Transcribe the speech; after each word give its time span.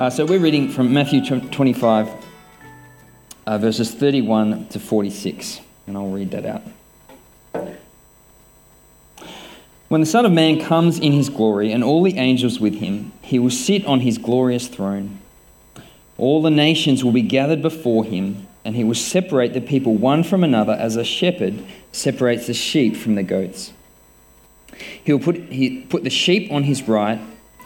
Uh, 0.00 0.08
so 0.08 0.24
we're 0.24 0.40
reading 0.40 0.66
from 0.66 0.94
Matthew 0.94 1.22
25, 1.22 2.08
uh, 3.46 3.58
verses 3.58 3.92
31 3.92 4.68
to 4.68 4.80
46, 4.80 5.60
and 5.86 5.94
I'll 5.94 6.08
read 6.08 6.30
that 6.30 6.46
out. 6.46 6.62
When 9.88 10.00
the 10.00 10.06
Son 10.06 10.24
of 10.24 10.32
Man 10.32 10.58
comes 10.58 10.98
in 10.98 11.12
his 11.12 11.28
glory 11.28 11.70
and 11.70 11.84
all 11.84 12.02
the 12.02 12.16
angels 12.16 12.58
with 12.58 12.76
him, 12.76 13.12
he 13.20 13.38
will 13.38 13.50
sit 13.50 13.84
on 13.84 14.00
his 14.00 14.16
glorious 14.16 14.68
throne. 14.68 15.18
All 16.16 16.40
the 16.40 16.50
nations 16.50 17.04
will 17.04 17.12
be 17.12 17.20
gathered 17.20 17.60
before 17.60 18.02
him, 18.02 18.46
and 18.64 18.74
he 18.76 18.84
will 18.84 18.94
separate 18.94 19.52
the 19.52 19.60
people 19.60 19.96
one 19.96 20.24
from 20.24 20.42
another 20.42 20.72
as 20.72 20.96
a 20.96 21.04
shepherd 21.04 21.62
separates 21.92 22.46
the 22.46 22.54
sheep 22.54 22.96
from 22.96 23.16
the 23.16 23.22
goats. 23.22 23.74
He 25.04 25.12
will 25.12 25.20
put, 25.20 25.36
he, 25.36 25.82
put 25.82 26.04
the 26.04 26.08
sheep 26.08 26.50
on 26.50 26.62
his 26.62 26.88
right 26.88 27.20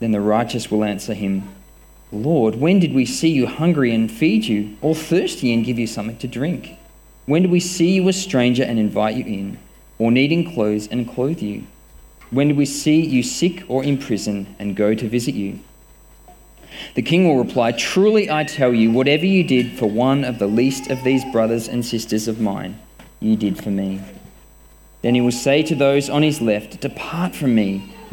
Then 0.00 0.12
the 0.12 0.20
righteous 0.20 0.70
will 0.70 0.84
answer 0.84 1.14
him, 1.14 1.48
Lord, 2.12 2.56
when 2.56 2.78
did 2.78 2.94
we 2.94 3.06
see 3.06 3.30
you 3.30 3.46
hungry 3.46 3.92
and 3.92 4.10
feed 4.10 4.44
you, 4.44 4.76
or 4.80 4.94
thirsty 4.94 5.52
and 5.52 5.64
give 5.64 5.78
you 5.78 5.86
something 5.86 6.18
to 6.18 6.28
drink? 6.28 6.78
When 7.26 7.42
did 7.42 7.50
we 7.50 7.60
see 7.60 7.92
you 7.92 8.08
a 8.08 8.12
stranger 8.12 8.62
and 8.62 8.78
invite 8.78 9.16
you 9.16 9.24
in, 9.24 9.58
or 9.98 10.12
needing 10.12 10.52
clothes 10.52 10.86
and 10.86 11.10
clothe 11.10 11.40
you? 11.40 11.64
When 12.30 12.48
did 12.48 12.56
we 12.56 12.66
see 12.66 13.04
you 13.04 13.22
sick 13.22 13.64
or 13.68 13.82
in 13.82 13.98
prison 13.98 14.54
and 14.58 14.76
go 14.76 14.94
to 14.94 15.08
visit 15.08 15.34
you? 15.34 15.60
The 16.94 17.02
king 17.02 17.26
will 17.26 17.38
reply, 17.38 17.72
Truly 17.72 18.30
I 18.30 18.44
tell 18.44 18.74
you, 18.74 18.90
whatever 18.90 19.26
you 19.26 19.44
did 19.44 19.78
for 19.78 19.86
one 19.86 20.24
of 20.24 20.38
the 20.38 20.46
least 20.46 20.90
of 20.90 21.02
these 21.04 21.24
brothers 21.32 21.68
and 21.68 21.84
sisters 21.84 22.28
of 22.28 22.40
mine, 22.40 22.78
you 23.20 23.36
did 23.36 23.62
for 23.62 23.70
me. 23.70 24.00
Then 25.02 25.14
he 25.14 25.20
will 25.20 25.32
say 25.32 25.62
to 25.62 25.74
those 25.74 26.08
on 26.08 26.22
his 26.22 26.40
left, 26.40 26.80
Depart 26.80 27.34
from 27.34 27.54
me 27.54 27.93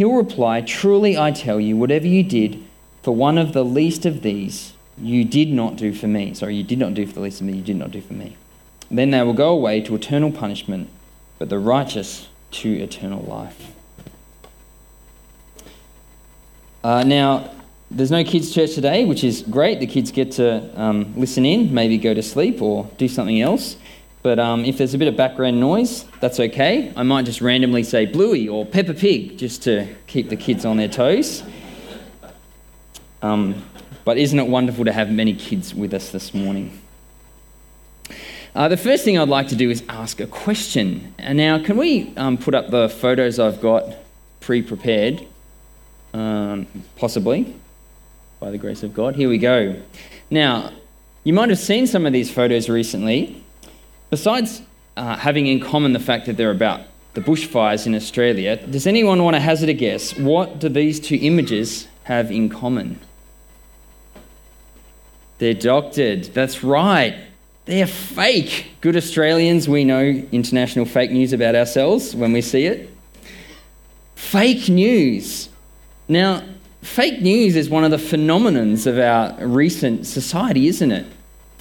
He 0.00 0.06
will 0.06 0.16
reply, 0.16 0.62
Truly 0.62 1.18
I 1.18 1.30
tell 1.30 1.60
you, 1.60 1.76
whatever 1.76 2.06
you 2.06 2.22
did 2.22 2.64
for 3.02 3.14
one 3.14 3.36
of 3.36 3.52
the 3.52 3.62
least 3.62 4.06
of 4.06 4.22
these, 4.22 4.72
you 4.96 5.26
did 5.26 5.52
not 5.52 5.76
do 5.76 5.92
for 5.92 6.06
me. 6.06 6.32
Sorry, 6.32 6.56
you 6.56 6.62
did 6.62 6.78
not 6.78 6.94
do 6.94 7.06
for 7.06 7.12
the 7.12 7.20
least 7.20 7.42
of 7.42 7.46
me, 7.46 7.58
you 7.58 7.62
did 7.62 7.76
not 7.76 7.90
do 7.90 8.00
for 8.00 8.14
me. 8.14 8.38
Then 8.90 9.10
they 9.10 9.22
will 9.22 9.34
go 9.34 9.50
away 9.50 9.82
to 9.82 9.94
eternal 9.94 10.32
punishment, 10.32 10.88
but 11.38 11.50
the 11.50 11.58
righteous 11.58 12.28
to 12.52 12.72
eternal 12.72 13.22
life. 13.24 13.72
Uh, 16.82 17.04
now, 17.04 17.50
there's 17.90 18.10
no 18.10 18.24
kids' 18.24 18.54
church 18.54 18.72
today, 18.72 19.04
which 19.04 19.22
is 19.22 19.42
great. 19.42 19.80
The 19.80 19.86
kids 19.86 20.12
get 20.12 20.32
to 20.32 20.80
um, 20.80 21.12
listen 21.14 21.44
in, 21.44 21.74
maybe 21.74 21.98
go 21.98 22.14
to 22.14 22.22
sleep 22.22 22.62
or 22.62 22.88
do 22.96 23.06
something 23.06 23.42
else. 23.42 23.76
But 24.22 24.38
um, 24.38 24.64
if 24.64 24.76
there's 24.76 24.92
a 24.92 24.98
bit 24.98 25.08
of 25.08 25.16
background 25.16 25.60
noise, 25.60 26.04
that's 26.20 26.38
okay. 26.38 26.92
I 26.94 27.02
might 27.02 27.24
just 27.24 27.40
randomly 27.40 27.82
say 27.82 28.04
Bluey 28.04 28.48
or 28.48 28.66
Peppa 28.66 28.92
Pig 28.92 29.38
just 29.38 29.62
to 29.62 29.86
keep 30.06 30.28
the 30.28 30.36
kids 30.36 30.64
on 30.64 30.76
their 30.76 30.88
toes. 30.88 31.42
Um, 33.22 33.64
but 34.04 34.18
isn't 34.18 34.38
it 34.38 34.46
wonderful 34.46 34.84
to 34.84 34.92
have 34.92 35.10
many 35.10 35.34
kids 35.34 35.74
with 35.74 35.94
us 35.94 36.10
this 36.10 36.34
morning? 36.34 36.80
Uh, 38.54 38.68
the 38.68 38.76
first 38.76 39.04
thing 39.04 39.16
I'd 39.16 39.28
like 39.28 39.48
to 39.48 39.56
do 39.56 39.70
is 39.70 39.82
ask 39.88 40.20
a 40.20 40.26
question. 40.26 41.14
And 41.18 41.38
now, 41.38 41.62
can 41.62 41.76
we 41.76 42.12
um, 42.16 42.36
put 42.36 42.54
up 42.54 42.70
the 42.70 42.88
photos 42.88 43.38
I've 43.38 43.60
got 43.60 43.94
pre 44.40 44.60
prepared? 44.62 45.24
Um, 46.12 46.66
possibly, 46.96 47.54
by 48.40 48.50
the 48.50 48.58
grace 48.58 48.82
of 48.82 48.92
God. 48.92 49.14
Here 49.14 49.28
we 49.28 49.38
go. 49.38 49.80
Now, 50.28 50.72
you 51.22 51.32
might 51.32 51.50
have 51.50 51.58
seen 51.60 51.86
some 51.86 52.04
of 52.04 52.12
these 52.12 52.30
photos 52.30 52.68
recently. 52.68 53.39
Besides 54.10 54.62
uh, 54.96 55.16
having 55.16 55.46
in 55.46 55.60
common 55.60 55.92
the 55.92 56.00
fact 56.00 56.26
that 56.26 56.36
they're 56.36 56.50
about 56.50 56.82
the 57.14 57.20
bushfires 57.20 57.86
in 57.86 57.94
Australia, 57.94 58.56
does 58.56 58.86
anyone 58.86 59.22
want 59.22 59.34
to 59.34 59.40
hazard 59.40 59.68
a 59.68 59.74
guess? 59.74 60.16
What 60.16 60.58
do 60.58 60.68
these 60.68 61.00
two 61.00 61.18
images 61.20 61.88
have 62.04 62.30
in 62.30 62.48
common? 62.48 62.98
They're 65.38 65.54
doctored. 65.54 66.24
That's 66.24 66.62
right. 66.62 67.16
They're 67.64 67.86
fake. 67.86 68.72
Good 68.80 68.96
Australians, 68.96 69.68
we 69.68 69.84
know 69.84 70.02
international 70.02 70.86
fake 70.86 71.12
news 71.12 71.32
about 71.32 71.54
ourselves 71.54 72.14
when 72.14 72.32
we 72.32 72.42
see 72.42 72.66
it. 72.66 72.90
Fake 74.16 74.68
news. 74.68 75.48
Now, 76.08 76.42
fake 76.82 77.22
news 77.22 77.56
is 77.56 77.70
one 77.70 77.84
of 77.84 77.90
the 77.90 77.96
phenomenons 77.96 78.86
of 78.86 78.98
our 78.98 79.46
recent 79.46 80.06
society, 80.06 80.66
isn't 80.66 80.90
it? 80.90 81.06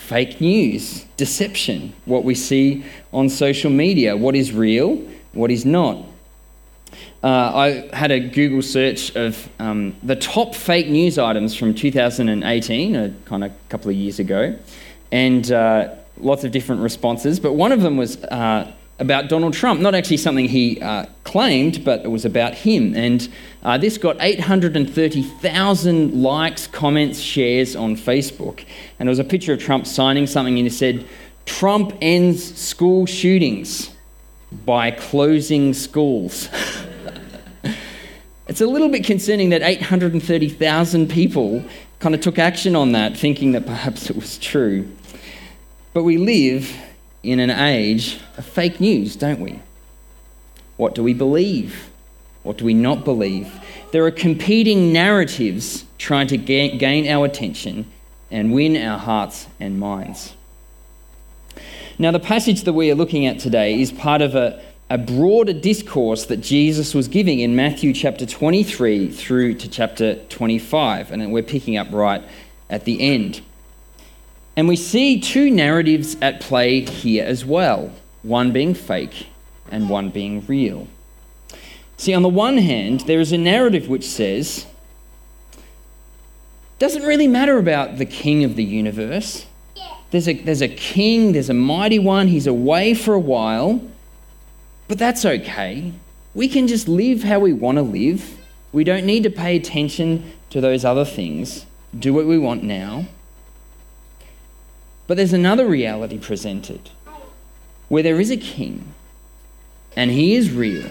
Fake 0.10 0.42
news, 0.42 1.06
deception, 1.18 1.94
what 2.06 2.24
we 2.24 2.34
see 2.34 2.84
on 3.14 3.30
social 3.30 3.70
media, 3.70 4.18
what 4.18 4.36
is 4.36 4.52
real, 4.52 4.96
what 5.34 5.52
is 5.52 5.66
not. 5.66 6.04
Uh, 7.24 7.28
I 7.94 7.96
had 7.96 8.10
a 8.10 8.20
Google 8.20 8.64
search 8.64 9.16
of 9.16 9.48
um, 9.60 9.96
the 10.02 10.16
top 10.16 10.56
fake 10.56 10.88
news 10.88 11.20
items 11.20 11.56
from 11.56 11.76
2018, 11.76 12.96
a 12.96 13.14
kind 13.26 13.44
of 13.44 13.52
couple 13.70 13.92
of 13.92 13.96
years 13.96 14.18
ago, 14.18 14.58
and 15.12 15.52
uh, 15.52 15.94
lots 16.18 16.44
of 16.44 16.52
different 16.52 16.82
responses. 16.82 17.40
But 17.40 17.54
one 17.54 17.72
of 17.72 17.82
them 17.82 17.96
was 17.96 18.18
uh, 18.24 18.72
about 19.00 19.30
Donald 19.30 19.54
Trump. 19.54 19.80
Not 19.80 19.96
actually 19.96 20.18
something 20.18 20.48
he 20.48 20.80
uh, 20.82 21.06
claimed, 21.24 21.84
but 21.84 22.04
it 22.04 22.10
was 22.10 22.26
about 22.26 22.54
him. 22.54 22.96
And 22.96 23.28
uh, 23.64 23.78
this 23.78 23.98
got 23.98 24.18
830,000 24.20 26.22
likes, 26.22 26.68
comments, 26.68 27.20
shares 27.20 27.76
on 27.76 27.96
Facebook. 27.96 28.66
And 29.00 29.08
there 29.08 29.12
was 29.12 29.20
a 29.20 29.24
picture 29.24 29.54
of 29.54 29.60
Trump 29.60 29.88
signing 29.88 30.28
something, 30.28 30.58
and 30.58 30.68
it 30.68 30.72
said, 30.72 31.06
Trump 31.46 31.94
ends 32.02 32.60
school 32.60 33.06
shootings 33.06 33.92
by 34.66 34.92
closing 34.92 35.74
schools. 35.74 36.50
it's 38.48 38.62
a 38.62 38.68
little 38.68 38.90
bit 38.90 39.04
concerning 39.04 39.50
that 39.50 39.62
830,000 39.62 41.10
people 41.10 41.64
kind 42.00 42.16
of 42.16 42.22
took 42.22 42.40
action 42.40 42.76
on 42.76 42.94
that, 42.94 43.18
thinking 43.18 43.52
that 43.54 43.66
perhaps 43.66 44.10
it 44.10 44.16
was 44.16 44.38
true. 44.38 44.88
But 45.94 46.04
we 46.04 46.18
live 46.18 46.74
in 47.24 47.40
an 47.40 47.50
age 47.50 48.20
of 48.38 48.46
fake 48.46 48.80
news, 48.80 49.16
don't 49.16 49.40
we? 49.40 49.60
What 50.78 50.96
do 50.96 51.04
we 51.04 51.14
believe? 51.14 51.90
What 52.44 52.58
do 52.58 52.66
we 52.66 52.74
not 52.74 53.04
believe? 53.04 53.52
There 53.92 54.06
are 54.06 54.12
competing 54.12 54.94
narratives 54.94 55.84
trying 55.98 56.28
to 56.28 56.38
gain 56.38 57.08
our 57.08 57.26
attention 57.26 57.86
and 58.32 58.54
win 58.54 58.78
our 58.78 58.98
hearts 58.98 59.48
and 59.60 59.80
minds. 59.80 60.36
Now, 61.98 62.12
the 62.12 62.20
passage 62.20 62.64
that 62.64 62.74
we 62.74 62.90
are 62.92 62.96
looking 62.96 63.26
at 63.26 63.40
today 63.40 63.82
is 63.82 63.92
part 63.92 64.22
of 64.22 64.36
a, 64.36 64.62
a 64.90 64.98
broader 64.98 65.52
discourse 65.52 66.28
that 66.28 66.38
Jesus 66.38 66.94
was 66.94 67.10
giving 67.10 67.40
in 67.40 67.58
Matthew 67.58 67.92
chapter 67.92 68.26
23 68.26 69.12
through 69.12 69.56
to 69.56 69.70
chapter 69.70 70.16
25, 70.16 71.12
and 71.12 71.34
we're 71.34 71.44
picking 71.44 71.76
up 71.76 71.92
right 71.92 72.24
at 72.70 72.86
the 72.86 73.02
end. 73.02 73.42
And 74.60 74.68
we 74.68 74.76
see 74.76 75.22
two 75.22 75.50
narratives 75.50 76.18
at 76.22 76.42
play 76.42 76.82
here 76.82 77.24
as 77.24 77.46
well 77.46 77.94
one 78.24 78.52
being 78.52 78.74
fake 78.74 79.28
and 79.72 79.90
one 79.90 80.10
being 80.10 80.46
real. 80.48 80.90
See, 81.96 82.14
on 82.14 82.24
the 82.24 82.28
one 82.28 82.58
hand, 82.58 83.00
there 83.08 83.22
is 83.22 83.32
a 83.32 83.38
narrative 83.38 83.88
which 83.88 84.06
says, 84.06 84.66
doesn't 86.78 87.04
really 87.04 87.26
matter 87.26 87.58
about 87.58 88.00
the 88.00 88.06
king 88.06 88.44
of 88.44 88.58
the 88.58 88.64
universe. 88.66 89.46
There's 90.12 90.28
a, 90.28 90.34
there's 90.34 90.62
a 90.62 90.68
king, 90.68 91.32
there's 91.32 91.50
a 91.50 91.54
mighty 91.54 91.98
one, 91.98 92.28
he's 92.28 92.46
away 92.46 92.94
for 92.94 93.14
a 93.14 93.20
while, 93.20 93.82
but 94.90 95.00
that's 95.00 95.24
okay. 95.24 95.94
We 96.34 96.50
can 96.50 96.68
just 96.68 96.90
live 96.90 97.24
how 97.24 97.40
we 97.40 97.54
want 97.54 97.78
to 97.78 97.82
live. 97.82 98.38
We 98.74 98.84
don't 98.84 99.06
need 99.06 99.24
to 99.24 99.30
pay 99.30 99.56
attention 99.56 100.34
to 100.50 100.60
those 100.60 100.84
other 100.84 101.06
things. 101.06 101.66
Do 101.98 102.14
what 102.14 102.26
we 102.26 102.38
want 102.38 102.62
now. 102.62 103.06
But 105.10 105.18
there's 105.18 105.34
another 105.34 105.66
reality 105.66 106.20
presented 106.20 106.92
where 107.88 108.04
there 108.04 108.20
is 108.20 108.30
a 108.30 108.38
king 108.38 108.94
and 109.96 110.12
he 110.12 110.36
is 110.36 110.52
real 110.52 110.88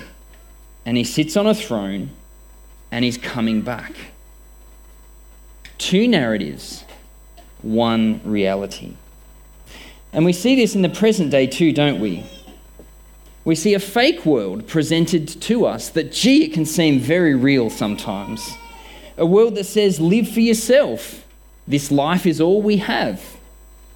and 0.85 0.97
he 0.97 1.05
sits 1.05 1.37
on 1.37 1.47
a 1.47 1.55
throne 1.55 2.11
and 2.91 3.05
he's 3.05 3.17
coming 3.17 3.62
back. 3.62 3.93
Two 5.79 6.09
narratives, 6.09 6.82
one 7.62 8.20
reality. 8.25 8.97
And 10.12 10.25
we 10.25 10.32
see 10.32 10.56
this 10.56 10.75
in 10.75 10.82
the 10.82 10.88
present 10.88 11.31
day 11.31 11.47
too, 11.47 11.73
don't 11.73 12.00
we? 12.00 12.26
We 13.44 13.55
see 13.55 13.75
a 13.75 13.79
fake 13.79 14.26
world 14.26 14.67
presented 14.67 15.29
to 15.43 15.64
us 15.64 15.91
that, 15.91 16.11
gee, 16.11 16.47
it 16.47 16.55
can 16.55 16.67
seem 16.67 16.99
very 16.99 17.37
real 17.37 17.71
sometimes. 17.71 18.56
A 19.17 19.25
world 19.25 19.55
that 19.55 19.67
says, 19.67 20.00
live 20.00 20.29
for 20.29 20.41
yourself. 20.41 21.25
This 21.69 21.93
life 21.93 22.26
is 22.26 22.41
all 22.41 22.61
we 22.61 22.79
have. 22.79 23.38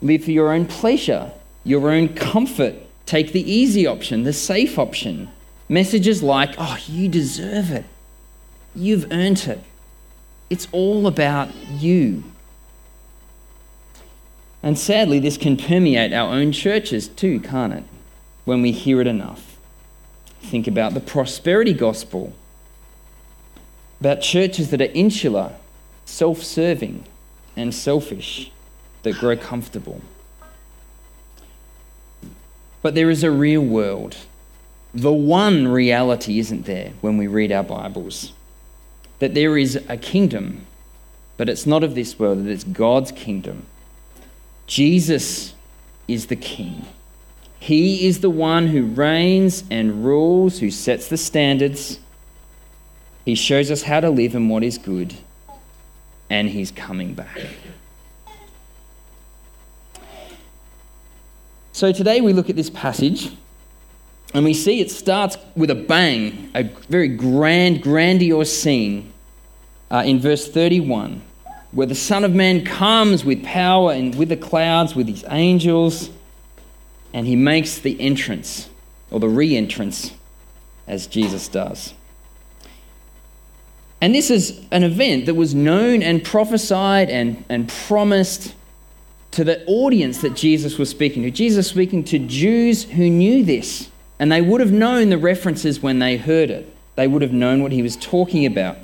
Live 0.03 0.25
for 0.25 0.33
your 0.33 0.53
own 0.53 0.67
pleasure, 0.67 1.33
your 1.65 1.89
own 1.91 2.09
comfort. 2.09 2.75
Take 3.07 3.33
the 3.33 3.51
easy 3.51 3.87
option, 3.87 4.25
the 4.25 4.33
safe 4.33 4.79
option. 4.79 5.31
Messages 5.69 6.23
like, 6.23 6.55
oh, 6.59 6.77
you 6.87 7.09
deserve 7.09 7.71
it. 7.71 7.85
You've 8.75 9.11
earned 9.13 9.47
it. 9.47 9.61
It's 10.51 10.67
all 10.73 11.07
about 11.07 11.55
you. 11.71 12.25
And 14.63 14.79
sadly, 14.79 15.19
this 15.19 15.37
can 15.37 15.57
permeate 15.57 16.13
our 16.13 16.33
own 16.33 16.53
churches 16.53 17.09
too, 17.09 17.41
can't 17.41 17.73
it? 17.73 17.85
When 18.45 18.61
we 18.61 18.73
hear 18.73 19.01
it 19.01 19.07
enough. 19.07 19.57
Think 20.41 20.67
about 20.67 20.95
the 20.95 21.01
prosperity 21.01 21.73
gospel, 21.73 22.33
about 24.01 24.21
churches 24.21 24.71
that 24.71 24.81
are 24.81 24.93
insular, 24.93 25.53
self 26.05 26.43
serving, 26.43 27.05
and 27.57 27.73
selfish, 27.73 28.51
that 29.03 29.19
grow 29.19 29.37
comfortable. 29.37 30.01
But 32.83 32.95
there 32.95 33.11
is 33.11 33.23
a 33.23 33.31
real 33.31 33.63
world. 33.63 34.17
The 34.95 35.13
one 35.13 35.69
reality 35.69 36.39
isn't 36.39 36.67
there 36.67 36.93
when 37.01 37.17
we 37.17 37.27
read 37.27 37.53
our 37.53 37.63
Bibles 37.63 38.33
that 39.23 39.35
there 39.35 39.57
is 39.57 39.77
a 39.89 39.97
kingdom, 39.97 40.67
but 41.37 41.49
it's 41.49 41.65
not 41.65 41.85
of 41.85 41.95
this 41.95 42.19
world, 42.19 42.45
that 42.45 42.51
it's 42.51 42.65
God's 42.65 43.13
kingdom. 43.13 43.65
Jesus 44.67 45.55
is 46.09 46.27
the 46.27 46.35
king. 46.35 46.85
He 47.61 48.09
is 48.09 48.19
the 48.19 48.31
one 48.31 48.67
who 48.67 48.85
reigns 48.85 49.63
and 49.71 50.05
rules, 50.05 50.59
who 50.59 50.73
sets 50.73 51.07
the 51.07 51.17
standards. 51.17 52.01
He 53.25 53.37
shows 53.37 53.71
us 53.71 53.83
how 53.83 54.01
to 54.01 54.11
live 54.11 54.35
and 54.35 54.51
what 54.51 54.65
is 54.65 54.77
good, 54.77 55.15
and 56.29 56.49
he's 56.49 56.73
coming 56.73 57.15
back. 57.15 57.43
So 61.83 61.91
today 61.91 62.21
we 62.21 62.33
look 62.33 62.49
at 62.49 62.55
this 62.55 62.71
passage 62.71 63.33
and 64.35 64.45
we 64.45 64.55
see 64.55 64.81
it 64.81 64.89
starts 64.89 65.37
with 65.57 65.69
a 65.69 65.75
bang, 65.75 66.49
a 66.55 66.63
very 66.63 67.09
grand, 67.09 67.83
grandiose 67.83 68.57
scene 68.57 69.13
uh, 69.91 70.05
in 70.07 70.21
verse 70.21 70.49
31, 70.49 71.21
where 71.73 71.89
the 71.89 71.97
Son 71.97 72.23
of 72.23 72.33
Man 72.33 72.65
comes 72.65 73.25
with 73.25 73.43
power 73.43 73.91
and 73.91 74.15
with 74.15 74.29
the 74.29 74.37
clouds, 74.37 74.95
with 74.95 75.09
his 75.09 75.25
angels, 75.29 76.11
and 77.13 77.27
he 77.27 77.35
makes 77.35 77.81
the 77.81 78.01
entrance, 78.01 78.71
or 79.11 79.19
the 79.19 79.29
re 79.29 79.57
entrance, 79.57 80.13
as 80.87 81.09
Jesus 81.09 81.49
does. 81.49 81.95
And 84.01 84.15
this 84.15 84.31
is 84.31 84.65
an 84.71 84.85
event 84.85 85.27
that 85.27 85.35
was 85.35 85.53
known 85.53 86.01
and 86.01 86.23
prophesied 86.23 87.11
and, 87.11 87.45
and 87.49 87.69
promised 87.69 88.55
to 89.33 89.45
the 89.45 89.65
audience 89.67 90.21
that 90.23 90.35
Jesus 90.35 90.79
was 90.79 90.91
speaking 90.91 91.23
to. 91.23 91.31
Jesus 91.31 91.69
speaking 91.69 92.05
to 92.05 92.19
Jews 92.19 92.85
who 92.85 93.11
knew 93.11 93.45
this. 93.45 93.91
And 94.19 94.31
they 94.31 94.41
would 94.41 94.61
have 94.61 94.73
known 94.73 95.09
the 95.09 95.19
references 95.19 95.83
when 95.83 95.99
they 95.99 96.17
heard 96.17 96.51
it. 96.51 96.73
They 96.95 97.09
would 97.09 97.23
have 97.23 97.33
known 97.33 97.63
what 97.63 97.73
he 97.73 97.83
was 97.83 97.97
talking 97.97 98.47
about. 98.47 98.77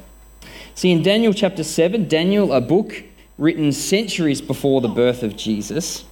See, 0.75 0.91
in 0.91 1.03
Daniel 1.03 1.33
chapter 1.33 1.63
7, 1.63 2.09
Daniel, 2.09 2.53
a 2.53 2.61
book 2.61 3.05
written 3.37 3.73
centuries 3.73 4.41
before 4.41 4.81
the 4.81 4.89
birth 4.89 5.23
of 5.23 5.37
Jesus, 5.37 6.05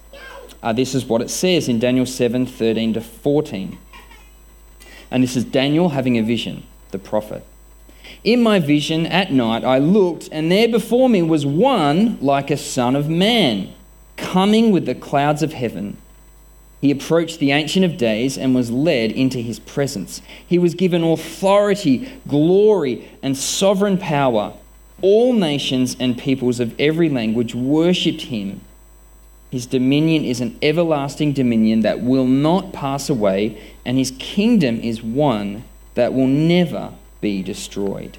uh, 0.61 0.73
this 0.73 0.95
is 0.95 1.05
what 1.05 1.21
it 1.21 1.29
says 1.29 1.67
in 1.67 1.79
Daniel 1.79 2.05
7 2.05 2.45
13 2.45 2.93
to 2.93 3.01
14. 3.01 3.77
And 5.09 5.23
this 5.23 5.35
is 5.35 5.43
Daniel 5.43 5.89
having 5.89 6.17
a 6.17 6.23
vision, 6.23 6.63
the 6.91 6.99
prophet. 6.99 7.45
In 8.23 8.41
my 8.41 8.59
vision 8.59 9.05
at 9.05 9.31
night 9.31 9.63
I 9.63 9.77
looked, 9.79 10.29
and 10.31 10.51
there 10.51 10.67
before 10.67 11.09
me 11.09 11.21
was 11.21 11.45
one 11.45 12.17
like 12.21 12.51
a 12.51 12.57
son 12.57 12.95
of 12.95 13.09
man, 13.09 13.73
coming 14.17 14.71
with 14.71 14.85
the 14.85 14.95
clouds 14.95 15.41
of 15.41 15.53
heaven. 15.53 15.97
He 16.81 16.91
approached 16.91 17.39
the 17.39 17.51
Ancient 17.51 17.85
of 17.85 17.97
Days 17.97 18.37
and 18.37 18.53
was 18.53 18.69
led 18.69 19.11
into 19.11 19.39
his 19.39 19.59
presence. 19.59 20.21
He 20.45 20.59
was 20.59 20.75
given 20.75 21.03
authority, 21.03 22.11
glory, 22.27 23.09
and 23.23 23.35
sovereign 23.35 23.97
power. 23.97 24.53
All 25.01 25.33
nations 25.33 25.95
and 25.99 26.17
peoples 26.17 26.59
of 26.59 26.79
every 26.79 27.09
language 27.09 27.55
worshipped 27.55 28.23
him. 28.23 28.61
His 29.49 29.65
dominion 29.65 30.23
is 30.23 30.41
an 30.41 30.57
everlasting 30.61 31.33
dominion 31.33 31.81
that 31.81 32.01
will 32.01 32.27
not 32.27 32.73
pass 32.73 33.09
away, 33.09 33.61
and 33.85 33.97
his 33.97 34.11
kingdom 34.19 34.79
is 34.79 35.01
one 35.01 35.63
that 35.95 36.13
will 36.13 36.27
never 36.27 36.93
be 37.21 37.41
destroyed. 37.41 38.17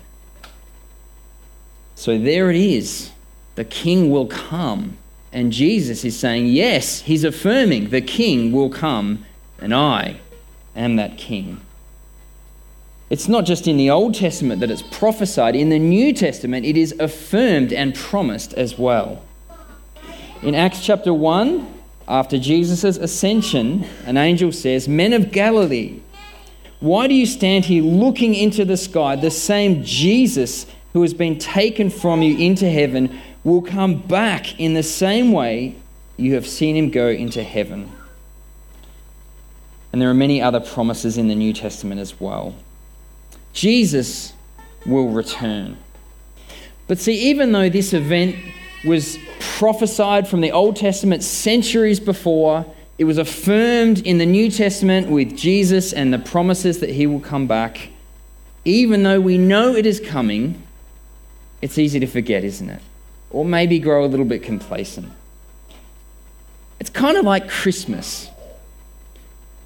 So 1.95 2.19
there 2.19 2.51
it 2.51 2.57
is. 2.57 3.11
The 3.57 3.65
king 3.65 4.11
will 4.11 4.27
come 4.27 4.98
and 5.33 5.53
Jesus 5.53 6.05
is 6.05 6.19
saying, 6.19 6.47
Yes, 6.47 7.01
he's 7.01 7.25
affirming 7.25 7.91
the 7.91 8.01
king 8.01 8.53
will 8.53 8.71
come, 8.71 9.25
and 9.61 9.75
I 9.75 10.21
am 10.75 10.97
that 10.97 11.19
king. 11.19 11.61
It's 13.11 13.29
not 13.29 13.45
just 13.45 13.67
in 13.67 13.79
the 13.79 13.91
Old 13.91 14.15
Testament 14.15 14.61
that 14.61 14.71
it's 14.71 14.83
prophesied, 14.83 15.57
in 15.57 15.71
the 15.71 15.79
New 15.79 16.13
Testament, 16.13 16.67
it 16.67 16.77
is 16.77 16.95
affirmed 16.99 17.73
and 17.73 17.95
promised 17.95 18.53
as 18.55 18.79
well. 18.79 19.23
In 20.43 20.55
Acts 20.55 20.85
chapter 20.85 21.13
1, 21.13 21.75
after 22.07 22.39
Jesus' 22.39 22.85
ascension, 22.85 23.85
an 24.05 24.17
angel 24.17 24.53
says, 24.53 24.89
Men 24.89 25.13
of 25.13 25.33
Galilee, 25.33 26.01
why 26.81 27.09
do 27.09 27.15
you 27.15 27.27
stand 27.27 27.65
here 27.65 27.83
looking 27.83 28.35
into 28.35 28.65
the 28.65 28.77
sky? 28.77 29.17
The 29.17 29.31
same 29.31 29.83
Jesus 29.85 30.67
who 30.93 31.03
has 31.03 31.13
been 31.13 31.39
taken 31.39 31.91
from 31.91 32.23
you 32.23 32.37
into 32.39 32.69
heaven 32.69 33.19
will 33.49 33.63
come 33.63 33.97
back 33.97 34.59
in 34.61 34.75
the 34.75 34.83
same 34.83 35.33
way 35.33 35.75
you 36.17 36.35
have 36.35 36.47
seen 36.47 36.77
him 36.77 36.91
go 36.91 37.09
into 37.09 37.43
heaven. 37.43 37.91
And 39.93 40.03
there 40.03 40.11
are 40.11 40.15
many 40.15 40.43
other 40.43 40.61
promises 40.61 41.17
in 41.17 41.29
the 41.29 41.35
New 41.35 41.53
Testament 41.53 42.01
as 42.01 42.21
well. 42.21 42.55
Jesus 43.53 44.35
will 44.85 45.09
return. 45.09 45.79
But 46.87 46.99
see, 46.99 47.31
even 47.31 47.53
though 47.53 47.69
this 47.69 47.93
event 47.93 48.37
was 48.85 49.19
prophesied 49.41 50.29
from 50.29 50.41
the 50.41 50.53
Old 50.53 50.77
Testament 50.77 51.23
centuries 51.23 52.01
before, 52.01 52.67
it 52.99 53.05
was 53.05 53.19
affirmed 53.19 54.01
in 54.01 54.19
the 54.19 54.27
New 54.27 54.51
Testament 54.51 55.09
with 55.09 55.37
Jesus 55.37 55.93
and 55.93 56.13
the 56.13 56.19
promises 56.19 56.81
that 56.81 56.91
he 56.91 57.07
will 57.07 57.21
come 57.21 57.47
back. 57.47 57.91
Even 58.65 59.05
though 59.05 59.21
we 59.21 59.39
know 59.39 59.75
it 59.75 59.87
is 59.87 60.01
coming, 60.01 60.63
it's 61.63 61.79
easy 61.79 62.01
to 62.01 62.07
forget, 62.07 62.45
isn't 62.45 62.69
it? 62.69 62.83
Or 63.31 63.45
maybe 63.45 63.79
grow 63.79 64.05
a 64.05 64.09
little 64.09 64.27
bit 64.27 64.43
complacent. 64.43 65.11
It's 66.81 66.91
kind 66.91 67.17
of 67.17 67.25
like 67.25 67.49
Christmas. 67.49 68.29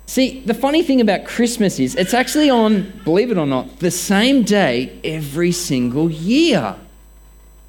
See, 0.07 0.41
the 0.41 0.55
funny 0.55 0.83
thing 0.83 1.01
about 1.01 1.25
Christmas 1.25 1.79
is 1.79 1.95
it's 1.95 2.15
actually 2.15 2.51
on, 2.51 2.93
believe 3.05 3.31
it 3.31 3.39
or 3.39 3.47
not, 3.47 3.79
the 3.79 3.91
same 3.91 4.43
day 4.43 4.99
every 5.05 5.53
single 5.53 6.11
year. 6.11 6.77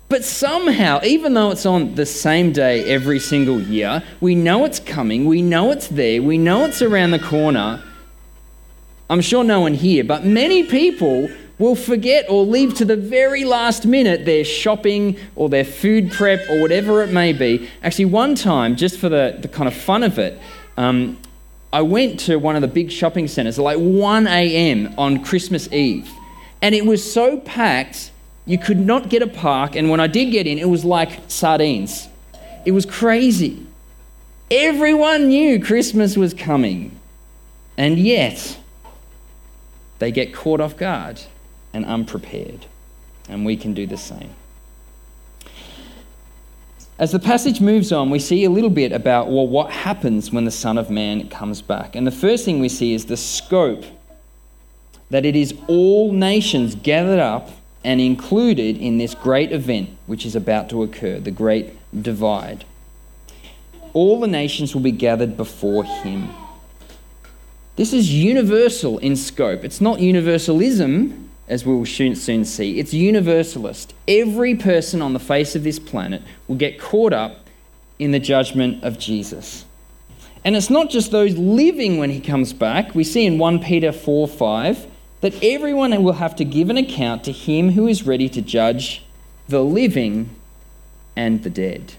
But 0.09 0.23
somehow, 0.23 0.99
even 1.03 1.33
though 1.33 1.51
it's 1.51 1.65
on 1.65 1.95
the 1.95 2.05
same 2.05 2.51
day 2.51 2.83
every 2.85 3.19
single 3.19 3.59
year, 3.61 4.03
we 4.21 4.35
know 4.35 4.65
it's 4.65 4.79
coming, 4.79 5.25
we 5.25 5.41
know 5.41 5.71
it's 5.71 5.87
there, 5.87 6.21
we 6.21 6.37
know 6.37 6.65
it's 6.65 6.81
around 6.81 7.11
the 7.11 7.19
corner. 7.19 7.81
I'm 9.09 9.21
sure 9.21 9.43
no 9.43 9.61
one 9.61 9.73
here, 9.73 10.03
but 10.03 10.25
many 10.25 10.63
people 10.63 11.29
will 11.63 11.75
forget 11.75 12.29
or 12.29 12.45
leave 12.45 12.73
to 12.75 12.83
the 12.83 12.97
very 12.97 13.45
last 13.45 13.85
minute 13.85 14.25
their 14.25 14.43
shopping 14.43 15.17
or 15.37 15.47
their 15.47 15.63
food 15.63 16.11
prep 16.11 16.41
or 16.49 16.61
whatever 16.61 17.01
it 17.01 17.09
may 17.09 17.31
be. 17.31 17.69
Actually, 17.81 18.05
one 18.05 18.35
time, 18.35 18.75
just 18.75 18.99
for 18.99 19.07
the, 19.07 19.37
the 19.41 19.47
kind 19.47 19.69
of 19.69 19.73
fun 19.73 20.03
of 20.03 20.19
it, 20.19 20.39
um, 20.75 21.17
I 21.71 21.81
went 21.81 22.19
to 22.21 22.35
one 22.35 22.57
of 22.57 22.61
the 22.61 22.67
big 22.67 22.91
shopping 22.91 23.29
centres 23.29 23.57
at 23.57 23.63
like 23.63 23.77
1 23.77 24.27
a.m. 24.27 24.93
on 24.97 25.23
Christmas 25.23 25.71
Eve. 25.71 26.11
And 26.61 26.75
it 26.75 26.85
was 26.85 27.01
so 27.01 27.39
packed, 27.39 28.11
you 28.45 28.57
could 28.57 28.79
not 28.79 29.07
get 29.07 29.21
a 29.21 29.27
park. 29.27 29.77
And 29.77 29.89
when 29.89 30.01
I 30.01 30.07
did 30.07 30.31
get 30.31 30.45
in, 30.45 30.59
it 30.59 30.67
was 30.67 30.83
like 30.83 31.21
sardines. 31.29 32.09
It 32.65 32.71
was 32.71 32.85
crazy. 32.85 33.65
Everyone 34.51 35.29
knew 35.29 35.63
Christmas 35.63 36.17
was 36.17 36.33
coming. 36.33 36.99
And 37.77 37.97
yet, 37.97 38.59
they 39.99 40.11
get 40.11 40.33
caught 40.33 40.59
off 40.59 40.75
guard 40.75 41.21
and 41.73 41.85
unprepared. 41.85 42.65
And 43.27 43.45
we 43.45 43.57
can 43.57 43.73
do 43.73 43.87
the 43.87 43.97
same. 43.97 44.31
As 46.99 47.11
the 47.11 47.19
passage 47.19 47.59
moves 47.59 47.91
on, 47.91 48.09
we 48.09 48.19
see 48.19 48.45
a 48.45 48.49
little 48.49 48.69
bit 48.69 48.91
about 48.91 49.27
well, 49.27 49.47
what 49.47 49.71
happens 49.71 50.31
when 50.31 50.45
the 50.45 50.51
Son 50.51 50.77
of 50.77 50.89
Man 50.89 51.27
comes 51.29 51.61
back. 51.61 51.95
And 51.95 52.05
the 52.05 52.11
first 52.11 52.45
thing 52.45 52.59
we 52.59 52.69
see 52.69 52.93
is 52.93 53.05
the 53.05 53.17
scope 53.17 53.83
that 55.09 55.25
it 55.25 55.35
is 55.35 55.53
all 55.67 56.11
nations 56.11 56.75
gathered 56.75 57.19
up 57.19 57.49
and 57.83 57.99
included 57.99 58.77
in 58.77 58.97
this 58.97 59.13
great 59.15 59.51
event 59.51 59.89
which 60.05 60.25
is 60.25 60.35
about 60.35 60.69
to 60.69 60.83
occur, 60.83 61.19
the 61.19 61.31
great 61.31 61.73
divide. 62.01 62.63
All 63.93 64.19
the 64.19 64.27
nations 64.27 64.73
will 64.73 64.81
be 64.81 64.91
gathered 64.91 65.35
before 65.35 65.83
him. 65.83 66.29
This 67.75 67.91
is 67.91 68.13
universal 68.13 68.97
in 68.99 69.15
scope. 69.15 69.63
It's 69.63 69.81
not 69.81 69.99
universalism, 69.99 71.22
as 71.47 71.65
we 71.65 71.73
will 71.73 71.85
soon 71.85 72.45
see, 72.45 72.79
it's 72.79 72.93
universalist. 72.93 73.93
Every 74.07 74.55
person 74.55 75.01
on 75.01 75.13
the 75.13 75.19
face 75.19 75.55
of 75.55 75.63
this 75.63 75.79
planet 75.79 76.21
will 76.47 76.55
get 76.55 76.79
caught 76.79 77.13
up 77.13 77.47
in 77.99 78.11
the 78.11 78.19
judgment 78.19 78.83
of 78.83 78.97
Jesus. 78.97 79.65
And 80.45 80.55
it's 80.55 80.69
not 80.69 80.89
just 80.89 81.11
those 81.11 81.37
living 81.37 81.97
when 81.97 82.09
he 82.09 82.19
comes 82.19 82.53
back. 82.53 82.95
We 82.95 83.03
see 83.03 83.25
in 83.25 83.37
1 83.37 83.59
Peter 83.59 83.91
4 83.91 84.27
5 84.27 84.87
that 85.21 85.41
everyone 85.41 86.03
will 86.03 86.13
have 86.13 86.35
to 86.35 86.45
give 86.45 86.69
an 86.69 86.77
account 86.77 87.23
to 87.23 87.31
him 87.31 87.71
who 87.71 87.87
is 87.87 88.05
ready 88.05 88.27
to 88.29 88.41
judge 88.41 89.05
the 89.47 89.63
living 89.63 90.29
and 91.15 91.43
the 91.43 91.49
dead. 91.49 91.93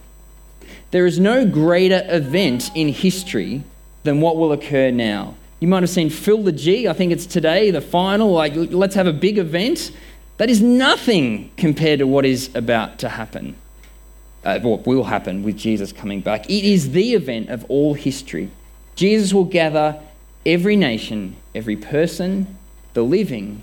There 0.90 1.06
is 1.06 1.18
no 1.18 1.46
greater 1.46 2.02
event 2.08 2.70
in 2.74 2.88
history 2.88 3.64
than 4.02 4.20
what 4.20 4.36
will 4.36 4.52
occur 4.52 4.90
now. 4.90 5.34
You 5.64 5.68
might 5.68 5.82
have 5.82 5.88
seen 5.88 6.10
Fill 6.10 6.42
the 6.42 6.52
G, 6.52 6.88
I 6.88 6.92
think 6.92 7.10
it's 7.10 7.24
today, 7.24 7.70
the 7.70 7.80
final, 7.80 8.30
like 8.32 8.52
let's 8.54 8.94
have 8.96 9.06
a 9.06 9.14
big 9.14 9.38
event. 9.38 9.92
That 10.36 10.50
is 10.50 10.60
nothing 10.60 11.52
compared 11.56 12.00
to 12.00 12.06
what 12.06 12.26
is 12.26 12.54
about 12.54 12.98
to 12.98 13.08
happen, 13.08 13.56
uh, 14.44 14.58
what 14.58 14.86
will 14.86 15.04
happen 15.04 15.42
with 15.42 15.56
Jesus 15.56 15.90
coming 15.90 16.20
back. 16.20 16.44
It 16.50 16.70
is 16.70 16.92
the 16.92 17.14
event 17.14 17.48
of 17.48 17.64
all 17.70 17.94
history. 17.94 18.50
Jesus 18.94 19.32
will 19.32 19.46
gather 19.46 19.98
every 20.44 20.76
nation, 20.76 21.34
every 21.54 21.76
person, 21.76 22.58
the 22.92 23.02
living 23.02 23.62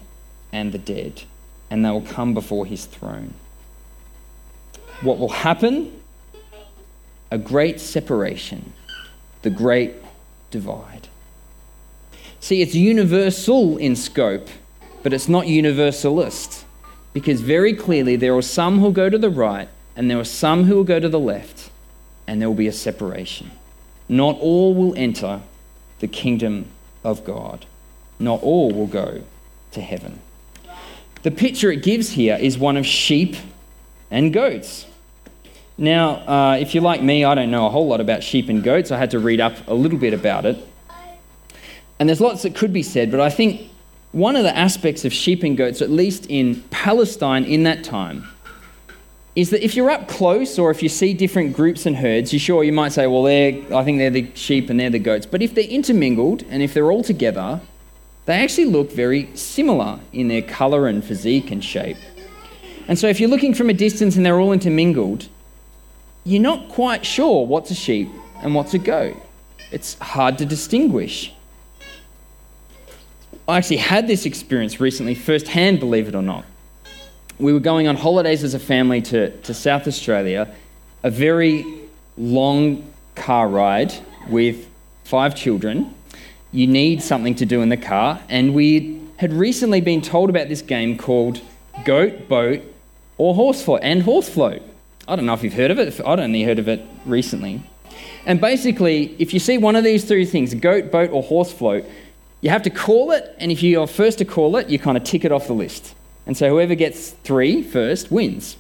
and 0.51 0.72
the 0.72 0.79
dead, 0.79 1.22
and 1.70 1.86
they 1.86 1.91
will 1.91 2.01
come 2.01 2.34
before 2.34 2.65
his 2.65 2.86
throne. 2.86 3.36
What 5.01 5.20
will 5.20 5.29
happen? 5.29 6.01
A 7.29 7.38
great 7.38 7.79
separation, 7.79 8.74
the 9.43 9.51
great 9.51 9.93
divide. 10.50 11.08
See, 12.41 12.63
it's 12.63 12.74
universal 12.74 13.77
in 13.77 13.95
scope, 13.95 14.50
but 15.03 15.13
it's 15.13 15.29
not 15.29 15.48
universalist. 15.48 16.65
Because 17.13 17.39
very 17.39 17.74
clearly, 17.74 18.15
there 18.15 18.36
are 18.36 18.41
some 18.41 18.79
who'll 18.79 18.91
go 18.91 19.10
to 19.10 19.17
the 19.17 19.29
right, 19.29 19.69
and 19.95 20.10
there 20.10 20.19
are 20.19 20.25
some 20.25 20.63
who 20.63 20.75
will 20.75 20.83
go 20.83 21.00
to 21.00 21.07
the 21.07 21.19
left, 21.19 21.69
and 22.25 22.41
there 22.41 22.50
will 22.50 22.55
be 22.55 22.67
a 22.67 22.74
separation. 22.74 23.51
Not 24.10 24.39
all 24.39 24.74
will 24.74 24.95
enter 24.95 25.41
the 26.00 26.07
kingdom 26.07 26.65
of 27.03 27.24
God. 27.24 27.67
Not 28.17 28.41
all 28.41 28.71
will 28.71 28.88
go 28.88 29.21
to 29.74 29.81
heaven. 29.81 30.19
The 31.21 31.31
picture 31.31 31.71
it 31.71 31.83
gives 31.83 32.10
here 32.10 32.38
is 32.41 32.57
one 32.57 32.75
of 32.75 32.88
sheep 32.88 33.36
and 34.10 34.33
goats. 34.33 34.88
Now, 35.77 36.15
uh, 36.27 36.57
if 36.60 36.74
you're 36.74 36.83
like 36.83 37.03
me, 37.03 37.24
I 37.24 37.36
don't 37.36 37.51
know 37.51 37.67
a 37.67 37.69
whole 37.69 37.88
lot 37.88 38.01
about 38.01 38.24
sheep 38.24 38.50
and 38.50 38.63
goats. 38.63 38.91
I 38.91 38.98
had 38.98 39.12
to 39.12 39.19
read 39.19 39.39
up 39.39 39.67
a 39.67 39.74
little 39.75 40.00
bit 40.00 40.13
about 40.13 40.48
it. 40.48 40.57
And 42.01 42.10
there's 42.10 42.20
lots 42.20 42.41
that 42.41 42.55
could 42.55 42.74
be 42.74 42.81
said, 42.81 43.12
but 43.12 43.20
I 43.20 43.29
think 43.29 43.70
one 44.12 44.36
of 44.36 44.41
the 44.41 44.58
aspects 44.58 45.05
of 45.05 45.13
sheep 45.13 45.43
and 45.43 45.55
goats, 45.55 45.84
at 45.84 45.91
least 45.91 46.25
in 46.29 46.63
Palestine 46.72 47.46
in 47.46 47.62
that 47.65 47.84
time, 47.84 48.27
is 49.36 49.51
that 49.51 49.63
if 49.63 49.75
you're 49.75 49.91
up 49.91 50.08
close 50.08 50.58
or 50.58 50.72
if 50.72 50.81
you 50.81 50.89
see 50.89 51.13
different 51.13 51.55
groups 51.55 51.86
and 51.86 51.96
herds, 51.96 52.34
you 52.34 52.39
sure 52.39 52.63
you 52.63 52.74
might 52.74 52.91
say, 52.91 53.05
well, 53.05 53.22
they're, 53.22 53.53
I 53.72 53.84
think 53.84 54.00
they're 54.00 54.10
the 54.10 54.31
sheep 54.34 54.72
and 54.72 54.79
they're 54.79 54.89
the 54.89 54.98
goats. 54.98 55.27
But 55.27 55.43
if 55.43 55.53
they're 55.53 55.63
intermingled 55.63 56.41
and 56.50 56.63
if 56.63 56.74
they're 56.74 56.91
all 56.91 57.03
together, 57.03 57.62
they 58.25 58.41
actually 58.41 58.65
look 58.65 58.91
very 58.91 59.29
similar 59.36 60.00
in 60.12 60.27
their 60.27 60.41
colour 60.41 60.88
and 60.88 61.05
physique 61.05 61.51
and 61.51 61.63
shape. 61.63 61.98
And 62.88 62.98
so 62.98 63.10
if 63.10 63.20
you're 63.20 63.29
looking 63.29 63.53
from 63.53 63.70
a 63.70 63.75
distance 63.75 64.15
and 64.15 64.25
they're 64.25 64.39
all 64.39 64.53
intermingled, 64.53 65.29
you're 66.24 66.41
not 66.41 66.67
quite 66.67 67.05
sure 67.05 67.46
what's 67.46 67.70
a 67.70 67.75
sheep 67.75 68.10
and 68.41 68.55
what's 68.55 68.74
a 68.74 68.79
goat. 68.79 69.17
It's 69.72 70.00
hard 70.00 70.39
to 70.39 70.48
distinguish. 70.48 71.31
I 73.51 73.58
actually 73.58 73.77
had 73.77 74.08
this 74.08 74.25
experience 74.25 74.79
recently, 74.79 75.13
firsthand, 75.13 75.81
believe 75.81 76.08
it 76.08 76.15
or 76.15 76.22
not. 76.22 76.46
We 77.38 77.51
were 77.51 77.60
going 77.60 77.86
on 77.86 77.98
holidays 77.98 78.46
as 78.46 78.53
a 78.53 78.60
family 78.60 79.01
to, 79.01 79.29
to 79.29 79.53
South 79.53 79.89
Australia, 79.89 80.48
a 81.03 81.10
very 81.10 81.65
long 82.17 82.89
car 83.15 83.50
ride 83.50 83.93
with 84.29 84.70
five 85.03 85.36
children. 85.36 85.93
You 86.53 86.65
need 86.65 87.03
something 87.03 87.36
to 87.36 87.46
do 87.46 87.62
in 87.62 87.67
the 87.67 87.75
car, 87.75 88.22
and 88.29 88.53
we 88.53 89.01
had 89.17 89.34
recently 89.34 89.81
been 89.81 90.01
told 90.01 90.29
about 90.29 90.48
this 90.48 90.62
game 90.62 90.98
called 90.98 91.41
Goat, 91.84 92.29
Boat, 92.29 92.62
or 93.17 93.36
Horse 93.36 93.62
Float, 93.62 93.81
and 93.84 94.01
Horse 94.01 94.29
Float. 94.29 94.62
I 95.10 95.17
don't 95.17 95.25
know 95.25 95.34
if 95.34 95.43
you've 95.43 95.55
heard 95.55 95.72
of 95.72 95.77
it, 95.77 96.00
I'd 96.00 96.22
only 96.22 96.43
heard 96.43 96.60
of 96.60 96.70
it 96.70 96.86
recently. 97.05 97.62
And 98.25 98.39
basically, 98.39 99.13
if 99.20 99.34
you 99.34 99.41
see 99.41 99.58
one 99.58 99.75
of 99.75 99.84
these 99.84 100.05
three 100.05 100.25
things, 100.25 100.53
goat, 100.53 100.89
boat, 100.89 101.10
or 101.12 101.22
horse 101.22 101.51
float, 101.51 101.84
you 102.41 102.50
have 102.50 102.63
to 102.63 102.69
call 102.69 103.12
it, 103.12 103.36
and 103.38 103.51
if 103.51 103.63
you're 103.63 103.88
first 103.88 104.17
to 104.17 104.25
call 104.25 104.57
it, 104.57 104.69
you 104.69 104.79
kind 104.79 104.98
of 104.98 105.03
tick 105.03 105.24
it 105.24 105.31
off 105.31 105.48
the 105.48 105.53
list. 105.53 105.95
And 106.25 106.36
so 106.36 106.50
whoever 106.50 106.75
gets 106.75 107.12
three 107.12 107.62
first 107.62 108.12
wins. 108.12 108.57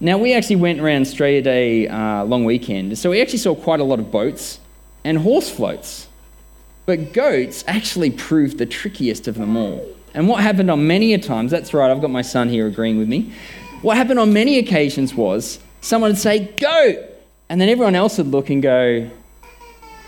Now, 0.00 0.18
we 0.18 0.34
actually 0.34 0.56
went 0.56 0.80
around 0.80 1.02
Australia 1.02 1.40
Day 1.40 1.88
uh, 1.88 2.24
long 2.24 2.44
weekend, 2.44 2.98
so 2.98 3.10
we 3.10 3.20
actually 3.22 3.38
saw 3.38 3.54
quite 3.54 3.80
a 3.80 3.84
lot 3.84 3.98
of 3.98 4.10
boats 4.10 4.60
and 5.04 5.18
horse 5.18 5.50
floats. 5.50 6.08
But 6.84 7.12
goats 7.12 7.64
actually 7.66 8.10
proved 8.10 8.58
the 8.58 8.66
trickiest 8.66 9.26
of 9.26 9.36
them 9.36 9.56
all. 9.56 9.86
And 10.14 10.28
what 10.28 10.42
happened 10.42 10.70
on 10.70 10.86
many 10.86 11.14
a 11.14 11.18
times, 11.18 11.50
that's 11.50 11.74
right, 11.74 11.90
I've 11.90 12.00
got 12.00 12.10
my 12.10 12.22
son 12.22 12.48
here 12.48 12.66
agreeing 12.66 12.98
with 12.98 13.08
me. 13.08 13.32
What 13.82 13.96
happened 13.96 14.18
on 14.18 14.32
many 14.32 14.58
occasions 14.58 15.14
was 15.14 15.58
someone 15.80 16.12
would 16.12 16.18
say, 16.18 16.54
goat! 16.58 16.98
And 17.48 17.60
then 17.60 17.68
everyone 17.68 17.94
else 17.94 18.18
would 18.18 18.28
look 18.28 18.50
and 18.50 18.62
go, 18.62 19.10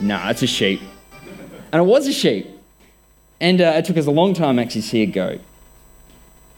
nah, 0.01 0.31
it's 0.31 0.43
a 0.43 0.47
sheep. 0.47 0.81
And 1.73 1.83
it 1.83 1.85
was 1.85 2.07
a 2.07 2.13
sheep. 2.13 2.58
And 3.41 3.61
uh, 3.61 3.75
it 3.77 3.85
took 3.85 3.97
us 3.97 4.07
a 4.07 4.11
long 4.11 4.35
time 4.35 4.59
actually 4.59 4.83
to 4.83 4.89
see 4.89 5.03
a 5.03 5.07
goat. 5.07 5.41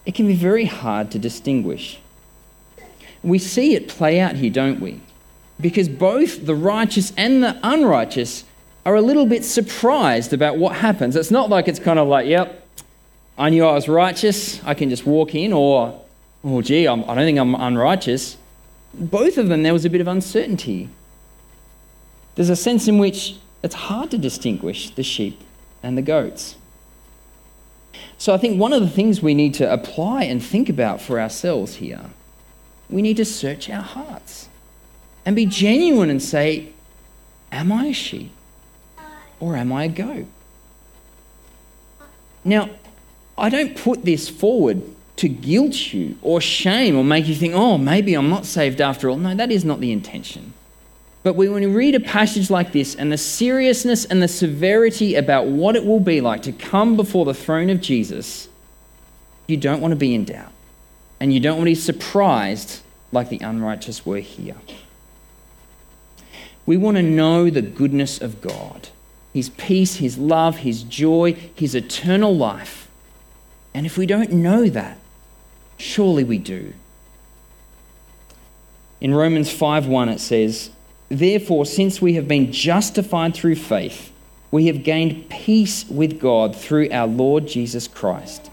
It 0.07 0.15
can 0.15 0.27
be 0.27 0.35
very 0.35 0.65
hard 0.65 1.11
to 1.11 1.19
distinguish. 1.19 2.01
We 3.23 3.39
see 3.39 3.75
it 3.75 3.89
play 3.89 4.19
out 4.19 4.37
here, 4.37 4.51
don't 4.51 4.81
we? 4.81 5.01
Because 5.61 5.89
both 5.89 6.47
the 6.47 6.55
righteous 6.55 7.13
and 7.17 7.43
the 7.45 7.59
unrighteous 7.63 8.45
are 8.87 8.95
a 8.95 9.03
little 9.03 9.27
bit 9.27 9.45
surprised 9.45 10.33
about 10.33 10.57
what 10.57 10.77
happens. 10.77 11.17
It's 11.17 11.31
not 11.31 11.51
like 11.51 11.69
it's 11.69 11.79
kind 11.79 11.99
of 11.99 12.09
like, 12.09 12.27
yep, 12.27 12.67
I 13.37 13.51
knew 13.51 13.65
I 13.65 13.73
was 13.73 13.89
righteous, 13.89 14.63
I 14.65 14.75
can 14.75 14.89
just 14.89 15.05
walk 15.05 15.35
in, 15.35 15.53
or, 15.53 16.01
oh, 16.43 16.63
gee, 16.63 16.87
I'm, 16.87 17.05
I 17.05 17.09
do 17.09 17.15
not 17.15 17.25
think 17.25 17.39
I'm 17.39 17.55
unrighteous. 17.55 18.39
Both 18.95 19.37
of 19.37 19.49
them, 19.49 19.63
there 19.63 19.73
was 19.73 19.85
a 19.85 19.91
bit 19.91 20.01
of 20.01 20.09
uncertainty. 20.09 20.89
There's 22.35 22.51
a 22.51 22.57
sense 22.57 22.89
in 22.89 22.99
which 22.99 23.37
it's 23.63 23.75
hard 23.75 24.11
to 24.13 24.19
distinguish 24.19 24.91
the 24.91 25.03
sheep 25.03 25.41
and 25.83 25.97
the 25.97 26.03
goats. 26.03 26.57
So 28.19 28.35
I 28.35 28.39
think 28.39 28.61
one 28.61 28.73
of 28.73 28.81
the 28.81 28.89
things 28.89 29.23
we 29.23 29.35
need 29.35 29.55
to 29.55 29.73
apply 29.73 30.25
and 30.25 30.43
think 30.43 30.69
about 30.69 31.01
for 31.01 31.21
ourselves 31.21 31.77
here, 31.77 32.11
we 32.89 33.03
need 33.03 33.17
to 33.17 33.25
search 33.25 33.71
our 33.71 33.83
hearts 33.83 34.49
and 35.25 35.37
be 35.37 35.47
genuine 35.47 36.11
and 36.11 36.23
say, 36.23 36.73
Am 37.53 37.73
I 37.73 37.87
a 37.87 37.93
sheep 37.93 38.31
or 39.41 39.57
am 39.57 39.73
I 39.73 39.85
a 39.85 39.89
goat? 39.89 40.27
Now, 42.45 42.71
I 43.37 43.49
don't 43.49 43.77
put 43.77 44.05
this 44.05 44.29
forward 44.29 44.83
to 45.17 45.29
guilt 45.29 45.93
you 45.93 46.17
or 46.23 46.41
shame 46.41 46.97
or 46.97 47.05
make 47.05 47.27
you 47.27 47.35
think, 47.35 47.55
oh, 47.55 47.77
maybe 47.77 48.15
I'm 48.15 48.31
not 48.31 48.47
saved 48.47 48.81
after 48.81 49.11
all. 49.11 49.17
No, 49.17 49.35
that 49.35 49.51
is 49.51 49.65
not 49.65 49.81
the 49.81 49.93
intention. 49.93 50.50
But 51.23 51.35
when 51.35 51.53
we 51.53 51.67
read 51.67 51.95
a 51.95 52.01
passage 52.01 52.49
like 52.51 52.73
this 52.73 52.95
and 52.95 53.13
the 53.13 53.19
seriousness 53.19 54.07
and 54.07 54.23
the 54.23 54.29
severity 54.29 55.15
about 55.17 55.47
what 55.47 55.77
it 55.77 55.85
will 55.85 56.01
be 56.01 56.21
like 56.21 56.43
to 56.43 56.53
come 56.53 56.97
before 56.97 57.27
the 57.27 57.35
throne 57.35 57.69
of 57.69 57.81
Jesus, 57.81 58.49
you 59.47 59.59
don't 59.59 59.81
want 59.81 59.93
to 59.93 59.97
be 59.97 60.15
in 60.15 60.25
doubt. 60.25 60.53
And 61.19 61.35
you 61.35 61.41
don't 61.41 61.59
want 61.59 61.67
to 61.67 61.73
be 61.73 61.75
surprised 61.75 62.81
like 63.13 63.29
the 63.29 63.41
unrighteous 63.41 64.07
were 64.07 64.19
here. 64.19 64.57
We 66.65 66.79
want 66.79 66.97
to 66.97 67.03
know 67.03 67.51
the 67.51 67.63
goodness 67.63 68.21
of 68.21 68.41
God, 68.41 68.89
His 69.35 69.51
peace, 69.51 69.97
His 69.97 70.17
love, 70.17 70.59
His 70.59 70.83
joy, 70.83 71.33
His 71.55 71.75
eternal 71.75 72.35
life. 72.35 72.89
And 73.75 73.85
if 73.85 73.99
we 73.99 74.07
don't 74.07 74.33
know 74.33 74.69
that, 74.69 74.97
surely 75.77 76.25
we 76.25 76.39
do. 76.39 76.73
In 79.01 79.15
Romans 79.15 79.53
5:1 79.53 80.13
it 80.15 80.21
says, 80.21 80.71
Therefore, 81.11 81.67
since 81.67 82.01
we 82.01 82.15
have 82.15 82.29
been 82.29 82.53
justified 82.53 83.35
through 83.35 83.57
faith, 83.57 84.13
we 84.53 84.69
have 84.69 84.85
gained 84.85 85.29
peace 85.29 85.85
with 85.89 86.21
God 86.21 86.55
through 86.57 86.89
our 86.93 87.07
Lord 87.07 87.47
Jesus 87.47 87.89
Christ, 87.89 88.49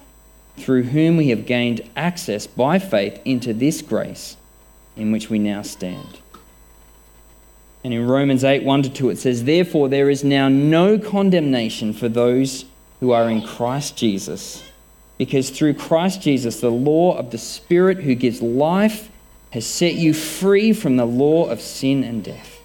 through 0.57 0.83
whom 0.83 1.17
we 1.17 1.29
have 1.29 1.45
gained 1.45 1.81
access 1.95 2.47
by 2.47 2.79
faith 2.79 3.21
into 3.23 3.53
this 3.53 3.81
grace 3.81 4.37
in 4.95 5.11
which 5.11 5.29
we 5.29 5.37
now 5.37 5.61
stand. 5.61 6.19
And 7.83 7.93
in 7.93 8.07
Romans 8.07 8.43
8 8.43 8.63
1 8.63 8.83
to 8.83 8.89
2, 8.89 9.09
it 9.11 9.17
says, 9.17 9.43
Therefore, 9.43 9.87
there 9.87 10.09
is 10.09 10.23
now 10.23 10.49
no 10.49 10.97
condemnation 10.97 11.93
for 11.93 12.09
those 12.09 12.65
who 12.99 13.11
are 13.11 13.29
in 13.29 13.41
Christ 13.41 13.95
Jesus. 13.95 14.63
Because 15.19 15.51
through 15.51 15.75
Christ 15.75 16.21
Jesus, 16.21 16.59
the 16.59 16.71
law 16.71 17.15
of 17.17 17.31
the 17.31 17.37
Spirit 17.37 17.99
who 17.99 18.15
gives 18.15 18.41
life 18.41 19.09
has 19.51 19.65
set 19.65 19.95
you 19.95 20.13
free 20.13 20.73
from 20.73 20.97
the 20.97 21.05
law 21.05 21.49
of 21.49 21.61
sin 21.61 22.03
and 22.03 22.23
death. 22.23 22.59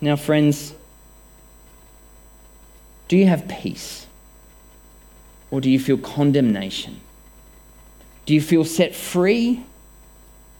Now, 0.00 0.16
friends, 0.16 0.74
do 3.08 3.16
you 3.16 3.26
have 3.26 3.46
peace? 3.46 4.06
Or 5.50 5.60
do 5.60 5.70
you 5.70 5.78
feel 5.78 5.98
condemnation? 5.98 7.00
Do 8.24 8.34
you 8.34 8.40
feel 8.40 8.64
set 8.64 8.94
free 8.94 9.64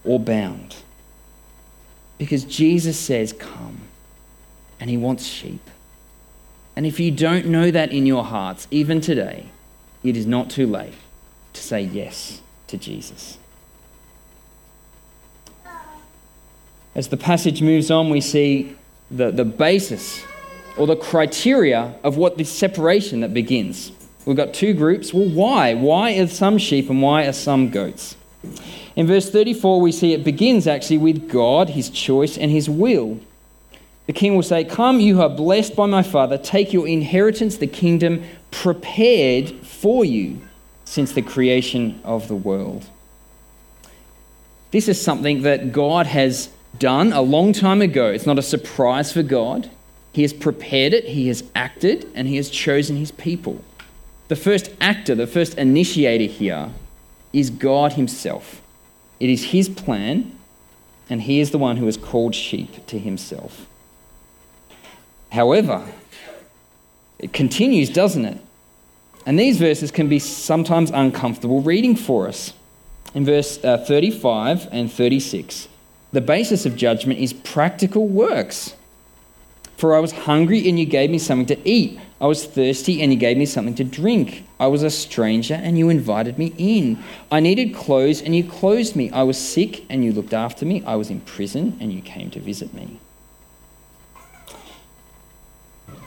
or 0.04 0.20
bound? 0.20 0.76
Because 2.18 2.44
Jesus 2.44 2.98
says, 2.98 3.32
Come, 3.32 3.80
and 4.78 4.90
He 4.90 4.96
wants 4.96 5.24
sheep. 5.24 5.62
And 6.76 6.86
if 6.86 7.00
you 7.00 7.10
don't 7.10 7.46
know 7.46 7.70
that 7.70 7.90
in 7.90 8.06
your 8.06 8.24
hearts, 8.24 8.68
even 8.70 9.00
today, 9.00 9.46
it 10.04 10.16
is 10.16 10.26
not 10.26 10.50
too 10.50 10.66
late 10.66 10.94
to 11.52 11.62
say 11.62 11.82
yes 11.82 12.40
to 12.68 12.76
Jesus. 12.76 13.38
As 16.94 17.08
the 17.08 17.16
passage 17.16 17.62
moves 17.62 17.90
on, 17.90 18.10
we 18.10 18.20
see 18.20 18.76
the, 19.10 19.30
the 19.30 19.44
basis 19.44 20.22
or 20.76 20.86
the 20.86 20.96
criteria 20.96 21.94
of 22.02 22.16
what 22.16 22.38
this 22.38 22.50
separation 22.50 23.20
that 23.20 23.32
begins. 23.32 23.92
We've 24.24 24.36
got 24.36 24.54
two 24.54 24.74
groups. 24.74 25.12
Well, 25.12 25.28
why? 25.28 25.74
Why 25.74 26.18
are 26.18 26.26
some 26.26 26.58
sheep 26.58 26.88
and 26.90 27.02
why 27.02 27.26
are 27.26 27.32
some 27.32 27.70
goats? 27.70 28.16
In 28.94 29.06
verse 29.06 29.30
34, 29.30 29.80
we 29.80 29.92
see 29.92 30.12
it 30.12 30.24
begins 30.24 30.66
actually 30.66 30.98
with 30.98 31.30
God, 31.30 31.70
his 31.70 31.90
choice, 31.90 32.36
and 32.36 32.50
his 32.50 32.68
will. 32.68 33.20
The 34.06 34.12
king 34.12 34.34
will 34.34 34.42
say, 34.42 34.64
Come, 34.64 35.00
you 35.00 35.22
are 35.22 35.28
blessed 35.28 35.76
by 35.76 35.86
my 35.86 36.02
father, 36.02 36.36
take 36.36 36.72
your 36.72 36.86
inheritance, 36.86 37.56
the 37.56 37.66
kingdom 37.66 38.24
prepared 38.50 39.50
for 39.66 40.04
you 40.04 40.40
since 40.84 41.12
the 41.12 41.22
creation 41.22 42.00
of 42.04 42.28
the 42.28 42.34
world. 42.36 42.84
This 44.72 44.88
is 44.88 45.00
something 45.00 45.42
that 45.42 45.72
God 45.72 46.06
has 46.06 46.48
done 46.78 47.12
a 47.12 47.22
long 47.22 47.52
time 47.52 47.80
ago. 47.82 48.06
It's 48.10 48.26
not 48.26 48.38
a 48.38 48.42
surprise 48.42 49.12
for 49.12 49.22
God. 49.22 49.70
He 50.12 50.22
has 50.22 50.32
prepared 50.32 50.92
it, 50.92 51.04
He 51.04 51.28
has 51.28 51.44
acted, 51.54 52.06
and 52.14 52.28
He 52.28 52.36
has 52.36 52.50
chosen 52.50 52.96
His 52.96 53.12
people. 53.12 53.64
The 54.28 54.36
first 54.36 54.70
actor, 54.80 55.14
the 55.14 55.26
first 55.26 55.56
initiator 55.58 56.24
here 56.24 56.70
is 57.32 57.50
God 57.50 57.94
Himself. 57.94 58.60
It 59.20 59.30
is 59.30 59.44
His 59.44 59.68
plan, 59.68 60.36
and 61.08 61.22
He 61.22 61.40
is 61.40 61.50
the 61.50 61.58
one 61.58 61.78
who 61.78 61.86
has 61.86 61.96
called 61.96 62.34
sheep 62.34 62.86
to 62.86 62.98
Himself. 62.98 63.66
However, 65.30 65.90
it 67.18 67.32
continues, 67.32 67.88
doesn't 67.88 68.24
it? 68.24 68.38
And 69.24 69.38
these 69.38 69.58
verses 69.58 69.90
can 69.90 70.08
be 70.08 70.18
sometimes 70.18 70.90
uncomfortable 70.90 71.62
reading 71.62 71.96
for 71.96 72.28
us. 72.28 72.52
In 73.14 73.24
verse 73.24 73.62
uh, 73.62 73.78
35 73.78 74.68
and 74.72 74.92
36, 74.92 75.68
the 76.12 76.20
basis 76.20 76.66
of 76.66 76.76
judgment 76.76 77.20
is 77.20 77.32
practical 77.32 78.06
works. 78.06 78.76
For 79.76 79.96
I 79.96 79.98
was 79.98 80.12
hungry 80.12 80.68
and 80.68 80.78
you 80.78 80.86
gave 80.86 81.10
me 81.10 81.18
something 81.18 81.56
to 81.56 81.68
eat. 81.68 81.98
I 82.20 82.26
was 82.26 82.44
thirsty 82.44 83.02
and 83.02 83.12
you 83.12 83.18
gave 83.18 83.36
me 83.36 83.46
something 83.46 83.74
to 83.74 83.84
drink. 83.84 84.46
I 84.60 84.68
was 84.68 84.84
a 84.84 84.90
stranger 84.90 85.54
and 85.54 85.76
you 85.76 85.88
invited 85.88 86.38
me 86.38 86.54
in. 86.56 87.02
I 87.32 87.40
needed 87.40 87.74
clothes 87.74 88.22
and 88.22 88.36
you 88.36 88.44
clothed 88.44 88.94
me. 88.94 89.10
I 89.10 89.24
was 89.24 89.36
sick 89.36 89.84
and 89.90 90.04
you 90.04 90.12
looked 90.12 90.32
after 90.32 90.64
me. 90.64 90.84
I 90.86 90.94
was 90.94 91.10
in 91.10 91.20
prison 91.22 91.76
and 91.80 91.92
you 91.92 92.00
came 92.00 92.30
to 92.30 92.38
visit 92.38 92.72
me. 92.72 93.00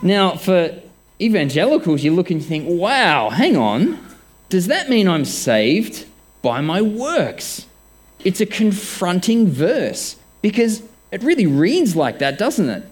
Now, 0.01 0.37
for 0.37 0.79
evangelicals, 1.19 2.03
you 2.03 2.13
look 2.13 2.29
and 2.29 2.41
you 2.41 2.47
think, 2.47 2.65
wow, 2.67 3.29
hang 3.29 3.57
on. 3.57 3.99
Does 4.47 4.67
that 4.67 4.89
mean 4.89 5.07
I'm 5.07 5.25
saved 5.25 6.05
by 6.41 6.61
my 6.61 6.81
works? 6.81 7.65
It's 8.25 8.41
a 8.41 8.45
confronting 8.45 9.47
verse 9.47 10.17
because 10.41 10.83
it 11.11 11.23
really 11.23 11.47
reads 11.47 11.95
like 11.95 12.19
that, 12.19 12.37
doesn't 12.37 12.69
it? 12.69 12.83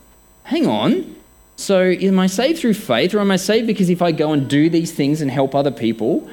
hang 0.44 0.68
on. 0.68 1.16
So, 1.56 1.82
am 1.82 2.20
I 2.20 2.28
saved 2.28 2.60
through 2.60 2.74
faith, 2.74 3.14
or 3.14 3.20
am 3.20 3.32
I 3.32 3.36
saved 3.36 3.68
because 3.68 3.90
if 3.90 4.02
I 4.02 4.12
go 4.12 4.34
and 4.34 4.50
do 4.50 4.70
these 4.70 4.92
things 4.92 5.22
and 5.22 5.30
help 5.30 5.54
other 5.54 5.72
people? 5.72 6.28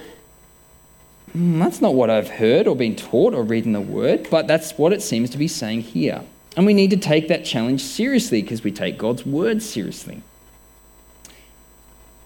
Mm, 1.36 1.58
that's 1.58 1.80
not 1.80 1.94
what 1.94 2.10
I've 2.10 2.30
heard 2.30 2.66
or 2.66 2.74
been 2.74 2.96
taught 2.96 3.34
or 3.34 3.42
read 3.42 3.66
in 3.66 3.72
the 3.72 3.80
Word, 3.80 4.28
but 4.30 4.46
that's 4.46 4.78
what 4.78 4.92
it 4.92 5.02
seems 5.02 5.30
to 5.30 5.38
be 5.38 5.46
saying 5.46 5.82
here. 5.82 6.22
And 6.56 6.66
we 6.66 6.74
need 6.74 6.90
to 6.90 6.96
take 6.96 7.28
that 7.28 7.44
challenge 7.44 7.82
seriously 7.82 8.42
because 8.42 8.64
we 8.64 8.72
take 8.72 8.98
God's 8.98 9.26
Word 9.26 9.62
seriously. 9.62 10.22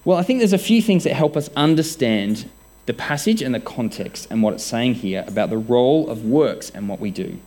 Well, 0.05 0.17
I 0.17 0.23
think 0.23 0.39
there's 0.39 0.53
a 0.53 0.59
few 0.59 0.81
things 0.81 1.05
that 1.05 1.15
help 1.15 1.37
us 1.37 1.51
understand 1.57 2.49
the 2.87 2.95
passage 2.95 3.43
and 3.43 3.55
the 3.55 3.61
context 3.61 4.27
and 4.31 4.43
what 4.43 4.55
it's 4.55 4.65
saying 4.65 4.95
here 4.95 5.25
about 5.27 5.51
the 5.51 5.59
role 5.59 6.09
of 6.11 6.25
works 6.25 6.71
and 6.71 6.89
what 6.89 7.01
we 7.01 7.11
do. 7.11 7.39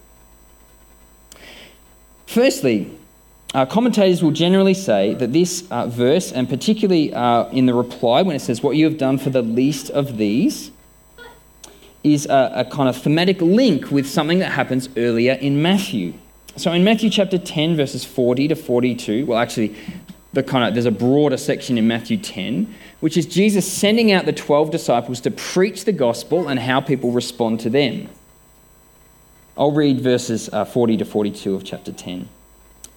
Firstly, 2.26 2.92
uh, 3.54 3.66
commentators 3.66 4.22
will 4.22 4.32
generally 4.32 4.74
say 4.74 5.14
that 5.14 5.32
this 5.32 5.66
uh, 5.72 5.88
verse, 5.88 6.32
and 6.32 6.50
particularly 6.50 7.14
uh, 7.14 7.50
in 7.50 7.66
the 7.66 7.74
reply 7.74 8.22
when 8.22 8.36
it 8.36 8.40
says, 8.40 8.62
What 8.62 8.76
you 8.76 8.86
have 8.86 8.98
done 8.98 9.18
for 9.18 9.30
the 9.30 9.42
least 9.42 9.90
of 9.92 10.18
these, 10.18 10.72
is 12.04 12.26
a, 12.26 12.52
a, 12.56 12.66
kind 12.66 12.90
of 12.90 12.98
thematic 12.98 13.42
link 13.42 13.92
with 13.92 14.08
something 14.08 14.40
that 14.40 14.52
happens 14.52 14.90
earlier 14.98 15.34
in 15.34 15.62
Matthew. 15.62 16.14
So 16.56 16.72
in 16.72 16.84
Matthew 16.84 17.10
chapter 17.10 17.38
10, 17.38 17.76
verses 17.76 18.06
40 18.06 18.50
to 18.50 18.56
42, 18.56 19.26
well, 19.26 19.40
actually, 19.40 19.76
the 20.34 20.44
kind 20.44 20.68
of, 20.68 20.74
there's 20.74 20.86
a 20.86 20.92
broader 20.92 21.38
section 21.38 21.78
in 21.78 21.88
Matthew 21.88 22.18
10, 22.18 22.74
which 23.00 23.18
is 23.18 23.26
Jesus 23.26 23.72
sending 23.72 24.12
out 24.12 24.26
the 24.26 24.34
12 24.34 24.72
disciples 24.72 25.22
to 25.22 25.32
preach 25.32 25.86
the 25.86 25.92
gospel 25.92 26.48
and 26.48 26.60
how 26.60 26.82
people 26.82 27.12
respond 27.12 27.60
to 27.62 27.70
them. 27.70 28.10
I'll 29.58 29.72
read 29.72 30.02
verses 30.02 30.50
uh, 30.54 30.66
40 30.66 30.98
to 30.98 31.06
42 31.06 31.56
of 31.56 31.64
chapter 31.64 31.92
10. 31.92 32.30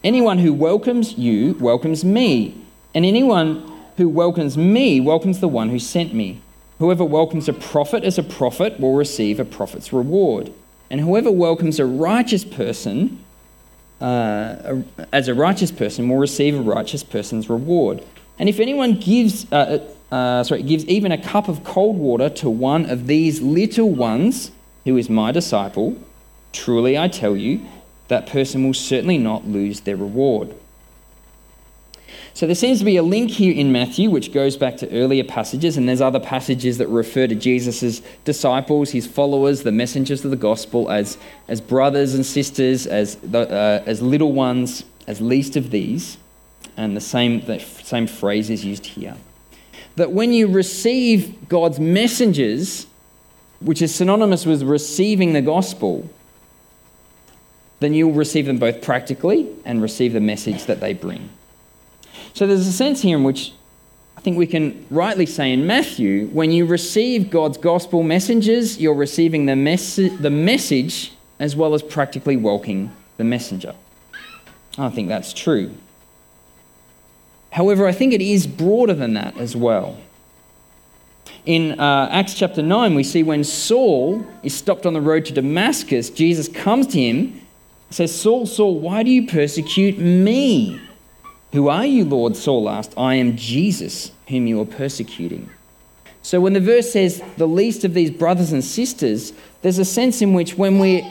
Anyone 0.03 0.39
who 0.39 0.53
welcomes 0.53 1.19
you 1.19 1.55
welcomes 1.61 2.05
me, 2.05 2.55
and 2.95 3.05
anyone 3.05 3.71
who 3.97 4.09
welcomes 4.09 4.57
me 4.57 5.01
welcomes 5.01 5.41
the 5.41 5.49
one 5.49 5.69
who 5.69 5.79
sent 5.79 6.15
me. 6.15 6.41
Whoever 6.79 7.05
welcomes 7.05 7.49
a 7.49 7.53
prophet 7.53 8.05
as 8.05 8.17
a 8.17 8.23
prophet 8.23 8.81
will 8.81 8.95
receive 8.95 9.39
a 9.39 9.45
prophet's 9.45 9.93
reward. 9.93 10.51
And 10.91 11.01
whoever 11.01 11.31
welcomes 11.31 11.79
a 11.79 11.85
righteous 11.85 12.45
person 12.45 13.23
uh, 14.01 14.81
as 15.13 15.29
a 15.29 15.35
righteous 15.35 15.71
person 15.71 16.09
will 16.09 16.17
receive 16.17 16.57
a 16.57 16.63
righteous 16.63 17.05
person's 17.05 17.51
reward. 17.51 18.03
And 18.41 18.49
if 18.49 18.59
anyone 18.59 18.95
gives, 18.95 19.47
uh, 19.53 19.83
uh, 20.11 20.15
uh, 20.15 20.45
sorry, 20.45 20.63
gives 20.63 20.87
even 20.87 21.13
a 21.13 21.19
cup 21.23 21.47
of 21.47 21.63
cold 21.63 21.99
water 21.99 22.31
to 22.31 22.49
one 22.49 22.89
of 22.89 23.07
these 23.07 23.43
little 23.43 23.91
ones 23.91 24.51
who 24.87 24.97
is 24.97 25.11
my 25.11 25.31
disciple, 25.31 25.95
truly 26.51 26.97
I 26.97 27.09
tell 27.09 27.37
you, 27.37 27.61
that 28.09 28.27
person 28.27 28.65
will 28.65 28.73
certainly 28.73 29.19
not 29.19 29.47
lose 29.47 29.81
their 29.81 29.97
reward. 29.97 30.55
So 32.33 32.47
there 32.47 32.55
seems 32.55 32.79
to 32.79 32.85
be 32.87 32.97
a 32.97 33.03
link 33.03 33.31
here 33.31 33.53
in 33.55 33.73
Matthew, 33.73 34.09
which 34.09 34.33
goes 34.33 34.57
back 34.57 34.79
to 34.79 34.91
earlier 34.91 35.25
passages, 35.25 35.77
and 35.77 35.87
there's 35.87 36.01
other 36.01 36.19
passages 36.19 36.79
that 36.79 36.89
refer 36.89 37.27
to 37.27 37.35
Jesus' 37.35 38.01
disciples, 38.25 38.89
his 38.91 39.07
followers, 39.07 39.65
the 39.65 39.73
messengers 39.73 40.25
of 40.25 40.31
the 40.31 40.37
gospel, 40.39 40.91
as, 40.91 41.19
as 41.47 41.61
brothers 41.61 42.15
and 42.15 42.25
sisters, 42.25 42.87
as, 42.87 43.23
uh, 43.35 43.83
as 43.85 44.01
little 44.01 44.33
ones, 44.33 44.85
as 45.07 45.21
least 45.21 45.57
of 45.57 45.71
these. 45.71 46.17
And 46.77 46.97
the 46.97 47.01
same, 47.01 47.41
the 47.43 47.59
same 47.59 48.07
phrase 48.07 48.51
is 48.51 48.65
used 48.65 48.87
here. 48.87 49.17
That 49.97 50.13
when 50.13 50.33
you 50.33 50.47
receive 50.47 51.49
God's 51.49 51.79
messengers, 51.79 52.87
which 53.61 53.83
is 53.83 53.95
synonymous 53.95 54.47
with 54.47 54.63
receiving 54.63 55.33
the 55.33 55.43
gospel, 55.43 56.09
then 57.81 57.95
you'll 57.95 58.13
receive 58.13 58.47
them 58.47 58.59
both 58.59 58.83
practically 58.83 59.49
and 59.65 59.83
receive 59.83 60.13
the 60.13 60.21
message 60.21 60.65
that 60.67 60.81
they 60.81 60.95
bring. 60.95 61.31
So 62.35 62.47
there's 62.47 62.67
a 62.67 62.73
sense 62.73 63.03
here 63.03 63.17
in 63.17 63.25
which 63.25 63.53
I 64.17 64.21
think 64.21 64.37
we 64.37 64.47
can 64.47 64.87
rightly 64.91 65.25
say 65.25 65.53
in 65.53 65.67
Matthew 65.67 66.27
when 66.27 66.53
you 66.53 66.67
receive 66.67 67.31
God's 67.31 67.57
gospel 67.57 68.03
messengers, 68.03 68.79
you're 68.79 68.95
receiving 68.95 69.47
the, 69.47 69.57
mess- 69.57 69.97
the 69.97 70.31
message 70.31 71.13
as 71.39 71.57
well 71.57 71.73
as 71.73 71.83
practically 71.83 72.37
welcoming 72.37 72.95
the 73.17 73.25
messenger. 73.25 73.75
I 74.79 74.91
think 74.91 75.09
that's 75.09 75.33
true. 75.33 75.73
However, 77.51 77.87
I 77.87 77.93
think 77.93 78.13
it 78.13 78.21
is 78.21 78.47
broader 78.47 78.95
than 78.95 79.15
that 79.15 79.37
as 79.37 79.57
well. 79.57 79.99
In 81.47 81.81
uh, 81.81 82.09
Acts 82.13 82.35
chapter 82.35 82.63
9, 82.63 82.95
we 82.95 83.03
see 83.03 83.23
when 83.23 83.45
Saul 83.45 84.27
is 84.43 84.55
stopped 84.55 84.87
on 84.87 84.93
the 84.93 85.01
road 85.01 85.25
to 85.27 85.33
Damascus, 85.33 86.11
Jesus 86.11 86.49
comes 86.49 86.87
to 86.89 87.01
him 87.01 87.41
says, 87.91 88.19
Saul, 88.19 88.47
Saul, 88.47 88.79
why 88.79 89.03
do 89.03 89.11
you 89.11 89.27
persecute 89.27 89.99
me? 89.99 90.81
Who 91.53 91.69
are 91.69 91.85
you, 91.85 92.05
Lord? 92.05 92.37
Saul 92.37 92.71
asked. 92.71 92.95
I 92.97 93.17
am 93.17 93.37
Jesus, 93.37 94.13
whom 94.29 94.47
you 94.47 94.61
are 94.61 94.67
persecuting. 94.67 95.51
So 96.23 96.41
when 96.41 96.53
the 96.53 96.61
verse 96.61 96.93
says, 96.93 97.23
the 97.37 97.49
least 97.49 97.85
of 97.85 97.95
these 97.95 98.11
brothers 98.11 98.53
and 98.53 98.63
sisters, 98.63 99.33
there's 99.63 99.79
a 99.79 99.85
sense 99.85 100.23
in 100.23 100.35
which 100.35 100.57
when 100.57 100.79
we 100.79 101.05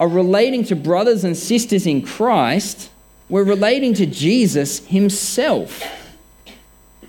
are 0.00 0.08
relating 0.08 0.64
to 0.64 0.76
brothers 0.76 1.22
and 1.22 1.36
sisters 1.36 1.86
in 1.86 2.02
Christ, 2.02 2.90
we're 3.34 3.42
relating 3.42 3.92
to 3.92 4.06
Jesus 4.06 4.86
himself, 4.86 5.82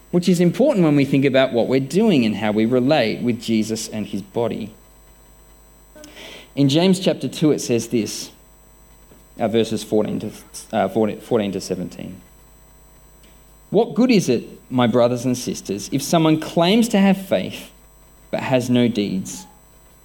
which 0.09 0.27
is 0.27 0.39
important 0.39 0.83
when 0.83 0.95
we 0.95 1.05
think 1.05 1.23
about 1.23 1.53
what 1.53 1.67
we're 1.67 1.79
doing 1.79 2.25
and 2.25 2.35
how 2.35 2.51
we 2.51 2.65
relate 2.65 3.21
with 3.21 3.39
Jesus 3.39 3.88
and 3.89 4.07
his 4.07 4.23
body. 4.23 4.73
In 6.55 6.67
James 6.67 6.99
chapter 6.99 7.27
2, 7.27 7.51
it 7.51 7.59
says 7.59 7.89
this 7.89 8.31
uh, 9.39 9.47
verses 9.47 9.83
14 9.83 10.19
to, 10.21 10.31
uh, 10.71 10.88
14, 10.89 11.21
14 11.21 11.51
to 11.51 11.61
17. 11.61 12.19
What 13.69 13.93
good 13.93 14.09
is 14.09 14.27
it, 14.27 14.47
my 14.71 14.88
brothers 14.88 15.25
and 15.25 15.38
sisters, 15.38 15.91
if 15.91 16.01
someone 16.01 16.39
claims 16.39 16.89
to 16.89 16.97
have 16.97 17.23
faith 17.27 17.71
but 18.31 18.39
has 18.39 18.67
no 18.67 18.88
deeds? 18.88 19.45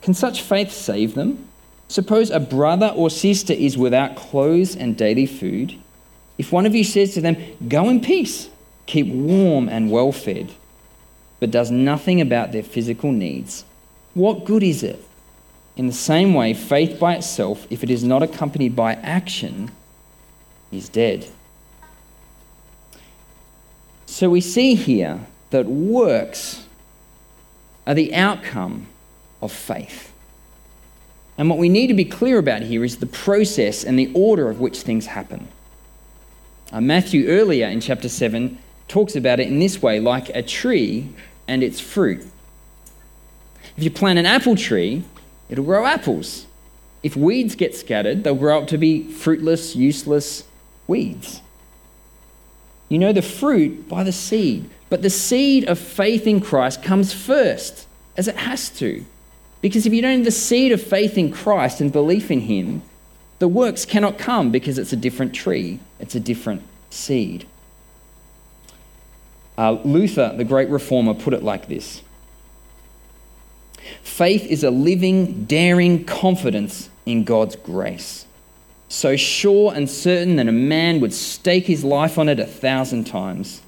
Can 0.03 0.13
such 0.13 0.43
faith 0.43 0.71
save 0.71 1.15
them? 1.15 1.49
Suppose 1.89 2.29
a 2.29 2.41
brother 2.41 2.93
or 2.95 3.09
sister 3.09 3.55
is 3.55 3.79
without 3.79 4.17
clothes 4.17 4.77
and 4.77 4.99
daily 4.99 5.25
food. 5.25 5.81
If 6.41 6.53
one 6.53 6.65
of 6.65 6.75
you 6.75 6.85
says 6.85 7.13
to 7.13 7.21
them, 7.21 7.37
Go 7.69 7.91
in 7.91 8.01
peace, 8.01 8.49
keep 8.87 9.07
warm 9.07 9.69
and 9.69 9.91
well 9.91 10.11
fed, 10.11 10.51
but 11.39 11.51
does 11.51 11.71
nothing 11.71 12.19
about 12.19 12.51
their 12.51 12.63
physical 12.63 13.13
needs, 13.13 13.67
what 14.15 14.47
good 14.47 14.63
is 14.63 14.83
it? 14.83 15.05
In 15.77 15.87
the 15.87 15.93
same 15.93 16.33
way, 16.33 16.55
faith 16.55 16.99
by 16.99 17.17
itself, 17.17 17.67
if 17.69 17.85
it 17.85 17.91
is 17.91 18.03
not 18.03 18.23
accompanied 18.23 18.75
by 18.75 18.95
action, 18.95 19.71
is 20.73 20.89
dead. 20.89 21.29
So 24.07 24.31
we 24.31 24.41
see 24.41 24.77
here 24.77 25.21
that 25.51 25.67
works 25.67 26.65
are 27.87 27.93
the 27.93 28.15
outcome 28.15 28.87
of 29.43 29.53
faith. 29.53 30.11
And 31.37 31.51
what 31.51 31.59
we 31.59 31.69
need 31.69 31.89
to 31.89 31.95
be 31.95 32.07
clear 32.07 32.39
about 32.39 32.63
here 32.63 32.83
is 32.83 32.97
the 32.97 33.05
process 33.05 33.85
and 33.85 33.99
the 33.99 34.11
order 34.15 34.49
of 34.49 34.59
which 34.59 34.81
things 34.81 35.05
happen. 35.05 35.47
Uh, 36.73 36.81
Matthew, 36.81 37.27
earlier 37.29 37.67
in 37.67 37.81
chapter 37.81 38.09
7, 38.09 38.59
talks 38.87 39.17
about 39.17 39.41
it 39.41 39.49
in 39.49 39.59
this 39.59 39.83
way 39.83 39.99
like 40.01 40.29
a 40.31 40.43
tree 40.43 41.09
and 41.49 41.63
its 41.63 41.81
fruit. 41.81 42.25
If 43.77 43.85
you 43.85 43.91
plant 43.91 44.19
an 44.19 44.27
apple 44.27 44.57
tree, 44.57 45.03
it'll 45.49 45.65
grow 45.65 45.85
apples. 45.85 46.47
If 47.03 47.17
weeds 47.17 47.55
get 47.55 47.75
scattered, 47.75 48.23
they'll 48.23 48.35
grow 48.35 48.61
up 48.61 48.69
to 48.69 48.79
be 48.79 49.11
fruitless, 49.11 49.75
useless 49.75 50.45
weeds. 50.87 51.41
You 52.89 52.99
know 52.99 53.13
the 53.13 53.23
fruit 53.23 53.89
by 53.89 54.05
the 54.05 54.13
seed, 54.13 54.69
but 54.91 55.03
the 55.03 55.11
seed 55.11 55.65
of 55.69 55.79
faith 55.79 56.27
in 56.27 56.41
Christ 56.41 56.83
comes 56.83 57.13
first, 57.13 57.87
as 58.17 58.29
it 58.29 58.37
has 58.37 58.69
to. 58.79 59.05
Because 59.61 59.87
if 59.87 59.93
you 59.93 60.03
don't 60.03 60.19
have 60.19 60.25
the 60.25 60.31
seed 60.31 60.73
of 60.73 60.83
faith 60.83 61.17
in 61.17 61.31
Christ 61.31 61.81
and 61.81 61.93
belief 61.93 62.31
in 62.31 62.41
Him, 62.41 62.83
the 63.41 63.49
works 63.49 63.85
cannot 63.85 64.19
come 64.19 64.53
because 64.53 64.79
it's 64.79 64.93
a 64.93 64.97
different 64.97 65.35
tree, 65.35 65.81
it's 65.99 66.15
a 66.15 66.21
different 66.21 66.63
seed. 66.91 67.47
Uh, 69.59 69.73
Luther, 69.85 70.33
the 70.37 70.45
great 70.45 70.69
reformer, 70.69 71.15
put 71.15 71.35
it 71.35 71.43
like 71.43 71.67
this 71.67 72.03
Faith 74.03 74.45
is 74.45 74.63
a 74.63 74.71
living, 74.71 75.45
daring 75.45 76.05
confidence 76.05 76.91
in 77.07 77.25
God's 77.25 77.57
grace. 77.57 78.27
So 78.89 79.17
sure 79.17 79.73
and 79.73 79.89
certain 79.89 80.37
that 80.37 80.49
a 80.49 80.53
man 80.53 81.01
would 81.01 81.15
stake 81.15 81.65
his 81.65 81.83
life 81.83 82.19
on 82.19 82.29
it 82.29 82.41
a 82.41 82.47
thousand 82.47 83.05
times. 83.05 83.63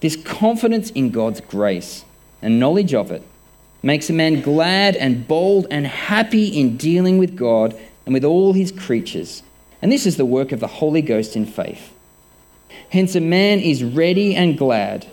This 0.00 0.16
confidence 0.16 0.90
in 0.90 1.10
God's 1.10 1.40
grace 1.40 2.04
and 2.42 2.60
knowledge 2.60 2.92
of 2.92 3.10
it 3.10 3.22
makes 3.82 4.10
a 4.10 4.12
man 4.12 4.42
glad 4.42 4.96
and 4.96 5.26
bold 5.26 5.66
and 5.70 5.86
happy 5.86 6.48
in 6.48 6.76
dealing 6.76 7.16
with 7.16 7.36
God 7.36 7.78
and 8.04 8.14
with 8.14 8.24
all 8.24 8.52
his 8.52 8.72
creatures. 8.72 9.42
And 9.82 9.90
this 9.92 10.06
is 10.06 10.16
the 10.16 10.24
work 10.24 10.52
of 10.52 10.60
the 10.60 10.66
Holy 10.66 11.02
Ghost 11.02 11.36
in 11.36 11.46
faith. 11.46 11.92
Hence, 12.90 13.14
a 13.14 13.20
man 13.20 13.60
is 13.60 13.84
ready 13.84 14.34
and 14.34 14.58
glad, 14.58 15.06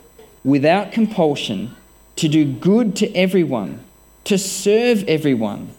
without 0.44 0.92
compulsion, 0.92 1.76
to 2.16 2.28
do 2.28 2.46
good 2.46 2.96
to 2.98 3.14
everyone 3.16 3.84
to 4.26 4.38
serve 4.38 5.04
everyone, 5.08 5.72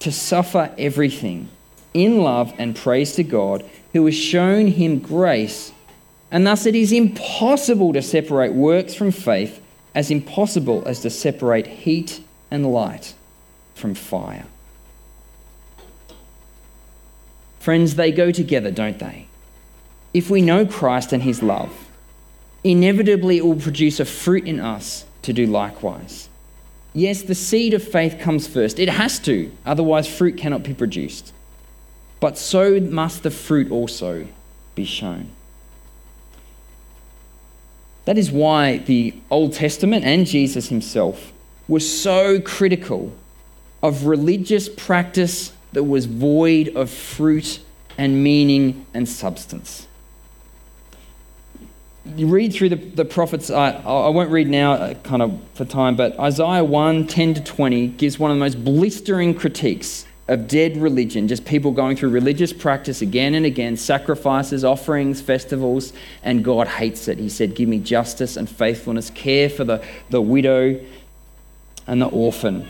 to 0.00 0.12
suffer 0.12 0.72
everything, 0.78 1.48
in 1.92 2.18
love 2.18 2.52
and 2.58 2.74
praise 2.74 3.14
to 3.14 3.22
God, 3.22 3.64
who 3.92 4.04
has 4.06 4.14
shown 4.14 4.66
him 4.66 4.98
grace. 4.98 5.72
And 6.30 6.46
thus 6.46 6.66
it 6.66 6.74
is 6.74 6.92
impossible 6.92 7.92
to 7.92 8.02
separate 8.02 8.52
works 8.52 8.94
from 8.94 9.12
faith, 9.12 9.62
as 9.94 10.10
impossible 10.10 10.82
as 10.86 11.00
to 11.00 11.10
separate 11.10 11.66
heat 11.66 12.20
and 12.50 12.72
light 12.72 13.14
from 13.74 13.94
fire. 13.94 14.44
Friends, 17.64 17.94
they 17.94 18.12
go 18.12 18.30
together, 18.30 18.70
don't 18.70 18.98
they? 18.98 19.26
If 20.12 20.28
we 20.28 20.42
know 20.42 20.66
Christ 20.66 21.14
and 21.14 21.22
his 21.22 21.42
love, 21.42 21.72
inevitably 22.62 23.38
it 23.38 23.46
will 23.46 23.56
produce 23.56 23.98
a 23.98 24.04
fruit 24.04 24.44
in 24.46 24.60
us 24.60 25.06
to 25.22 25.32
do 25.32 25.46
likewise. 25.46 26.28
Yes, 26.92 27.22
the 27.22 27.34
seed 27.34 27.72
of 27.72 27.82
faith 27.82 28.18
comes 28.20 28.46
first. 28.46 28.78
It 28.78 28.90
has 28.90 29.18
to, 29.20 29.50
otherwise, 29.64 30.06
fruit 30.06 30.36
cannot 30.36 30.62
be 30.62 30.74
produced. 30.74 31.32
But 32.20 32.36
so 32.36 32.78
must 32.80 33.22
the 33.22 33.30
fruit 33.30 33.70
also 33.70 34.26
be 34.74 34.84
shown. 34.84 35.30
That 38.04 38.18
is 38.18 38.30
why 38.30 38.76
the 38.76 39.14
Old 39.30 39.54
Testament 39.54 40.04
and 40.04 40.26
Jesus 40.26 40.68
himself 40.68 41.32
were 41.66 41.80
so 41.80 42.42
critical 42.42 43.14
of 43.82 44.04
religious 44.04 44.68
practice 44.68 45.54
that 45.74 45.84
was 45.84 46.06
void 46.06 46.68
of 46.76 46.90
fruit 46.90 47.60
and 47.98 48.24
meaning 48.24 48.86
and 48.94 49.08
substance 49.08 49.86
you 52.16 52.26
read 52.26 52.52
through 52.52 52.68
the, 52.68 52.76
the 52.76 53.04
prophets, 53.04 53.50
I, 53.50 53.70
I 53.70 54.08
won't 54.08 54.30
read 54.30 54.48
now 54.48 54.72
uh, 54.72 54.94
kind 54.94 55.22
of 55.22 55.40
for 55.54 55.64
time, 55.64 55.96
but 55.96 56.18
Isaiah 56.18 56.64
1 56.64 57.06
10 57.06 57.34
to 57.34 57.42
20 57.42 57.88
gives 57.88 58.18
one 58.18 58.30
of 58.30 58.36
the 58.36 58.40
most 58.40 58.62
blistering 58.62 59.34
critiques 59.34 60.06
of 60.28 60.48
dead 60.48 60.76
religion, 60.76 61.28
just 61.28 61.44
people 61.44 61.70
going 61.70 61.96
through 61.96 62.10
religious 62.10 62.52
practice 62.52 63.02
again 63.02 63.34
and 63.34 63.44
again, 63.44 63.76
sacrifices, 63.76 64.64
offerings, 64.64 65.20
festivals, 65.20 65.92
and 66.22 66.44
God 66.44 66.66
hates 66.66 67.08
it. 67.08 67.18
He 67.18 67.28
said, 67.28 67.54
Give 67.54 67.68
me 67.68 67.78
justice 67.78 68.36
and 68.36 68.48
faithfulness, 68.48 69.10
care 69.10 69.48
for 69.48 69.64
the, 69.64 69.84
the 70.10 70.20
widow 70.20 70.80
and 71.86 72.00
the 72.00 72.06
orphan. 72.06 72.68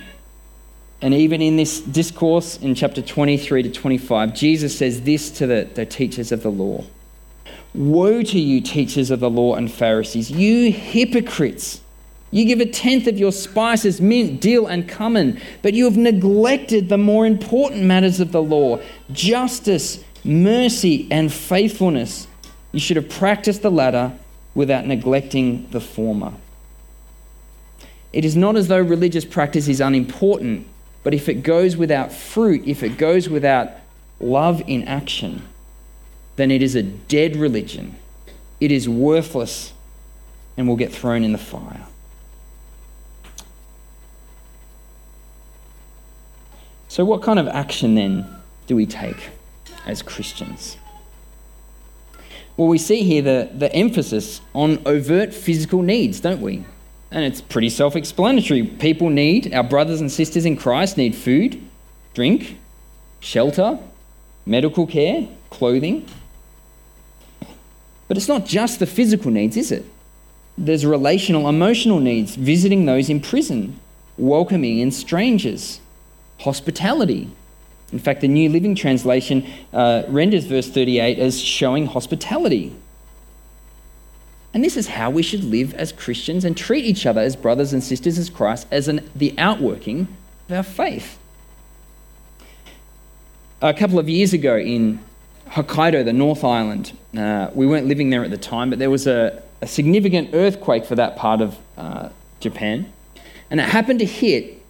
And 1.05 1.13
even 1.13 1.43
in 1.43 1.57
this 1.57 1.81
discourse 1.81 2.57
in 2.57 2.75
chapter 2.75 3.03
23 3.03 3.65
to 3.65 3.71
25, 3.71 4.35
Jesus 4.35 4.79
says 4.79 5.03
this 5.03 5.31
to 5.33 5.47
the, 5.47 5.69
the 5.75 5.85
teachers 5.85 6.33
of 6.33 6.43
the 6.43 6.51
law. 6.51 6.83
Woe 7.75 8.23
to 8.23 8.41
you, 8.41 8.63
teachers 8.63 9.11
of 9.11 9.21
the 9.21 9.29
law 9.29 9.55
and 9.55 9.71
Pharisees, 9.71 10.31
you 10.31 10.73
hypocrites! 10.73 11.83
You 12.31 12.47
give 12.47 12.59
a 12.59 12.65
tenth 12.65 13.07
of 13.07 13.19
your 13.19 13.33
spices, 13.33 14.01
mint, 14.01 14.41
dill, 14.41 14.67
and 14.67 14.89
cumin, 14.89 15.39
but 15.61 15.75
you 15.75 15.85
have 15.85 15.99
neglected 15.99 16.89
the 16.89 16.97
more 16.97 17.27
important 17.27 17.83
matters 17.83 18.19
of 18.19 18.33
the 18.33 18.43
law 18.43 18.81
justice, 19.13 20.03
mercy, 20.25 21.07
and 21.11 21.31
faithfulness. 21.31 22.27
You 22.73 22.81
should 22.81 22.97
have 22.97 23.11
practiced 23.11 23.61
the 23.61 23.71
latter 23.71 24.11
without 24.55 24.87
neglecting 24.87 25.69
the 25.71 25.83
former. 25.83 26.33
It 28.15 28.25
is 28.25 28.37
not 28.37 28.57
as 28.57 28.69
though 28.69 28.81
religious 28.81 29.27
practice 29.27 29.69
is 29.69 29.83
unimportant, 29.83 30.67
but 31.05 31.15
if 31.15 31.29
it 31.29 31.43
goes 31.43 31.77
without 31.77 32.13
fruit, 32.13 32.67
if 32.67 32.83
it 32.83 32.99
goes 32.99 33.29
without 33.29 33.71
love 34.19 34.63
in 34.67 34.83
action, 34.85 35.43
then 36.37 36.51
it 36.51 36.63
is 36.63 36.75
a 36.75 36.83
dead 36.83 37.37
religion. 37.37 37.95
It 38.59 38.73
is 38.73 38.89
worthless 38.89 39.73
and 40.57 40.67
will 40.67 40.77
get 40.77 40.93
thrown 40.93 41.23
in 41.23 41.33
the 41.33 41.39
fire. 41.39 41.87
So, 46.89 47.05
what 47.05 47.23
kind 47.23 47.39
of 47.39 47.49
action 47.49 47.95
then 47.95 48.27
do 48.67 48.75
we 48.75 48.87
take 48.87 49.31
as 49.85 50.01
Christians? 50.01 50.79
Well, 52.57 52.69
we 52.69 52.79
see 52.79 53.03
here 53.03 53.21
the, 53.21 53.51
the 53.53 53.73
emphasis 53.75 54.41
on 54.55 54.81
overt 54.87 55.35
physical 55.35 55.83
needs, 55.83 56.21
don't 56.21 56.41
we? 56.41 56.65
And 57.15 57.25
it's 57.25 57.41
pretty 57.41 57.71
self 57.71 57.95
explanatory. 57.95 58.65
People 58.65 59.09
need, 59.09 59.55
our 59.55 59.63
brothers 59.63 60.01
and 60.01 60.11
sisters 60.11 60.45
in 60.45 60.57
Christ 60.57 60.97
need 60.97 61.15
food, 61.15 61.63
drink, 62.13 62.59
shelter, 63.21 63.79
medical 64.45 64.85
care, 64.85 65.29
clothing. 65.49 66.09
But 68.09 68.17
it's 68.17 68.27
not 68.27 68.47
just 68.47 68.81
the 68.81 68.87
physical 68.87 69.31
needs, 69.31 69.57
is 69.57 69.71
it? 69.71 69.85
There's 70.59 70.85
relational, 70.85 71.49
emotional 71.49 72.01
needs, 72.01 72.35
visiting 72.35 72.85
those 72.85 73.09
in 73.09 73.21
prison, 73.21 73.79
welcoming 74.19 74.81
in 74.81 74.91
strangers, 74.91 75.81
hospitality. 76.41 77.31
In 77.93 78.01
fact, 78.01 78.23
the 78.23 78.29
New 78.29 78.51
Living 78.51 78.75
Translation 78.75 79.47
uh, 79.73 80.03
renders 80.09 80.47
verse 80.47 80.69
38 80.69 81.21
as 81.21 81.41
showing 81.41 81.87
hospitality. 81.87 82.75
And 84.55 84.63
this 84.63 84.77
is 84.77 84.87
how 84.87 85.11
we 85.11 85.23
should 85.23 85.43
live 85.43 85.75
as 85.75 85.91
Christians 85.91 86.45
and 86.45 86.57
treat 86.57 86.85
each 86.85 87.07
other 87.07 87.21
as 87.21 87.35
brothers 87.35 87.73
and 87.73 87.83
sisters 87.83 88.19
as 88.19 88.31
Christ, 88.31 88.69
as 88.71 88.87
an, 88.87 89.11
the 89.15 89.35
outworking 89.37 90.07
of 90.49 90.57
our 90.57 90.63
faith. 90.63 91.19
A 93.61 93.75
couple 93.75 93.99
of 93.99 94.09
years 94.09 94.33
ago 94.33 94.57
in 94.57 95.01
Hokkaido, 95.49 96.05
the 96.05 96.13
North 96.13 96.45
Island. 96.45 96.97
Uh, 97.17 97.51
we 97.53 97.67
weren't 97.67 97.89
living 97.89 98.11
there 98.11 98.25
at 98.25 98.31
the 98.31 98.39
time, 98.39 98.71
but 98.71 98.79
there 98.79 98.91
was 98.91 99.09
a, 99.09 99.43
a 99.61 99.67
significant 99.67 100.31
earthquake 100.33 100.85
for 100.85 100.95
that 100.95 101.17
part 101.17 101.41
of 101.41 101.57
uh, 101.77 102.11
Japan. 102.39 102.93
And 103.51 103.59
it 103.61 103.65
happened 103.65 103.99
to 103.99 104.07
hit 104.07 104.63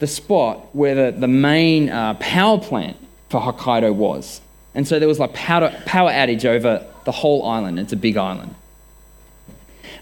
the 0.00 0.06
spot 0.06 0.74
where 0.74 0.94
the, 1.12 1.18
the 1.18 1.28
main 1.28 1.88
uh, 1.88 2.14
power 2.14 2.58
plant 2.58 2.96
for 3.30 3.40
Hokkaido 3.40 3.94
was. 3.94 4.42
And 4.74 4.86
so 4.86 4.98
there 4.98 5.08
was 5.08 5.18
like 5.18 5.32
power, 5.32 5.70
power 5.86 6.10
outage 6.10 6.44
over 6.44 6.86
the 7.04 7.12
whole 7.12 7.46
island. 7.46 7.78
It's 7.78 7.92
a 7.92 7.96
big 7.96 8.16
island. 8.16 8.54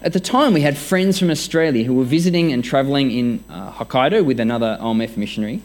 At 0.01 0.13
the 0.13 0.19
time, 0.21 0.53
we 0.53 0.61
had 0.61 0.77
friends 0.77 1.19
from 1.19 1.29
Australia 1.29 1.83
who 1.83 1.93
were 1.93 2.05
visiting 2.05 2.53
and 2.53 2.63
travelling 2.63 3.11
in 3.11 3.43
uh, 3.49 3.73
Hokkaido 3.73 4.23
with 4.23 4.39
another 4.39 4.77
OMF 4.79 5.17
missionary. 5.17 5.61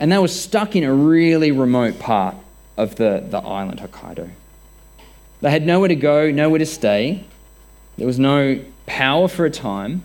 And 0.00 0.10
they 0.10 0.16
were 0.16 0.28
stuck 0.28 0.74
in 0.74 0.84
a 0.84 0.92
really 0.92 1.52
remote 1.52 1.98
part 1.98 2.34
of 2.78 2.96
the, 2.96 3.22
the 3.28 3.38
island, 3.38 3.80
Hokkaido. 3.80 4.30
They 5.42 5.50
had 5.50 5.66
nowhere 5.66 5.88
to 5.88 5.96
go, 5.96 6.30
nowhere 6.30 6.58
to 6.58 6.66
stay. 6.66 7.24
There 7.98 8.06
was 8.06 8.18
no 8.18 8.58
power 8.86 9.28
for 9.28 9.44
a 9.44 9.50
time. 9.50 10.02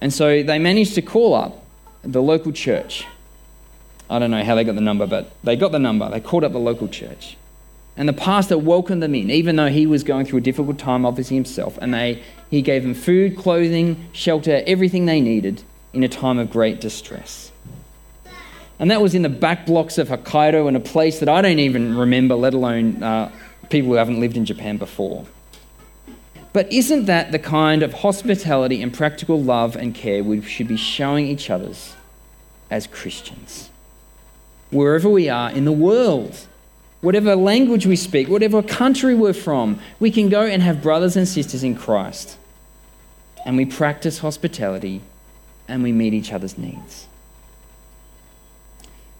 And 0.00 0.10
so 0.10 0.42
they 0.42 0.58
managed 0.58 0.94
to 0.94 1.02
call 1.02 1.34
up 1.34 1.62
the 2.02 2.22
local 2.22 2.52
church. 2.52 3.06
I 4.08 4.18
don't 4.18 4.30
know 4.30 4.44
how 4.44 4.54
they 4.54 4.64
got 4.64 4.76
the 4.76 4.80
number, 4.80 5.06
but 5.06 5.30
they 5.42 5.56
got 5.56 5.72
the 5.72 5.78
number. 5.78 6.08
They 6.08 6.20
called 6.20 6.44
up 6.44 6.52
the 6.52 6.58
local 6.58 6.88
church. 6.88 7.36
And 7.96 8.08
the 8.08 8.12
pastor 8.12 8.58
welcomed 8.58 9.02
them 9.02 9.14
in, 9.14 9.30
even 9.30 9.56
though 9.56 9.68
he 9.68 9.86
was 9.86 10.02
going 10.02 10.26
through 10.26 10.38
a 10.38 10.42
difficult 10.42 10.78
time, 10.78 11.06
obviously 11.06 11.36
himself. 11.36 11.78
And 11.80 11.94
they, 11.94 12.22
he 12.50 12.60
gave 12.60 12.82
them 12.82 12.94
food, 12.94 13.36
clothing, 13.36 14.08
shelter, 14.12 14.62
everything 14.66 15.06
they 15.06 15.20
needed 15.20 15.62
in 15.92 16.02
a 16.02 16.08
time 16.08 16.38
of 16.38 16.50
great 16.50 16.80
distress. 16.80 17.52
And 18.80 18.90
that 18.90 19.00
was 19.00 19.14
in 19.14 19.22
the 19.22 19.28
back 19.28 19.66
blocks 19.66 19.98
of 19.98 20.08
Hokkaido, 20.08 20.68
in 20.68 20.74
a 20.74 20.80
place 20.80 21.20
that 21.20 21.28
I 21.28 21.40
don't 21.40 21.60
even 21.60 21.96
remember, 21.96 22.34
let 22.34 22.54
alone 22.54 23.00
uh, 23.02 23.30
people 23.70 23.90
who 23.90 23.94
haven't 23.94 24.18
lived 24.18 24.36
in 24.36 24.44
Japan 24.44 24.76
before. 24.76 25.24
But 26.52 26.72
isn't 26.72 27.06
that 27.06 27.32
the 27.32 27.38
kind 27.38 27.82
of 27.82 27.92
hospitality 27.92 28.82
and 28.82 28.92
practical 28.92 29.40
love 29.40 29.76
and 29.76 29.94
care 29.94 30.22
we 30.22 30.40
should 30.42 30.68
be 30.68 30.76
showing 30.76 31.26
each 31.26 31.50
other's 31.50 31.94
as 32.70 32.86
Christians? 32.86 33.70
Wherever 34.70 35.08
we 35.08 35.28
are 35.28 35.50
in 35.50 35.64
the 35.64 35.72
world, 35.72 36.46
whatever 37.04 37.36
language 37.36 37.84
we 37.86 37.96
speak, 37.96 38.28
whatever 38.28 38.62
country 38.62 39.14
we're 39.14 39.34
from, 39.34 39.78
we 40.00 40.10
can 40.10 40.30
go 40.30 40.42
and 40.42 40.62
have 40.62 40.82
brothers 40.82 41.16
and 41.16 41.28
sisters 41.28 41.62
in 41.62 41.76
Christ. 41.76 42.38
And 43.44 43.58
we 43.58 43.66
practice 43.66 44.18
hospitality 44.18 45.02
and 45.68 45.82
we 45.82 45.92
meet 45.92 46.14
each 46.14 46.32
other's 46.32 46.56
needs. 46.56 47.06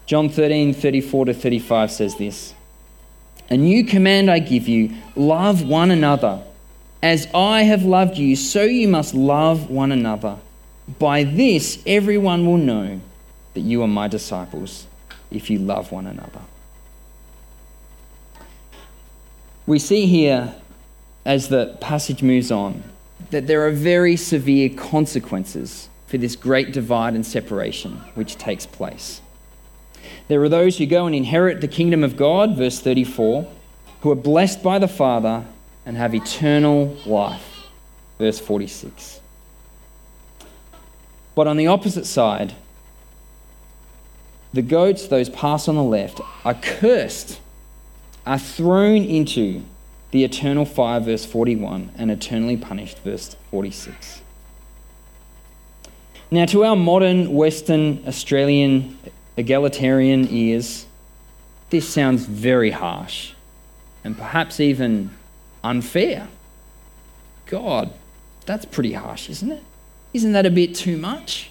John 0.07 0.31
13, 0.31 0.73
34 0.73 1.27
to 1.27 1.35
35 1.35 1.91
says 1.91 2.17
this 2.17 2.55
A 3.51 3.57
new 3.57 3.85
command 3.85 4.31
I 4.31 4.39
give 4.39 4.67
you 4.67 4.95
love 5.15 5.63
one 5.63 5.91
another. 5.91 6.43
As 7.03 7.29
I 7.35 7.65
have 7.65 7.85
loved 7.85 8.17
you, 8.17 8.35
so 8.35 8.63
you 8.63 8.89
must 8.89 9.13
love 9.13 9.69
one 9.69 9.93
another. 9.93 10.39
By 10.99 11.25
this, 11.25 11.83
everyone 11.87 12.47
will 12.47 12.57
know 12.57 13.01
that 13.53 13.61
you 13.61 13.83
are 13.83 13.89
my 13.89 14.09
disciples 14.09 14.87
if 15.31 15.51
you 15.51 15.59
love 15.59 15.93
one 15.93 16.07
another. 16.07 16.41
We 19.67 19.79
see 19.79 20.07
here, 20.07 20.55
as 21.25 21.49
the 21.49 21.77
passage 21.81 22.23
moves 22.23 22.51
on, 22.51 22.83
that 23.31 23.47
there 23.47 23.67
are 23.67 23.71
very 23.71 24.17
severe 24.17 24.69
consequences 24.69 25.89
for 26.07 26.19
this 26.19 26.37
great 26.37 26.73
divide 26.73 27.15
and 27.15 27.25
separation 27.25 27.93
which 28.15 28.37
takes 28.37 28.67
place. 28.67 29.21
There 30.29 30.43
are 30.43 30.49
those 30.49 30.79
who 30.79 30.87
go 30.87 31.07
and 31.07 31.15
inherit 31.15 31.61
the 31.61 31.69
kingdom 31.69 32.05
of 32.05 32.17
God, 32.17 32.57
verse 32.57 32.81
34, 32.81 33.51
who 34.03 34.11
are 34.11 34.17
blessed 34.17 34.63
by 34.63 34.79
the 34.79 34.89
Father 34.89 35.45
and 35.87 35.97
have 35.97 36.15
eternal 36.15 36.97
life. 37.07 37.67
Verse 38.19 38.39
46. 38.39 39.21
But 41.35 41.47
on 41.47 41.57
the 41.57 41.67
opposite 41.67 42.07
side, 42.07 42.55
the 44.53 44.63
goats, 44.63 45.09
those 45.09 45.29
passed 45.29 45.69
on 45.69 45.75
the 45.75 45.83
left, 45.83 46.21
are 46.45 46.55
cursed, 46.55 47.41
are 48.27 48.39
thrown 48.39 49.03
into 49.03 49.63
the 50.11 50.25
eternal 50.25 50.65
fire, 50.65 51.01
verse 51.01 51.25
41, 51.25 51.91
and 51.97 52.11
eternally 52.11 52.57
punished, 52.57 52.99
verse 53.01 53.37
46. 53.51 54.23
Now, 56.31 56.47
to 56.47 56.65
our 56.65 56.77
modern 56.77 57.33
Western 57.33 58.03
Australian 58.07 58.99
egalitarian 59.37 60.29
ears, 60.29 60.87
this 61.71 61.89
sounds 61.89 62.27
very 62.27 62.71
harsh 62.71 63.33
and 64.05 64.17
perhaps 64.17 64.61
even 64.61 65.11
unfair. 65.63 66.29
God, 67.47 67.93
that's 68.47 68.65
pretty 68.65 68.93
harsh, 68.93 69.29
isn't 69.29 69.51
it? 69.51 69.63
Isn't 70.13 70.33
that 70.33 70.47
a 70.47 70.51
bit 70.51 70.75
too 70.75 70.97
much? 70.97 71.51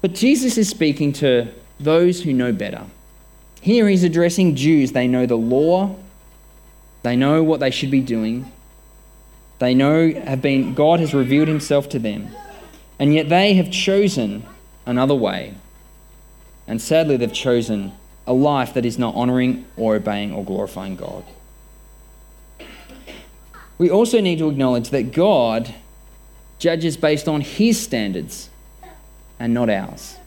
But 0.00 0.14
Jesus 0.14 0.56
is 0.56 0.68
speaking 0.68 1.12
to 1.14 1.48
those 1.80 2.22
who 2.22 2.32
know 2.32 2.52
better. 2.52 2.84
Here 3.66 3.88
he's 3.88 4.04
addressing 4.04 4.54
Jews. 4.54 4.92
They 4.92 5.08
know 5.08 5.26
the 5.26 5.34
law, 5.34 5.96
they 7.02 7.16
know 7.16 7.42
what 7.42 7.58
they 7.58 7.72
should 7.72 7.90
be 7.90 8.00
doing. 8.00 8.52
They 9.58 9.74
know 9.74 10.12
have 10.12 10.40
been 10.40 10.72
God 10.72 11.00
has 11.00 11.12
revealed 11.12 11.48
himself 11.48 11.88
to 11.88 11.98
them. 11.98 12.28
And 13.00 13.12
yet 13.12 13.28
they 13.28 13.54
have 13.54 13.72
chosen 13.72 14.46
another 14.86 15.16
way. 15.16 15.54
And 16.68 16.80
sadly 16.80 17.16
they've 17.16 17.32
chosen 17.32 17.90
a 18.24 18.32
life 18.32 18.72
that 18.74 18.86
is 18.86 19.00
not 19.00 19.16
honoring 19.16 19.66
or 19.76 19.96
obeying 19.96 20.32
or 20.32 20.44
glorifying 20.44 20.94
God. 20.94 21.24
We 23.78 23.90
also 23.90 24.20
need 24.20 24.38
to 24.38 24.48
acknowledge 24.48 24.90
that 24.90 25.10
God 25.10 25.74
judges 26.60 26.96
based 26.96 27.26
on 27.26 27.40
his 27.40 27.82
standards 27.82 28.48
and 29.40 29.52
not 29.52 29.68
ours. 29.68 30.18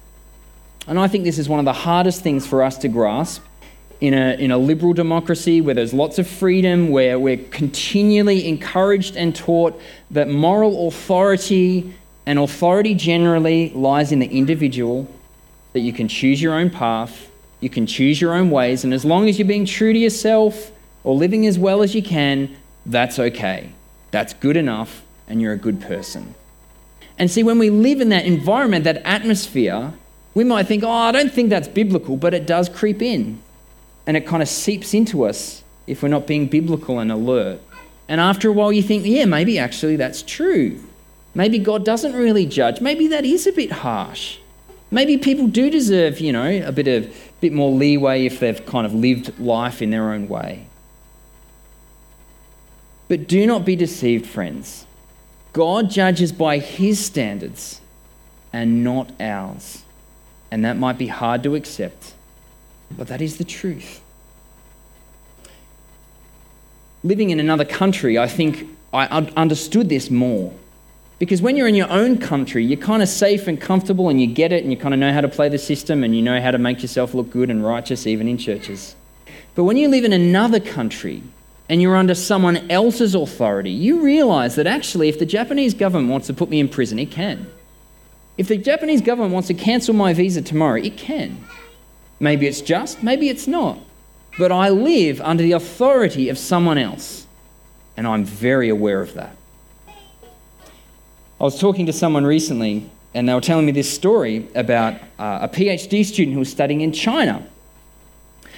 And 0.89 0.97
I 0.97 1.08
think 1.08 1.23
this 1.23 1.38
is 1.38 1.47
one 1.47 1.60
of 1.60 1.65
the 1.65 1.73
hardest 1.73 2.23
things 2.23 2.47
for 2.47 2.63
us 2.63 2.80
to 2.80 2.88
grasp 2.88 3.43
in 4.02 4.15
a, 4.15 4.34
in 4.39 4.49
a 4.49 4.58
liberal 4.58 4.93
democracy 4.93 5.62
where 5.62 5.75
there's 5.75 5.93
lots 5.93 6.17
of 6.17 6.28
freedom, 6.28 6.89
where 6.89 7.19
we're 7.19 7.38
continually 7.38 8.47
encouraged 8.47 9.15
and 9.15 9.36
taught 9.36 9.80
that 10.10 10.28
moral 10.30 10.88
authority 10.88 11.93
and 12.25 12.39
authority 12.39 12.95
generally 12.95 13.69
lies 13.75 14.12
in 14.12 14.17
the 14.17 14.25
individual, 14.25 15.08
that 15.73 15.82
you 15.82 15.93
can 15.93 16.08
choose 16.08 16.41
your 16.41 16.54
own 16.54 16.71
path, 16.71 17.30
you 17.60 17.69
can 17.69 17.86
choose 17.86 18.19
your 18.19 18.34
own 18.34 18.49
ways, 18.49 18.84
and 18.84 18.91
as 18.91 19.06
long 19.06 19.30
as 19.30 19.38
you're 19.38 19.47
being 19.47 19.65
true 19.65 19.93
to 19.93 19.99
yourself 19.99 20.71
or 21.04 21.13
living 21.13 21.45
as 21.45 21.60
well 21.60 21.84
as 21.84 21.93
you 21.93 22.02
can, 22.02 22.56
that's 22.88 23.19
okay. 23.19 23.69
That's 24.10 24.34
good 24.34 24.58
enough, 24.58 25.04
and 25.28 25.39
you're 25.39 25.54
a 25.54 25.58
good 25.58 25.82
person. 25.82 26.34
And 27.19 27.30
see, 27.30 27.43
when 27.43 27.60
we 27.60 27.69
live 27.69 28.02
in 28.02 28.10
that 28.10 28.25
environment, 28.25 28.86
that 28.86 29.02
atmosphere, 29.06 29.93
we 30.33 30.43
might 30.43 30.67
think, 30.67 30.83
oh, 30.83 30.89
I 30.89 31.11
don't 31.11 31.31
think 31.31 31.49
that's 31.49 31.67
biblical, 31.67 32.17
but 32.17 32.33
it 32.33 32.45
does 32.45 32.69
creep 32.69 33.01
in. 33.01 33.41
And 34.05 34.15
it 34.15 34.25
kind 34.25 34.41
of 34.41 34.49
seeps 34.49 34.93
into 34.93 35.23
us 35.23 35.63
if 35.87 36.01
we're 36.01 36.09
not 36.09 36.27
being 36.27 36.47
biblical 36.47 36.99
and 36.99 37.11
alert. 37.11 37.59
And 38.07 38.19
after 38.19 38.49
a 38.49 38.51
while, 38.51 38.71
you 38.71 38.81
think, 38.81 39.05
yeah, 39.05 39.25
maybe 39.25 39.59
actually 39.59 39.95
that's 39.95 40.21
true. 40.21 40.79
Maybe 41.35 41.59
God 41.59 41.85
doesn't 41.85 42.13
really 42.13 42.45
judge. 42.45 42.81
Maybe 42.81 43.07
that 43.07 43.25
is 43.25 43.45
a 43.45 43.51
bit 43.51 43.71
harsh. 43.71 44.39
Maybe 44.91 45.17
people 45.17 45.47
do 45.47 45.69
deserve, 45.69 46.19
you 46.19 46.31
know, 46.31 46.63
a 46.65 46.71
bit 46.71 46.87
of 46.87 47.15
bit 47.41 47.53
more 47.53 47.71
leeway 47.71 48.25
if 48.25 48.39
they've 48.39 48.65
kind 48.65 48.85
of 48.85 48.93
lived 48.93 49.39
life 49.39 49.81
in 49.81 49.91
their 49.91 50.11
own 50.11 50.27
way. 50.27 50.65
But 53.07 53.27
do 53.27 53.45
not 53.47 53.65
be 53.65 53.75
deceived, 53.75 54.25
friends. 54.25 54.85
God 55.53 55.89
judges 55.89 56.31
by 56.31 56.59
his 56.59 57.03
standards 57.03 57.81
and 58.51 58.83
not 58.83 59.11
ours. 59.19 59.83
And 60.51 60.65
that 60.65 60.77
might 60.77 60.97
be 60.97 61.07
hard 61.07 61.43
to 61.43 61.55
accept, 61.55 62.13
but 62.97 63.07
that 63.07 63.21
is 63.21 63.38
the 63.38 63.43
truth. 63.43 64.01
Living 67.03 67.29
in 67.29 67.39
another 67.39 67.65
country, 67.65 68.17
I 68.17 68.27
think 68.27 68.67
I 68.91 69.05
understood 69.05 69.89
this 69.89 70.09
more. 70.09 70.53
Because 71.19 71.41
when 71.41 71.57
you're 71.57 71.67
in 71.67 71.75
your 71.75 71.91
own 71.91 72.17
country, 72.17 72.63
you're 72.63 72.79
kind 72.79 73.03
of 73.03 73.09
safe 73.09 73.47
and 73.47 73.59
comfortable 73.59 74.09
and 74.09 74.21
you 74.21 74.27
get 74.27 74.53
it 74.53 74.63
and 74.63 74.71
you 74.71 74.77
kind 74.77 74.93
of 74.93 74.99
know 74.99 75.12
how 75.12 75.21
to 75.21 75.27
play 75.27 75.49
the 75.49 75.57
system 75.57 76.03
and 76.03 76.15
you 76.15 76.21
know 76.21 76.41
how 76.41 76.51
to 76.51 76.57
make 76.57 76.81
yourself 76.81 77.13
look 77.13 77.29
good 77.29 77.49
and 77.49 77.63
righteous, 77.63 78.07
even 78.07 78.27
in 78.27 78.38
churches. 78.38 78.95
But 79.53 79.65
when 79.65 79.75
you 79.75 79.89
live 79.89 80.05
in 80.05 80.13
another 80.13 80.62
country 80.62 81.21
and 81.67 81.81
you're 81.81 81.97
under 81.97 82.15
someone 82.15 82.71
else's 82.71 83.15
authority, 83.15 83.69
you 83.69 84.01
realize 84.01 84.55
that 84.55 84.65
actually, 84.65 85.09
if 85.09 85.19
the 85.19 85.25
Japanese 85.25 85.73
government 85.73 86.09
wants 86.09 86.27
to 86.27 86.33
put 86.33 86.49
me 86.49 86.59
in 86.59 86.69
prison, 86.69 86.97
it 86.97 87.12
can. 87.12 87.47
If 88.39 88.47
the 88.47 88.56
Japanese 88.56 89.02
government 89.02 89.34
wants 89.34 89.49
to 89.49 89.54
cancel 89.54 89.93
my 89.93 90.13
visa 90.13 90.41
tomorrow, 90.41 90.80
it 90.80 90.95
can. 90.95 91.43
Maybe 92.21 92.47
it's 92.47 92.62
just, 92.62 93.04
maybe 93.04 93.28
it's 93.28 93.47
not. 93.47 93.80
But 94.38 94.49
I 94.49 94.69
live 94.69 95.19
under 95.19 95.43
the 95.43 95.52
authority 95.52 96.30
of 96.30 96.38
someone 96.38 96.78
else, 96.78 97.28
and 97.97 98.08
I'm 98.08 98.23
very 98.23 98.69
aware 98.69 99.02
of 99.02 99.13
that. 99.15 99.36
I 99.89 101.43
was 101.43 101.60
talking 101.60 101.86
to 101.88 101.91
someone 101.91 102.25
recently, 102.25 102.89
and 103.13 103.28
they 103.28 103.34
were 103.34 103.41
telling 103.41 103.65
me 103.65 103.73
this 103.73 103.93
story 103.93 104.47
about 104.56 104.93
uh, 105.19 105.39
a 105.41 105.49
PhD 105.49 106.06
student 106.06 106.32
who 106.32 106.39
was 106.39 106.49
studying 106.49 106.80
in 106.80 106.93
China. 106.93 107.45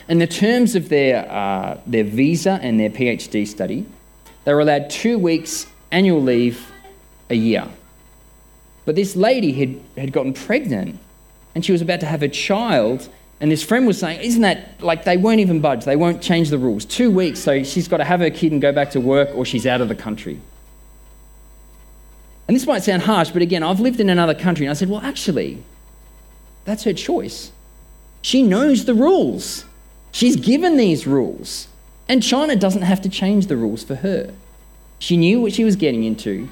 In 0.08 0.20
the 0.20 0.28
terms 0.28 0.76
of 0.76 0.90
their, 0.90 1.28
uh, 1.28 1.80
their 1.88 2.04
visa 2.04 2.60
and 2.62 2.80
their 2.80 2.92
PhD 2.92 3.48
study, 3.48 3.88
they 4.46 4.54
were 4.54 4.60
allowed 4.60 4.92
two 4.92 5.18
weeks 5.18 5.66
annual 5.90 6.22
leave 6.22 6.72
a 7.32 7.36
year. 7.36 7.68
But 8.86 8.96
this 8.96 9.16
lady 9.16 9.52
had, 9.54 9.80
had 9.98 10.12
gotten 10.12 10.34
pregnant 10.34 11.00
and 11.54 11.66
she 11.66 11.72
was 11.72 11.82
about 11.82 12.00
to 12.00 12.06
have 12.06 12.24
a 12.24 12.30
child. 12.30 13.10
And 13.40 13.52
this 13.52 13.64
friend 13.64 13.86
was 13.86 14.00
saying, 14.00 14.22
Isn't 14.22 14.42
that 14.42 14.82
like 14.82 15.04
they 15.04 15.18
won't 15.18 15.40
even 15.40 15.60
budge? 15.60 15.86
They 15.86 15.96
won't 15.96 16.22
change 16.22 16.50
the 16.50 16.58
rules. 16.58 16.86
Two 16.86 17.12
weeks, 17.12 17.40
so 17.40 17.64
she's 17.64 17.88
got 17.88 17.98
to 17.98 18.06
have 18.06 18.20
her 18.20 18.30
kid 18.30 18.52
and 18.52 18.62
go 18.62 18.72
back 18.72 18.92
to 18.92 19.00
work 19.00 19.30
or 19.36 19.46
she's 19.46 19.66
out 19.66 19.82
of 19.82 19.90
the 19.90 19.96
country. 19.96 20.40
And 22.48 22.56
this 22.56 22.66
might 22.66 22.84
sound 22.84 23.04
harsh, 23.04 23.32
but 23.32 23.42
again, 23.42 23.64
I've 23.64 23.80
lived 23.80 24.00
in 24.00 24.10
another 24.10 24.36
country 24.36 24.66
and 24.66 24.72
I 24.72 24.74
said, 24.74 24.90
Well, 24.90 25.02
actually, 25.02 25.64
that's 26.66 26.84
her 26.84 26.94
choice. 26.94 27.52
She 28.22 28.44
knows 28.44 28.86
the 28.86 28.94
rules. 28.94 29.66
She's 30.12 30.36
given 30.36 30.78
these 30.78 31.08
rules. 31.08 31.68
And 32.08 32.22
China 32.22 32.56
doesn't 32.56 32.82
have 32.82 33.02
to 33.02 33.10
change 33.10 33.48
the 33.48 33.56
rules 33.56 33.84
for 33.84 33.96
her. 33.96 34.34
She 35.00 35.18
knew 35.18 35.42
what 35.42 35.54
she 35.54 35.64
was 35.64 35.76
getting 35.76 36.04
into, 36.04 36.50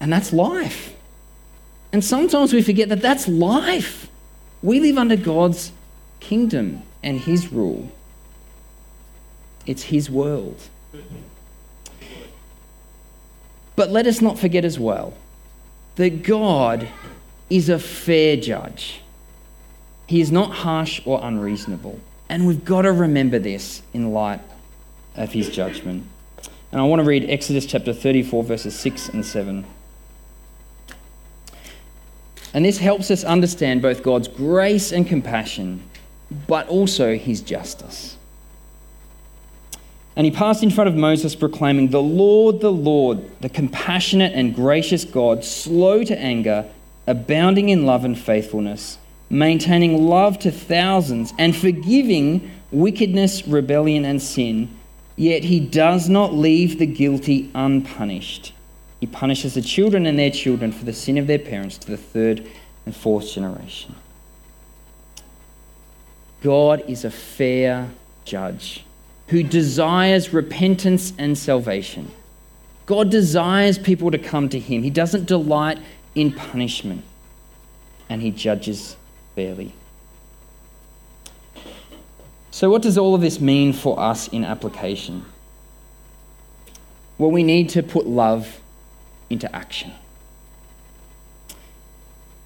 and 0.00 0.12
that's 0.12 0.32
life. 0.32 0.96
And 1.92 2.04
sometimes 2.04 2.52
we 2.52 2.62
forget 2.62 2.88
that 2.88 3.02
that's 3.02 3.26
life. 3.26 4.08
We 4.62 4.80
live 4.80 4.98
under 4.98 5.16
God's 5.16 5.72
kingdom 6.20 6.82
and 7.02 7.18
His 7.18 7.52
rule, 7.52 7.90
it's 9.66 9.84
His 9.84 10.10
world. 10.10 10.60
But 13.76 13.90
let 13.90 14.06
us 14.06 14.20
not 14.20 14.38
forget 14.38 14.64
as 14.64 14.78
well 14.78 15.14
that 15.96 16.22
God 16.22 16.88
is 17.48 17.68
a 17.68 17.78
fair 17.78 18.36
judge. 18.36 19.00
He 20.06 20.20
is 20.20 20.30
not 20.30 20.50
harsh 20.50 21.00
or 21.04 21.20
unreasonable. 21.22 21.98
And 22.28 22.46
we've 22.46 22.64
got 22.64 22.82
to 22.82 22.92
remember 22.92 23.38
this 23.38 23.82
in 23.92 24.12
light 24.12 24.40
of 25.16 25.32
his 25.32 25.48
judgment. 25.50 26.06
And 26.72 26.80
I 26.80 26.84
want 26.84 27.00
to 27.00 27.08
read 27.08 27.28
Exodus 27.28 27.66
chapter 27.66 27.92
34, 27.92 28.44
verses 28.44 28.78
6 28.78 29.08
and 29.08 29.24
7. 29.24 29.64
And 32.52 32.64
this 32.64 32.78
helps 32.78 33.10
us 33.10 33.24
understand 33.24 33.82
both 33.82 34.02
God's 34.02 34.28
grace 34.28 34.92
and 34.92 35.06
compassion, 35.06 35.82
but 36.46 36.68
also 36.68 37.16
his 37.16 37.40
justice. 37.40 38.16
And 40.16 40.24
he 40.24 40.30
passed 40.30 40.62
in 40.62 40.70
front 40.70 40.88
of 40.88 40.96
Moses, 40.96 41.34
proclaiming, 41.34 41.88
The 41.88 42.02
Lord, 42.02 42.60
the 42.60 42.72
Lord, 42.72 43.18
the 43.40 43.48
compassionate 43.48 44.32
and 44.34 44.54
gracious 44.54 45.04
God, 45.04 45.44
slow 45.44 46.02
to 46.04 46.18
anger, 46.18 46.66
abounding 47.06 47.68
in 47.68 47.86
love 47.86 48.04
and 48.04 48.18
faithfulness, 48.18 48.98
maintaining 49.30 50.06
love 50.06 50.38
to 50.40 50.50
thousands, 50.50 51.32
and 51.38 51.54
forgiving 51.54 52.50
wickedness, 52.72 53.46
rebellion, 53.46 54.04
and 54.04 54.20
sin 54.20 54.68
Yet 55.20 55.44
he 55.44 55.60
does 55.60 56.08
not 56.08 56.32
leave 56.32 56.78
the 56.78 56.86
guilty 56.86 57.50
unpunished. 57.54 58.54
He 59.00 59.06
punishes 59.06 59.54
the 59.54 59.62
children 59.62 60.04
and 60.04 60.18
their 60.18 60.30
children 60.30 60.72
for 60.72 60.84
the 60.84 60.92
sin 60.92 61.16
of 61.16 61.26
their 61.26 61.38
parents 61.38 61.78
to 61.78 61.90
the 61.90 61.96
third 61.96 62.46
and 62.84 62.94
fourth 62.94 63.32
generation. 63.32 63.94
God 66.42 66.84
is 66.86 67.04
a 67.04 67.10
fair 67.10 67.88
judge 68.24 68.84
who 69.28 69.42
desires 69.42 70.32
repentance 70.32 71.12
and 71.18 71.36
salvation. 71.36 72.10
God 72.86 73.10
desires 73.10 73.78
people 73.78 74.10
to 74.10 74.18
come 74.18 74.48
to 74.48 74.58
him. 74.58 74.82
He 74.82 74.90
doesn't 74.90 75.26
delight 75.26 75.78
in 76.14 76.32
punishment, 76.32 77.04
and 78.08 78.20
he 78.20 78.30
judges 78.30 78.96
fairly. 79.34 79.72
So, 82.50 82.68
what 82.68 82.82
does 82.82 82.98
all 82.98 83.14
of 83.14 83.20
this 83.20 83.40
mean 83.40 83.72
for 83.72 83.98
us 84.00 84.28
in 84.28 84.44
application? 84.44 85.24
Well, 87.16 87.30
we 87.30 87.44
need 87.44 87.68
to 87.70 87.82
put 87.82 88.06
love 88.06 88.60
into 89.30 89.54
action. 89.54 89.92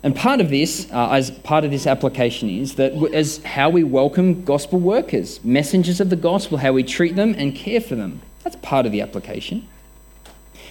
And 0.02 0.14
part 0.14 0.42
of 0.42 0.50
this, 0.50 0.86
uh, 0.92 1.10
as 1.12 1.30
part 1.30 1.64
of 1.64 1.70
this 1.70 1.86
application, 1.86 2.50
is 2.50 2.74
that 2.74 2.92
as 3.14 3.42
how 3.42 3.70
we 3.70 3.84
welcome 3.84 4.44
gospel 4.44 4.78
workers, 4.78 5.42
messengers 5.42 5.98
of 5.98 6.10
the 6.10 6.16
gospel, 6.16 6.58
how 6.58 6.72
we 6.72 6.82
treat 6.82 7.16
them 7.16 7.34
and 7.38 7.54
care 7.54 7.80
for 7.80 7.94
them. 7.94 8.20
That's 8.42 8.56
part 8.56 8.84
of 8.84 8.92
the 8.92 9.00
application. 9.00 9.66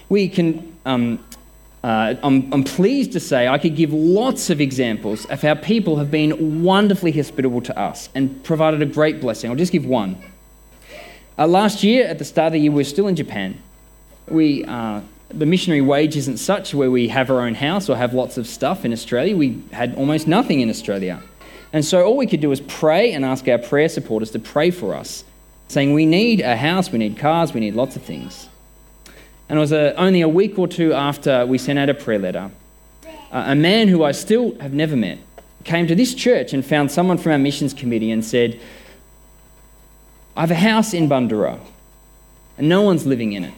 We 0.07 0.29
can 0.29 0.77
um, 0.85 1.19
uh, 1.83 2.15
I'm, 2.23 2.53
I'm, 2.53 2.63
pleased 2.63 3.11
to 3.11 3.19
say 3.19 3.45
I 3.45 3.57
could 3.57 3.75
give 3.75 3.91
lots 3.91 4.49
of 4.49 4.61
examples 4.61 5.25
of 5.25 5.41
how 5.41 5.55
people 5.55 5.97
have 5.97 6.09
been 6.09 6.63
wonderfully 6.63 7.11
hospitable 7.11 7.59
to 7.61 7.77
us 7.77 8.07
and 8.15 8.41
provided 8.45 8.81
a 8.81 8.85
great 8.85 9.19
blessing. 9.19 9.49
I'll 9.49 9.57
just 9.57 9.73
give 9.73 9.85
one. 9.85 10.15
Uh, 11.37 11.45
last 11.45 11.83
year, 11.83 12.05
at 12.05 12.19
the 12.19 12.25
start 12.25 12.47
of 12.47 12.53
the 12.53 12.59
year, 12.59 12.71
we 12.71 12.77
were 12.77 12.83
still 12.85 13.07
in 13.07 13.17
Japan. 13.17 13.61
We, 14.29 14.63
uh, 14.63 15.01
the 15.33 15.45
missionary 15.45 15.81
wage 15.81 16.15
isn't 16.15 16.37
such 16.37 16.73
where 16.73 16.91
we 16.91 17.07
have 17.07 17.29
our 17.29 17.41
own 17.41 17.55
house 17.55 17.89
or 17.89 17.97
have 17.97 18.13
lots 18.13 18.37
of 18.37 18.47
stuff 18.47 18.85
in 18.85 18.93
Australia. 18.93 19.35
We 19.35 19.61
had 19.71 19.95
almost 19.95 20.27
nothing 20.27 20.61
in 20.61 20.69
Australia. 20.69 21.21
And 21.71 21.83
so 21.83 22.05
all 22.05 22.17
we 22.17 22.27
could 22.27 22.39
do 22.39 22.49
was 22.49 22.61
pray 22.61 23.13
and 23.13 23.25
ask 23.25 23.47
our 23.47 23.57
prayer 23.57 23.89
supporters 23.89 24.31
to 24.31 24.39
pray 24.39 24.69
for 24.69 24.93
us, 24.93 25.23
saying, 25.67 25.93
We 25.93 26.05
need 26.05 26.41
a 26.41 26.55
house, 26.55 26.91
we 26.91 26.99
need 26.99 27.17
cars, 27.17 27.53
we 27.53 27.59
need 27.59 27.73
lots 27.73 27.95
of 27.95 28.03
things. 28.03 28.47
And 29.49 29.57
it 29.57 29.59
was 29.59 29.71
a, 29.71 29.95
only 29.95 30.21
a 30.21 30.29
week 30.29 30.57
or 30.59 30.67
two 30.67 30.93
after 30.93 31.45
we 31.45 31.57
sent 31.57 31.79
out 31.79 31.89
a 31.89 31.93
prayer 31.93 32.19
letter. 32.19 32.51
Uh, 33.05 33.45
a 33.47 33.55
man 33.55 33.87
who 33.87 34.03
I 34.03 34.11
still 34.11 34.57
have 34.59 34.73
never 34.73 34.95
met 34.95 35.17
came 35.63 35.87
to 35.87 35.95
this 35.95 36.13
church 36.13 36.53
and 36.53 36.63
found 36.63 36.91
someone 36.91 37.17
from 37.17 37.31
our 37.31 37.37
missions 37.37 37.73
committee 37.73 38.11
and 38.11 38.23
said, 38.23 38.59
I 40.35 40.41
have 40.41 40.51
a 40.51 40.55
house 40.55 40.93
in 40.93 41.09
Bundoora 41.09 41.59
and 42.57 42.69
no 42.69 42.81
one's 42.81 43.05
living 43.05 43.33
in 43.33 43.45
it. 43.45 43.53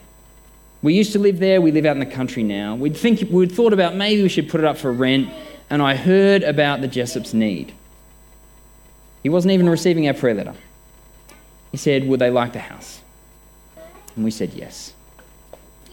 We 0.85 0.93
used 0.93 1.13
to 1.13 1.19
live 1.19 1.39
there, 1.39 1.61
we 1.61 1.71
live 1.71 1.87
out 1.87 1.93
in 1.93 1.99
the 1.99 2.05
country 2.05 2.43
now. 2.43 2.75
We'd, 2.75 2.95
think, 2.95 3.27
we'd 3.31 3.51
thought 3.51 3.73
about 3.73 3.95
maybe 3.95 4.21
we 4.21 4.29
should 4.29 4.47
put 4.47 4.59
it 4.59 4.67
up 4.67 4.77
for 4.77 4.91
rent, 4.91 5.33
and 5.67 5.81
I 5.81 5.95
heard 5.95 6.43
about 6.43 6.81
the 6.81 6.87
Jessop's 6.87 7.33
need. 7.33 7.73
He 9.23 9.29
wasn't 9.29 9.53
even 9.53 9.67
receiving 9.67 10.07
our 10.07 10.13
prayer 10.13 10.35
letter. 10.35 10.53
He 11.71 11.77
said, 11.77 12.07
Would 12.07 12.19
they 12.19 12.29
like 12.29 12.53
the 12.53 12.59
house? 12.59 13.01
And 14.15 14.23
we 14.23 14.29
said 14.29 14.53
yes. 14.53 14.93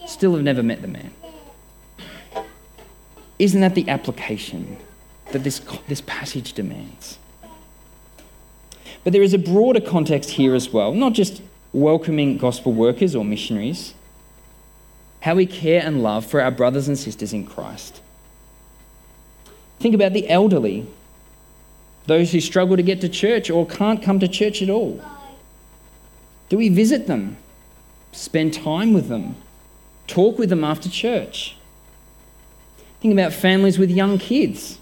Still 0.06 0.34
have 0.34 0.42
never 0.42 0.62
met 0.62 0.82
the 0.82 0.88
man. 0.88 1.10
Isn't 3.38 3.62
that 3.62 3.74
the 3.74 3.88
application 3.88 4.76
that 5.30 5.42
this, 5.42 5.62
this 5.88 6.02
passage 6.02 6.52
demands? 6.52 7.18
But 9.04 9.14
there 9.14 9.22
is 9.22 9.32
a 9.32 9.38
broader 9.38 9.80
context 9.80 10.28
here 10.28 10.54
as 10.54 10.68
well, 10.68 10.92
not 10.92 11.14
just 11.14 11.40
welcoming 11.72 12.36
gospel 12.36 12.74
workers 12.74 13.16
or 13.16 13.24
missionaries, 13.24 13.94
how 15.22 15.34
we 15.34 15.46
care 15.46 15.82
and 15.82 16.02
love 16.02 16.24
for 16.24 16.40
our 16.40 16.50
brothers 16.50 16.86
and 16.86 16.98
sisters 16.98 17.32
in 17.32 17.46
Christ. 17.46 18.00
Think 19.80 19.94
about 19.94 20.12
the 20.12 20.28
elderly, 20.28 20.86
those 22.06 22.30
who 22.32 22.40
struggle 22.40 22.76
to 22.76 22.82
get 22.82 23.00
to 23.00 23.08
church 23.08 23.50
or 23.50 23.66
can't 23.66 24.02
come 24.02 24.20
to 24.20 24.28
church 24.28 24.62
at 24.62 24.70
all. 24.70 25.02
Do 26.48 26.58
we 26.58 26.68
visit 26.68 27.06
them, 27.06 27.38
spend 28.12 28.54
time 28.54 28.92
with 28.92 29.08
them, 29.08 29.36
Talk 30.06 30.38
with 30.38 30.50
them 30.50 30.64
after 30.64 30.88
church. 30.88 31.56
Think 33.00 33.12
about 33.12 33.32
families 33.32 33.78
with 33.78 33.90
young 33.90 34.18
kids, 34.18 34.78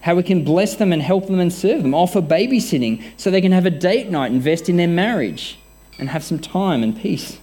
how 0.00 0.14
we 0.14 0.22
can 0.22 0.44
bless 0.44 0.76
them 0.76 0.92
and 0.92 1.02
help 1.02 1.26
them 1.26 1.38
and 1.38 1.52
serve 1.52 1.82
them. 1.82 1.94
Offer 1.94 2.22
babysitting 2.22 3.02
so 3.16 3.30
they 3.30 3.40
can 3.40 3.52
have 3.52 3.66
a 3.66 3.70
date 3.70 4.10
night, 4.10 4.32
invest 4.32 4.68
in 4.68 4.76
their 4.76 4.88
marriage, 4.88 5.58
and 5.98 6.08
have 6.08 6.24
some 6.24 6.38
time 6.38 6.82
and 6.82 6.98
peace. 6.98 7.38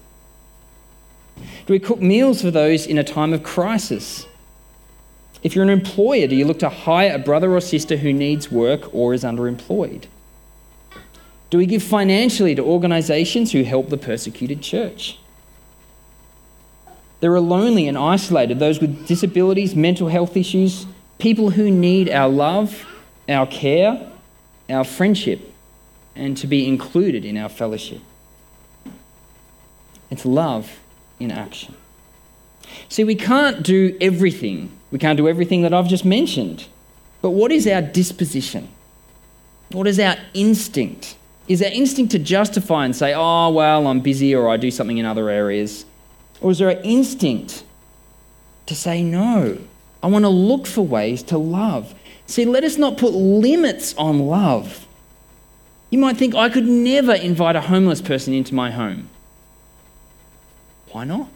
Do 1.65 1.73
we 1.73 1.79
cook 1.79 2.01
meals 2.01 2.41
for 2.41 2.51
those 2.51 2.85
in 2.85 2.97
a 2.97 3.03
time 3.03 3.33
of 3.33 3.43
crisis? 3.43 4.25
If 5.43 5.55
you're 5.55 5.63
an 5.63 5.69
employer, 5.69 6.27
do 6.27 6.35
you 6.35 6.45
look 6.45 6.59
to 6.59 6.69
hire 6.69 7.15
a 7.15 7.19
brother 7.19 7.51
or 7.53 7.61
sister 7.61 7.97
who 7.97 8.13
needs 8.13 8.51
work 8.51 8.93
or 8.93 9.13
is 9.13 9.23
underemployed? 9.23 10.05
Do 11.49 11.57
we 11.57 11.65
give 11.65 11.83
financially 11.83 12.55
to 12.55 12.61
organisations 12.61 13.51
who 13.51 13.63
help 13.63 13.89
the 13.89 13.97
persecuted 13.97 14.61
church? 14.61 15.17
There 17.19 17.33
are 17.33 17.39
lonely 17.39 17.87
and 17.87 17.97
isolated, 17.97 18.59
those 18.59 18.79
with 18.79 19.07
disabilities, 19.07 19.75
mental 19.75 20.07
health 20.07 20.37
issues, 20.37 20.85
people 21.19 21.51
who 21.51 21.69
need 21.69 22.09
our 22.09 22.29
love, 22.29 22.85
our 23.27 23.45
care, 23.45 24.09
our 24.69 24.83
friendship, 24.83 25.53
and 26.15 26.35
to 26.37 26.47
be 26.47 26.67
included 26.67 27.25
in 27.25 27.37
our 27.37 27.49
fellowship. 27.49 28.01
It's 30.09 30.25
love 30.25 30.80
in 31.21 31.31
action. 31.31 31.75
See, 32.89 33.03
we 33.03 33.15
can't 33.15 33.63
do 33.63 33.97
everything. 34.01 34.71
We 34.91 34.99
can't 34.99 35.17
do 35.17 35.27
everything 35.27 35.61
that 35.61 35.73
I've 35.73 35.87
just 35.87 36.05
mentioned. 36.05 36.67
But 37.21 37.31
what 37.31 37.51
is 37.51 37.67
our 37.67 37.81
disposition? 37.81 38.69
What 39.71 39.87
is 39.87 39.99
our 39.99 40.15
instinct? 40.33 41.15
Is 41.47 41.61
our 41.61 41.71
instinct 41.71 42.11
to 42.11 42.19
justify 42.19 42.85
and 42.85 42.95
say, 42.95 43.13
oh, 43.15 43.49
well, 43.49 43.87
I'm 43.87 43.99
busy 43.99 44.35
or 44.35 44.49
I 44.49 44.57
do 44.57 44.71
something 44.71 44.97
in 44.97 45.05
other 45.05 45.29
areas? 45.29 45.85
Or 46.41 46.51
is 46.51 46.59
there 46.59 46.69
an 46.69 46.83
instinct 46.83 47.63
to 48.65 48.75
say 48.75 49.03
no? 49.03 49.57
I 50.03 50.07
want 50.07 50.25
to 50.25 50.29
look 50.29 50.65
for 50.65 50.81
ways 50.81 51.23
to 51.23 51.37
love. 51.37 51.93
See, 52.25 52.45
let 52.45 52.63
us 52.63 52.77
not 52.77 52.97
put 52.97 53.13
limits 53.13 53.93
on 53.95 54.27
love. 54.27 54.87
You 55.89 55.99
might 55.99 56.17
think, 56.17 56.33
I 56.33 56.49
could 56.49 56.65
never 56.65 57.13
invite 57.13 57.55
a 57.55 57.61
homeless 57.61 58.01
person 58.01 58.33
into 58.33 58.55
my 58.55 58.71
home. 58.71 59.09
Why 60.91 61.05
not? 61.05 61.27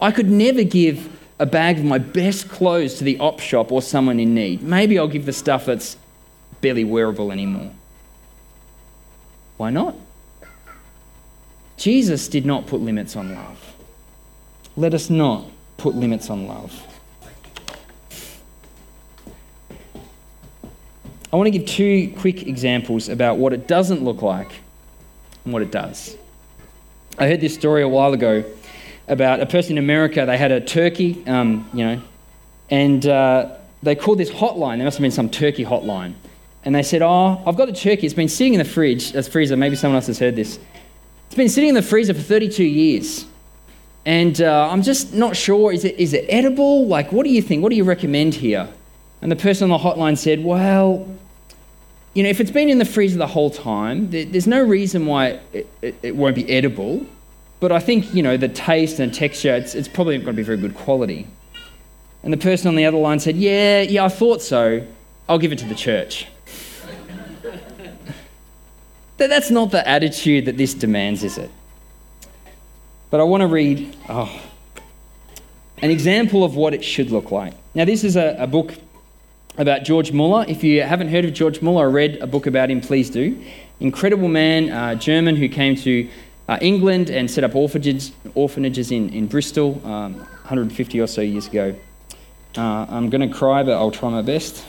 I 0.00 0.10
could 0.10 0.30
never 0.30 0.62
give 0.62 1.18
a 1.38 1.46
bag 1.46 1.78
of 1.78 1.84
my 1.84 1.98
best 1.98 2.48
clothes 2.48 2.94
to 2.96 3.04
the 3.04 3.18
op 3.18 3.40
shop 3.40 3.72
or 3.72 3.82
someone 3.82 4.20
in 4.20 4.34
need. 4.34 4.62
Maybe 4.62 4.98
I'll 4.98 5.08
give 5.08 5.26
the 5.26 5.32
stuff 5.32 5.66
that's 5.66 5.96
barely 6.60 6.84
wearable 6.84 7.32
anymore. 7.32 7.72
Why 9.56 9.70
not? 9.70 9.94
Jesus 11.76 12.28
did 12.28 12.44
not 12.44 12.66
put 12.66 12.80
limits 12.80 13.16
on 13.16 13.34
love. 13.34 13.74
Let 14.76 14.92
us 14.92 15.08
not 15.08 15.46
put 15.78 15.94
limits 15.94 16.28
on 16.28 16.46
love. 16.46 16.86
I 21.32 21.36
want 21.36 21.46
to 21.46 21.58
give 21.58 21.66
two 21.66 22.12
quick 22.18 22.46
examples 22.46 23.08
about 23.08 23.38
what 23.38 23.52
it 23.52 23.66
doesn't 23.66 24.02
look 24.02 24.20
like 24.20 24.50
and 25.44 25.52
what 25.52 25.62
it 25.62 25.70
does. 25.70 26.16
I 27.20 27.26
heard 27.26 27.42
this 27.42 27.52
story 27.52 27.82
a 27.82 27.88
while 27.88 28.14
ago 28.14 28.42
about 29.06 29.40
a 29.40 29.46
person 29.46 29.72
in 29.72 29.78
America. 29.84 30.24
They 30.24 30.38
had 30.38 30.52
a 30.52 30.60
turkey, 30.60 31.22
um, 31.26 31.68
you 31.74 31.84
know, 31.84 32.02
and 32.70 33.06
uh, 33.06 33.56
they 33.82 33.94
called 33.94 34.16
this 34.16 34.30
hotline. 34.30 34.78
There 34.78 34.86
must 34.86 34.96
have 34.96 35.02
been 35.02 35.10
some 35.10 35.28
turkey 35.28 35.62
hotline. 35.62 36.14
And 36.64 36.74
they 36.74 36.82
said, 36.82 37.02
Oh, 37.02 37.42
I've 37.46 37.56
got 37.56 37.68
a 37.68 37.74
turkey. 37.74 38.06
It's 38.06 38.14
been 38.14 38.30
sitting 38.30 38.54
in 38.54 38.58
the 38.58 38.64
fridge, 38.64 39.14
as 39.14 39.28
freezer. 39.28 39.54
Maybe 39.54 39.76
someone 39.76 39.96
else 39.96 40.06
has 40.06 40.18
heard 40.18 40.34
this. 40.34 40.58
It's 41.26 41.34
been 41.34 41.50
sitting 41.50 41.68
in 41.68 41.74
the 41.74 41.82
freezer 41.82 42.14
for 42.14 42.22
32 42.22 42.64
years. 42.64 43.26
And 44.06 44.40
uh, 44.40 44.70
I'm 44.70 44.80
just 44.80 45.12
not 45.12 45.36
sure. 45.36 45.72
Is 45.72 45.84
it, 45.84 45.98
is 45.98 46.14
it 46.14 46.24
edible? 46.26 46.86
Like, 46.86 47.12
what 47.12 47.24
do 47.24 47.30
you 47.30 47.42
think? 47.42 47.62
What 47.62 47.68
do 47.68 47.76
you 47.76 47.84
recommend 47.84 48.32
here? 48.32 48.66
And 49.20 49.30
the 49.30 49.36
person 49.36 49.70
on 49.70 49.78
the 49.78 49.84
hotline 49.84 50.16
said, 50.16 50.42
Well, 50.42 51.06
you 52.14 52.22
know, 52.24 52.28
if 52.28 52.40
it's 52.40 52.50
been 52.50 52.68
in 52.68 52.78
the 52.78 52.84
freezer 52.84 53.18
the 53.18 53.26
whole 53.26 53.50
time, 53.50 54.10
there's 54.10 54.46
no 54.46 54.62
reason 54.62 55.06
why 55.06 55.40
it, 55.52 55.68
it, 55.80 55.94
it 56.02 56.16
won't 56.16 56.34
be 56.34 56.48
edible. 56.50 57.06
But 57.60 57.72
I 57.72 57.78
think, 57.78 58.12
you 58.14 58.22
know, 58.22 58.36
the 58.36 58.48
taste 58.48 58.98
and 58.98 59.14
texture, 59.14 59.54
it's, 59.54 59.74
it's 59.74 59.86
probably 59.86 60.16
not 60.16 60.24
going 60.24 60.34
to 60.34 60.42
be 60.42 60.44
very 60.44 60.58
good 60.58 60.74
quality. 60.74 61.26
And 62.22 62.32
the 62.32 62.38
person 62.38 62.68
on 62.68 62.74
the 62.74 62.84
other 62.84 62.96
line 62.96 63.20
said, 63.20 63.36
Yeah, 63.36 63.82
yeah, 63.82 64.04
I 64.04 64.08
thought 64.08 64.42
so. 64.42 64.86
I'll 65.28 65.38
give 65.38 65.52
it 65.52 65.58
to 65.60 65.66
the 65.66 65.74
church. 65.74 66.26
That's 69.16 69.50
not 69.50 69.70
the 69.70 69.86
attitude 69.86 70.46
that 70.46 70.56
this 70.56 70.74
demands, 70.74 71.22
is 71.22 71.38
it? 71.38 71.50
But 73.10 73.20
I 73.20 73.24
want 73.24 73.42
to 73.42 73.46
read 73.46 73.96
oh, 74.08 74.40
an 75.78 75.90
example 75.90 76.42
of 76.42 76.56
what 76.56 76.74
it 76.74 76.84
should 76.84 77.10
look 77.10 77.30
like. 77.30 77.54
Now, 77.74 77.84
this 77.84 78.02
is 78.02 78.16
a, 78.16 78.36
a 78.38 78.46
book 78.46 78.74
about 79.60 79.84
George 79.84 80.10
Muller. 80.10 80.46
If 80.48 80.64
you 80.64 80.82
haven't 80.82 81.08
heard 81.08 81.26
of 81.26 81.34
George 81.34 81.60
Muller 81.60 81.86
or 81.86 81.90
read 81.90 82.16
a 82.22 82.26
book 82.26 82.46
about 82.46 82.70
him, 82.70 82.80
please 82.80 83.10
do. 83.10 83.38
Incredible 83.78 84.26
man, 84.26 84.70
uh, 84.70 84.94
German, 84.94 85.36
who 85.36 85.50
came 85.50 85.76
to 85.76 86.08
uh, 86.48 86.58
England 86.62 87.10
and 87.10 87.30
set 87.30 87.44
up 87.44 87.54
orphanages, 87.54 88.12
orphanages 88.34 88.90
in, 88.90 89.10
in 89.10 89.26
Bristol 89.26 89.78
um, 89.84 90.14
150 90.14 91.00
or 91.00 91.06
so 91.06 91.20
years 91.20 91.46
ago. 91.46 91.76
Uh, 92.56 92.86
I'm 92.88 93.10
going 93.10 93.20
to 93.20 93.32
cry, 93.32 93.62
but 93.62 93.72
I'll 93.72 93.90
try 93.90 94.08
my 94.08 94.22
best. 94.22 94.64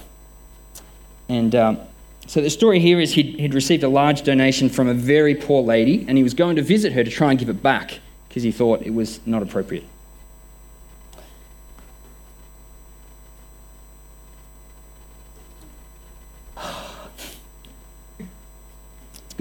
And 1.29 1.55
um, 1.55 1.79
so 2.27 2.41
the 2.41 2.49
story 2.49 2.81
here 2.81 2.99
is 2.99 3.13
he'd, 3.13 3.39
he'd 3.39 3.53
received 3.53 3.83
a 3.83 3.89
large 3.89 4.23
donation 4.23 4.67
from 4.67 4.89
a 4.89 4.93
very 4.93 5.35
poor 5.35 5.63
lady, 5.63 6.05
and 6.05 6.17
he 6.17 6.23
was 6.23 6.33
going 6.33 6.57
to 6.57 6.61
visit 6.61 6.91
her 6.91 7.03
to 7.05 7.09
try 7.09 7.29
and 7.29 7.39
give 7.39 7.47
it 7.47 7.63
back 7.63 7.99
because 8.27 8.43
he 8.43 8.51
thought 8.51 8.81
it 8.81 8.93
was 8.93 9.25
not 9.25 9.41
appropriate. 9.41 9.85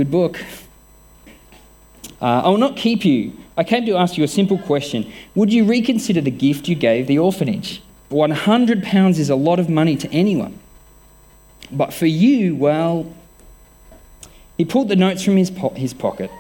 Good 0.01 0.11
book. 0.11 0.43
Uh, 2.23 2.25
I 2.25 2.49
will 2.49 2.57
not 2.57 2.75
keep 2.75 3.05
you. 3.05 3.35
I 3.59 3.65
came 3.65 3.85
to 3.85 3.97
ask 3.97 4.17
you 4.17 4.25
a 4.25 4.29
simple 4.29 4.57
question. 4.57 5.13
Would 5.35 5.53
you 5.53 5.65
reconsider 5.65 6.23
the 6.23 6.31
gift 6.31 6.69
you 6.69 6.75
gave 6.75 7.07
the 7.07 7.19
orphanage? 7.19 7.83
£100 8.11 9.19
is 9.19 9.29
a 9.29 9.35
lot 9.37 9.59
of 9.59 9.69
money 9.69 9.97
to 9.99 10.11
anyone. 10.11 10.59
But 11.71 11.93
for 11.93 12.07
you, 12.07 12.57
well, 12.57 13.15
he 14.57 14.65
pulled 14.65 14.89
the 14.89 14.97
notes 14.97 15.23
from 15.23 15.37
his, 15.37 15.51
po- 15.51 15.75
his 15.75 15.93
pocket. 15.93 16.31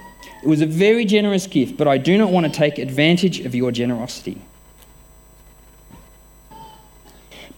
It 0.43 0.49
was 0.49 0.63
a 0.63 0.67
very 0.67 1.05
generous 1.05 1.47
gift, 1.47 1.77
but 1.77 1.87
I 1.87 1.99
do 1.99 2.17
not 2.17 2.31
want 2.31 2.47
to 2.47 2.51
take 2.51 2.79
advantage 2.79 3.41
of 3.41 3.55
your 3.55 3.73
generosity. 3.73 4.41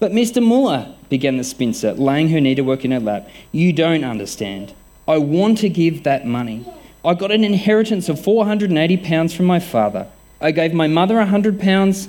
But 0.00 0.10
Mr. 0.10 0.44
Muller, 0.44 0.96
began 1.08 1.36
the 1.36 1.44
spinster, 1.44 1.92
laying 1.92 2.30
her 2.30 2.40
needlework 2.40 2.84
in 2.84 2.90
her 2.90 2.98
lap, 2.98 3.28
you 3.52 3.72
don't 3.72 4.02
understand. 4.02 4.74
I 5.06 5.18
want 5.18 5.58
to 5.58 5.68
give 5.68 6.04
that 6.04 6.26
money. 6.26 6.64
I 7.04 7.14
got 7.14 7.32
an 7.32 7.42
inheritance 7.42 8.08
of 8.08 8.18
£480 8.18 9.36
from 9.36 9.46
my 9.46 9.58
father. 9.58 10.06
I 10.40 10.52
gave 10.52 10.72
my 10.72 10.86
mother 10.86 11.16
£100 11.16 12.08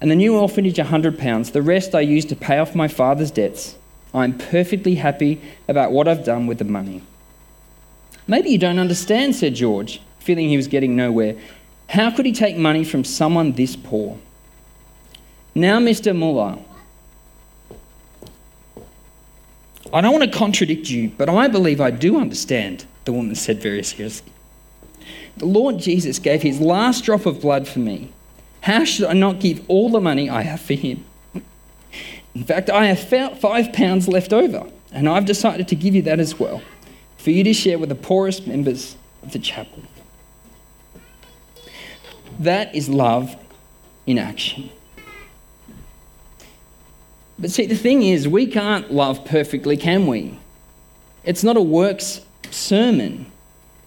and 0.00 0.10
the 0.10 0.16
new 0.16 0.36
orphanage 0.36 0.76
£100. 0.76 1.52
The 1.52 1.62
rest 1.62 1.94
I 1.94 2.00
used 2.00 2.30
to 2.30 2.36
pay 2.36 2.58
off 2.58 2.74
my 2.74 2.88
father's 2.88 3.30
debts. 3.30 3.76
I'm 4.14 4.36
perfectly 4.36 4.94
happy 4.96 5.40
about 5.68 5.92
what 5.92 6.08
I've 6.08 6.24
done 6.24 6.46
with 6.46 6.58
the 6.58 6.64
money. 6.64 7.02
Maybe 8.26 8.50
you 8.50 8.58
don't 8.58 8.78
understand, 8.78 9.34
said 9.34 9.54
George, 9.54 10.00
feeling 10.18 10.48
he 10.48 10.56
was 10.56 10.68
getting 10.68 10.96
nowhere. 10.96 11.36
How 11.88 12.10
could 12.10 12.24
he 12.24 12.32
take 12.32 12.56
money 12.56 12.84
from 12.84 13.04
someone 13.04 13.52
this 13.52 13.76
poor? 13.76 14.18
Now, 15.54 15.80
Mr. 15.80 16.16
Muller, 16.16 16.58
I 19.92 20.00
don't 20.00 20.12
want 20.12 20.30
to 20.30 20.38
contradict 20.38 20.88
you, 20.88 21.10
but 21.16 21.28
I 21.28 21.48
believe 21.48 21.80
I 21.80 21.90
do 21.90 22.20
understand, 22.20 22.86
the 23.04 23.12
woman 23.12 23.34
said 23.34 23.60
very 23.60 23.82
seriously. 23.82 24.32
The 25.36 25.46
Lord 25.46 25.78
Jesus 25.78 26.18
gave 26.18 26.42
his 26.42 26.60
last 26.60 27.04
drop 27.04 27.26
of 27.26 27.40
blood 27.40 27.66
for 27.66 27.78
me. 27.78 28.12
How 28.60 28.84
should 28.84 29.06
I 29.06 29.14
not 29.14 29.40
give 29.40 29.68
all 29.68 29.88
the 29.90 30.00
money 30.00 30.28
I 30.28 30.42
have 30.42 30.60
for 30.60 30.74
him? 30.74 31.04
In 32.34 32.44
fact, 32.44 32.70
I 32.70 32.86
have 32.86 33.40
five 33.40 33.72
pounds 33.72 34.06
left 34.06 34.32
over, 34.32 34.70
and 34.92 35.08
I've 35.08 35.24
decided 35.24 35.66
to 35.68 35.74
give 35.74 35.94
you 35.94 36.02
that 36.02 36.20
as 36.20 36.38
well, 36.38 36.62
for 37.16 37.30
you 37.30 37.42
to 37.42 37.52
share 37.52 37.78
with 37.78 37.88
the 37.88 37.94
poorest 37.96 38.46
members 38.46 38.96
of 39.22 39.32
the 39.32 39.38
chapel. 39.38 39.82
That 42.38 42.74
is 42.74 42.88
love 42.88 43.34
in 44.06 44.18
action. 44.18 44.70
But 47.40 47.50
see, 47.50 47.66
the 47.66 47.76
thing 47.76 48.02
is, 48.02 48.28
we 48.28 48.46
can't 48.46 48.92
love 48.92 49.24
perfectly, 49.24 49.76
can 49.76 50.06
we? 50.06 50.38
It's 51.24 51.42
not 51.42 51.56
a 51.56 51.62
works 51.62 52.20
sermon. 52.50 53.26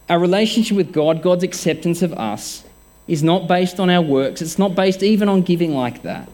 Our 0.10 0.20
relationship 0.20 0.76
with 0.76 0.92
God, 0.92 1.22
God's 1.22 1.44
acceptance 1.44 2.02
of 2.02 2.14
us, 2.14 2.64
is 3.08 3.24
not 3.24 3.48
based 3.48 3.80
on 3.80 3.90
our 3.90 4.02
works. 4.02 4.42
It's 4.42 4.58
not 4.58 4.76
based 4.76 5.04
even 5.04 5.30
on 5.30 5.42
giving 5.42 5.74
like 5.74 6.02
that. 6.02 6.30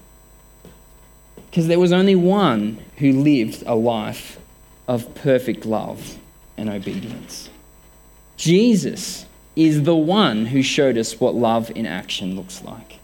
Because 1.50 1.68
there 1.68 1.80
was 1.80 1.92
only 1.92 2.16
one 2.16 2.80
who 2.98 3.12
lived 3.12 3.64
a 3.66 3.76
life 3.76 4.40
of 4.88 5.14
perfect 5.16 5.66
love 5.66 6.18
and 6.58 6.70
obedience. 6.70 7.50
Jesus 8.38 9.26
is 9.56 9.84
the 9.84 9.96
one 9.96 10.46
who 10.46 10.62
showed 10.62 10.98
us 10.98 11.20
what 11.20 11.36
love 11.36 11.72
in 11.76 11.86
action 11.86 12.36
looks 12.36 12.64
like. 12.64 13.00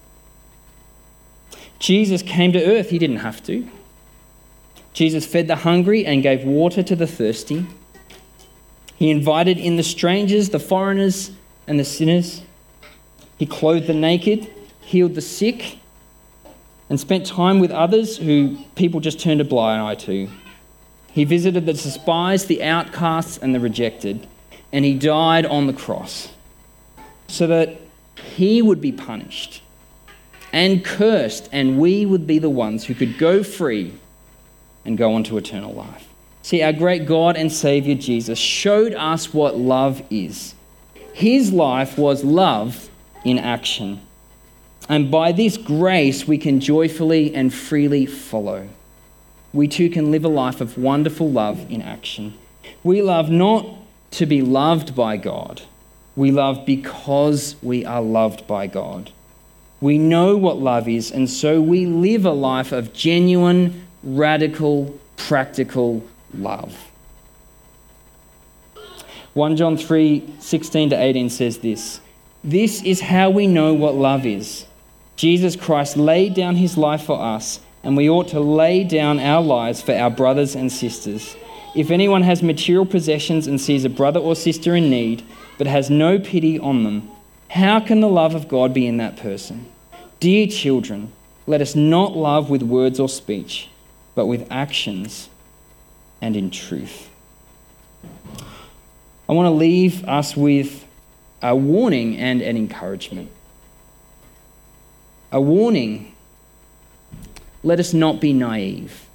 Jesus 1.79 2.21
came 2.21 2.53
to 2.53 2.63
earth, 2.63 2.89
he 2.89 2.99
didn't 2.99 3.17
have 3.17 3.43
to. 3.43 3.67
Jesus 4.95 5.25
fed 5.25 5.49
the 5.49 5.57
hungry 5.57 6.05
and 6.05 6.23
gave 6.23 6.45
water 6.45 6.81
to 6.81 6.95
the 6.95 7.05
thirsty. 7.05 7.67
He 8.95 9.11
invited 9.11 9.57
in 9.57 9.75
the 9.75 9.83
strangers, 9.83 10.49
the 10.49 10.59
foreigners, 10.59 11.31
and 11.67 11.77
the 11.77 11.83
sinners. 11.83 12.41
He 13.37 13.45
clothed 13.45 13.87
the 13.87 13.93
naked, 13.93 14.47
healed 14.79 15.15
the 15.15 15.21
sick, 15.21 15.79
and 16.89 16.97
spent 16.97 17.25
time 17.25 17.59
with 17.59 17.71
others 17.71 18.15
who 18.15 18.57
people 18.75 19.01
just 19.01 19.19
turned 19.19 19.41
a 19.41 19.43
blind 19.43 19.81
eye 19.81 19.95
to. 19.95 20.29
He 21.11 21.25
visited 21.25 21.65
the 21.65 21.73
despised, 21.73 22.47
the 22.47 22.63
outcasts, 22.63 23.37
and 23.37 23.53
the 23.53 23.59
rejected, 23.59 24.25
and 24.71 24.85
he 24.85 24.97
died 24.97 25.45
on 25.45 25.67
the 25.67 25.73
cross 25.73 26.29
so 27.27 27.47
that 27.47 27.81
he 28.37 28.61
would 28.61 28.79
be 28.79 28.93
punished 28.93 29.61
and 30.53 30.85
cursed, 30.85 31.49
and 31.51 31.79
we 31.79 32.05
would 32.05 32.25
be 32.25 32.39
the 32.39 32.49
ones 32.49 32.85
who 32.85 32.95
could 32.95 33.17
go 33.17 33.43
free 33.43 33.93
and 34.85 34.97
go 34.97 35.13
on 35.13 35.23
to 35.25 35.37
eternal 35.37 35.73
life. 35.73 36.07
See, 36.41 36.61
our 36.61 36.73
great 36.73 37.07
God 37.07 37.35
and 37.35 37.51
Savior 37.51 37.95
Jesus 37.95 38.37
showed 38.37 38.93
us 38.93 39.33
what 39.33 39.57
love 39.57 40.03
is. 40.11 40.53
His 41.13 41.51
life 41.51 41.97
was 41.97 42.23
love 42.23 42.89
in 43.23 43.39
action. 43.39 43.99
And 44.87 45.09
by 45.09 45.31
this 45.31 45.57
grace, 45.57 46.27
we 46.27 46.37
can 46.37 46.59
joyfully 46.59 47.33
and 47.33 47.53
freely 47.53 48.05
follow. 48.05 48.69
We 49.53 49.67
too 49.67 49.89
can 49.89 50.11
live 50.11 50.23
a 50.23 50.29
life 50.29 50.61
of 50.61 50.77
wonderful 50.77 51.31
love 51.31 51.65
in 51.71 51.81
action. 51.81 52.37
We 52.83 53.01
love 53.01 53.31
not 53.31 53.67
to 54.11 54.25
be 54.25 54.41
loved 54.41 54.95
by 54.95 55.17
God, 55.17 55.63
we 56.15 56.31
love 56.31 56.65
because 56.65 57.55
we 57.61 57.83
are 57.85 58.01
loved 58.01 58.47
by 58.47 58.67
God. 58.67 59.11
We 59.81 59.97
know 59.97 60.37
what 60.37 60.57
love 60.57 60.87
is, 60.87 61.11
and 61.11 61.29
so 61.29 61.59
we 61.59 61.85
live 61.85 62.25
a 62.25 62.31
life 62.31 62.71
of 62.71 62.93
genuine 62.93 63.84
radical, 64.05 64.97
practical 65.17 66.05
love. 66.33 66.91
1 69.33 69.57
John 69.57 69.75
3 69.75 70.35
16 70.39 70.91
to 70.91 70.95
18 70.95 71.29
says 71.29 71.57
this 71.57 71.99
This 72.43 72.81
is 72.83 73.01
how 73.01 73.29
we 73.29 73.47
know 73.47 73.73
what 73.73 73.95
love 73.95 74.25
is. 74.25 74.65
Jesus 75.17 75.55
Christ 75.55 75.97
laid 75.97 76.33
down 76.33 76.55
his 76.55 76.77
life 76.77 77.03
for 77.03 77.21
us, 77.21 77.59
and 77.83 77.97
we 77.97 78.09
ought 78.09 78.29
to 78.29 78.39
lay 78.39 78.83
down 78.83 79.19
our 79.19 79.41
lives 79.41 79.81
for 79.81 79.93
our 79.93 80.09
brothers 80.09 80.55
and 80.55 80.71
sisters. 80.71 81.35
If 81.75 81.91
anyone 81.91 82.21
has 82.21 82.41
material 82.41 82.85
possessions 82.85 83.47
and 83.47 83.59
sees 83.59 83.83
a 83.83 83.89
brother 83.89 84.19
or 84.19 84.35
sister 84.35 84.75
in 84.75 84.89
need, 84.89 85.23
but 85.57 85.67
has 85.67 85.89
no 85.89 86.17
pity 86.17 86.57
on 86.57 86.83
them, 86.83 87.09
how 87.49 87.81
can 87.81 87.99
the 87.99 88.07
love 88.07 88.35
of 88.35 88.47
God 88.47 88.73
be 88.73 88.87
in 88.87 88.97
that 88.97 89.17
person? 89.17 89.65
Dear 90.19 90.47
children, 90.47 91.11
let 91.45 91.61
us 91.61 91.75
not 91.75 92.15
love 92.15 92.49
with 92.49 92.63
words 92.63 92.99
or 92.99 93.09
speech, 93.09 93.69
but 94.15 94.25
with 94.25 94.47
actions 94.49 95.29
and 96.21 96.35
in 96.35 96.49
truth. 96.49 97.09
I 99.29 99.33
want 99.33 99.47
to 99.47 99.51
leave 99.51 100.03
us 100.05 100.35
with 100.35 100.85
a 101.41 101.55
warning 101.55 102.17
and 102.17 102.41
an 102.41 102.57
encouragement. 102.57 103.29
A 105.31 105.41
warning 105.41 106.15
let 107.65 107.79
us 107.79 107.93
not 107.93 108.21
be 108.21 108.31
naive. 108.31 109.07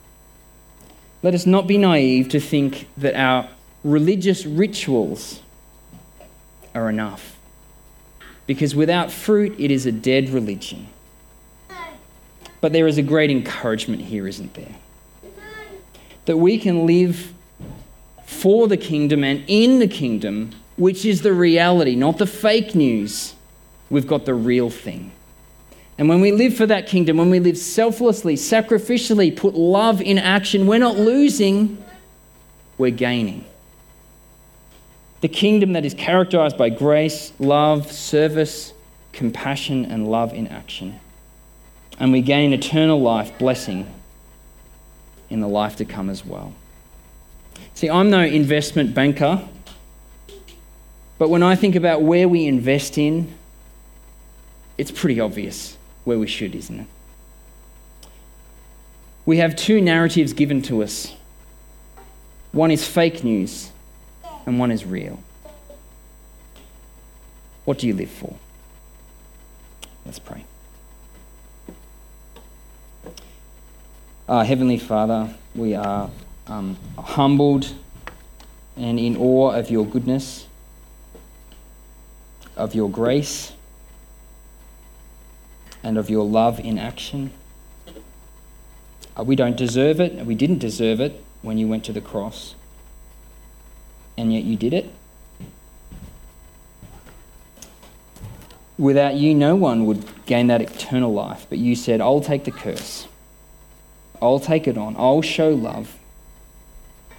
Let 1.23 1.35
us 1.35 1.47
not 1.47 1.69
be 1.69 1.79
naive 1.79 2.29
to 2.31 2.41
think 2.41 2.89
that 2.97 3.15
our 3.15 3.49
religious 3.85 4.45
rituals 4.45 5.41
are 6.75 6.91
enough. 6.91 7.39
Because 8.47 8.75
without 8.75 9.13
fruit, 9.13 9.55
it 9.59 9.71
is 9.71 9.87
a 9.87 9.93
dead 9.93 10.31
religion. 10.31 10.89
But 12.61 12.73
there 12.73 12.89
is 12.89 12.99
a 12.99 13.03
great 13.03 13.31
encouragement 13.31 14.03
here, 14.03 14.27
isn't 14.27 14.55
there? 14.55 14.75
That 16.27 16.37
we 16.37 16.59
can 16.59 16.87
live 16.87 17.33
for 18.31 18.69
the 18.69 18.77
kingdom 18.77 19.25
and 19.25 19.45
in 19.49 19.81
the 19.81 19.89
kingdom, 19.89 20.53
which 20.77 21.05
is 21.05 21.23
the 21.23 21.33
reality, 21.33 21.97
not 21.97 22.19
the 22.19 22.27
fake 22.27 22.75
news. 22.75 23.35
We've 23.91 24.07
got 24.07 24.25
the 24.25 24.35
real 24.35 24.71
thing. 24.71 25.11
And 25.99 26.09
when 26.09 26.21
we 26.21 26.33
live 26.33 26.57
for 26.57 26.65
that 26.67 26.87
kingdom, 26.87 27.19
when 27.19 27.29
we 27.29 27.41
live 27.41 27.59
selflessly, 27.59 28.37
sacrificially, 28.37 29.37
put 29.37 29.55
love 29.55 30.01
in 30.01 30.17
action, 30.17 30.67
we're 30.67 30.79
not 30.79 30.97
losing, 30.97 31.85
we're 32.79 32.91
gaining. 32.91 33.45
The 35.21 35.29
kingdom 35.29 35.75
that 35.75 35.85
is 35.85 35.93
characterized 35.93 36.57
by 36.57 36.71
grace, 36.71 37.33
love, 37.39 37.93
service, 37.93 38.73
compassion, 39.13 39.85
and 39.85 40.11
love 40.11 40.33
in 40.33 40.47
action. 40.47 40.99
And 41.99 42.13
we 42.13 42.23
gain 42.23 42.55
eternal 42.55 42.99
life, 43.03 43.39
blessing 43.39 43.93
in 45.31 45.41
the 45.41 45.49
life 45.49 45.77
to 45.77 45.85
come 45.85 46.11
as 46.11 46.25
well. 46.25 46.53
See, 47.75 47.89
I'm 47.89 48.11
no 48.11 48.21
investment 48.21 48.95
banker, 48.95 49.49
but 51.19 51.31
when 51.31 51.43
I 51.43 51.55
think 51.57 51.77
about 51.77 52.03
where 52.03 52.29
we 52.29 52.47
invest 52.47 52.99
in, 52.99 53.33
it's 54.77 54.91
pretty 54.91 55.21
obvious 55.21 55.79
where 56.05 56.19
we 56.19 56.27
should, 56.27 56.55
isn't 56.55 56.81
it? 56.81 56.87
We 59.25 59.37
have 59.39 59.55
two 59.55 59.81
narratives 59.81 60.33
given 60.33 60.63
to 60.63 60.83
us 60.83 61.15
one 62.53 62.71
is 62.71 62.87
fake 62.87 63.23
news, 63.23 63.71
and 64.45 64.59
one 64.59 64.73
is 64.73 64.85
real. 64.85 65.21
What 67.65 67.79
do 67.79 67.87
you 67.87 67.95
live 67.95 68.11
for? 68.11 68.35
Let's 70.05 70.19
pray. 70.19 70.45
Uh, 74.31 74.45
Heavenly 74.45 74.79
Father, 74.79 75.35
we 75.57 75.75
are 75.75 76.09
um, 76.47 76.79
humbled 76.97 77.75
and 78.77 78.97
in 78.97 79.17
awe 79.17 79.51
of 79.51 79.73
your 79.73 79.85
goodness, 79.85 80.47
of 82.57 82.73
your 82.73 82.89
grace 82.89 83.53
and 85.83 85.99
of 85.99 86.09
your 86.09 86.25
love 86.25 86.61
in 86.61 86.79
action. 86.79 87.33
Uh, 89.19 89.25
we 89.25 89.35
don't 89.35 89.57
deserve 89.57 90.01
it, 90.01 90.25
we 90.25 90.37
didn't 90.37 90.59
deserve 90.59 91.01
it 91.01 91.25
when 91.43 91.59
you 91.59 91.67
went 91.67 91.85
to 91.87 91.93
the 91.93 92.01
cross, 92.01 92.55
and 94.17 94.33
yet 94.33 94.45
you 94.45 94.55
did 94.55 94.73
it. 94.73 94.95
Without 98.79 99.17
you, 99.17 99.35
no 99.35 99.57
one 99.57 99.87
would 99.87 100.25
gain 100.27 100.47
that 100.47 100.63
eternal 100.63 101.13
life, 101.13 101.47
but 101.49 101.59
you 101.59 101.75
said, 101.75 102.01
I'll 102.01 102.21
take 102.21 102.45
the 102.45 102.53
curse. 102.53 103.09
I'll 104.23 104.41
take 104.41 104.67
it 104.69 104.77
on. 104.77 104.97
I'll 104.97 105.23
show 105.23 105.51
love. 105.51 105.97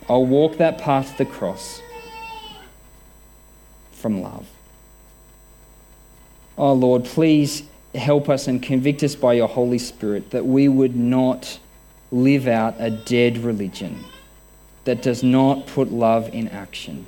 I'll 0.10 0.26
walk 0.26 0.58
that 0.58 0.78
path 0.78 1.12
to 1.12 1.18
the 1.20 1.26
cross 1.26 1.82
from 3.92 4.22
love. 4.22 4.48
Oh 6.58 6.74
Lord, 6.74 7.06
please 7.06 7.64
help 7.96 8.30
us 8.30 8.48
and 8.48 8.62
convict 8.62 9.04
us 9.04 9.16
by 9.16 9.34
your 9.34 9.48
Holy 9.48 9.78
Spirit 9.78 10.32
that 10.32 10.46
we 10.46 10.68
would 10.68 10.96
not 10.96 11.60
live 12.12 12.48
out 12.48 12.76
a 12.80 12.90
dead 12.90 13.38
religion 13.38 14.04
that 14.84 15.02
does 15.02 15.24
not 15.24 15.68
put 15.68 15.92
love 15.92 16.30
in 16.30 16.48
action. 16.50 17.06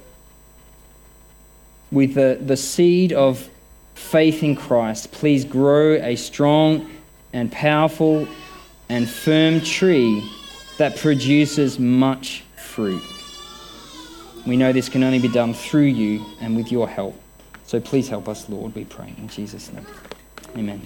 With 1.91 2.15
the, 2.15 2.37
the 2.41 2.57
seed 2.57 3.11
of 3.13 3.49
faith 3.95 4.43
in 4.43 4.55
Christ, 4.55 5.11
please 5.11 5.45
grow 5.45 5.93
a 5.95 6.15
strong 6.15 6.89
and 7.33 7.51
powerful 7.51 8.27
and 8.89 9.09
firm 9.09 9.61
tree 9.61 10.29
that 10.77 10.97
produces 10.97 11.79
much 11.79 12.43
fruit. 12.55 13.03
We 14.45 14.57
know 14.57 14.73
this 14.73 14.89
can 14.89 15.03
only 15.03 15.19
be 15.19 15.29
done 15.29 15.53
through 15.53 15.83
you 15.83 16.25
and 16.41 16.55
with 16.55 16.71
your 16.71 16.87
help. 16.87 17.19
So 17.65 17.79
please 17.79 18.09
help 18.09 18.27
us, 18.27 18.49
Lord, 18.49 18.75
we 18.75 18.85
pray. 18.85 19.13
In 19.17 19.27
Jesus' 19.27 19.71
name. 19.71 19.85
Amen. 20.57 20.81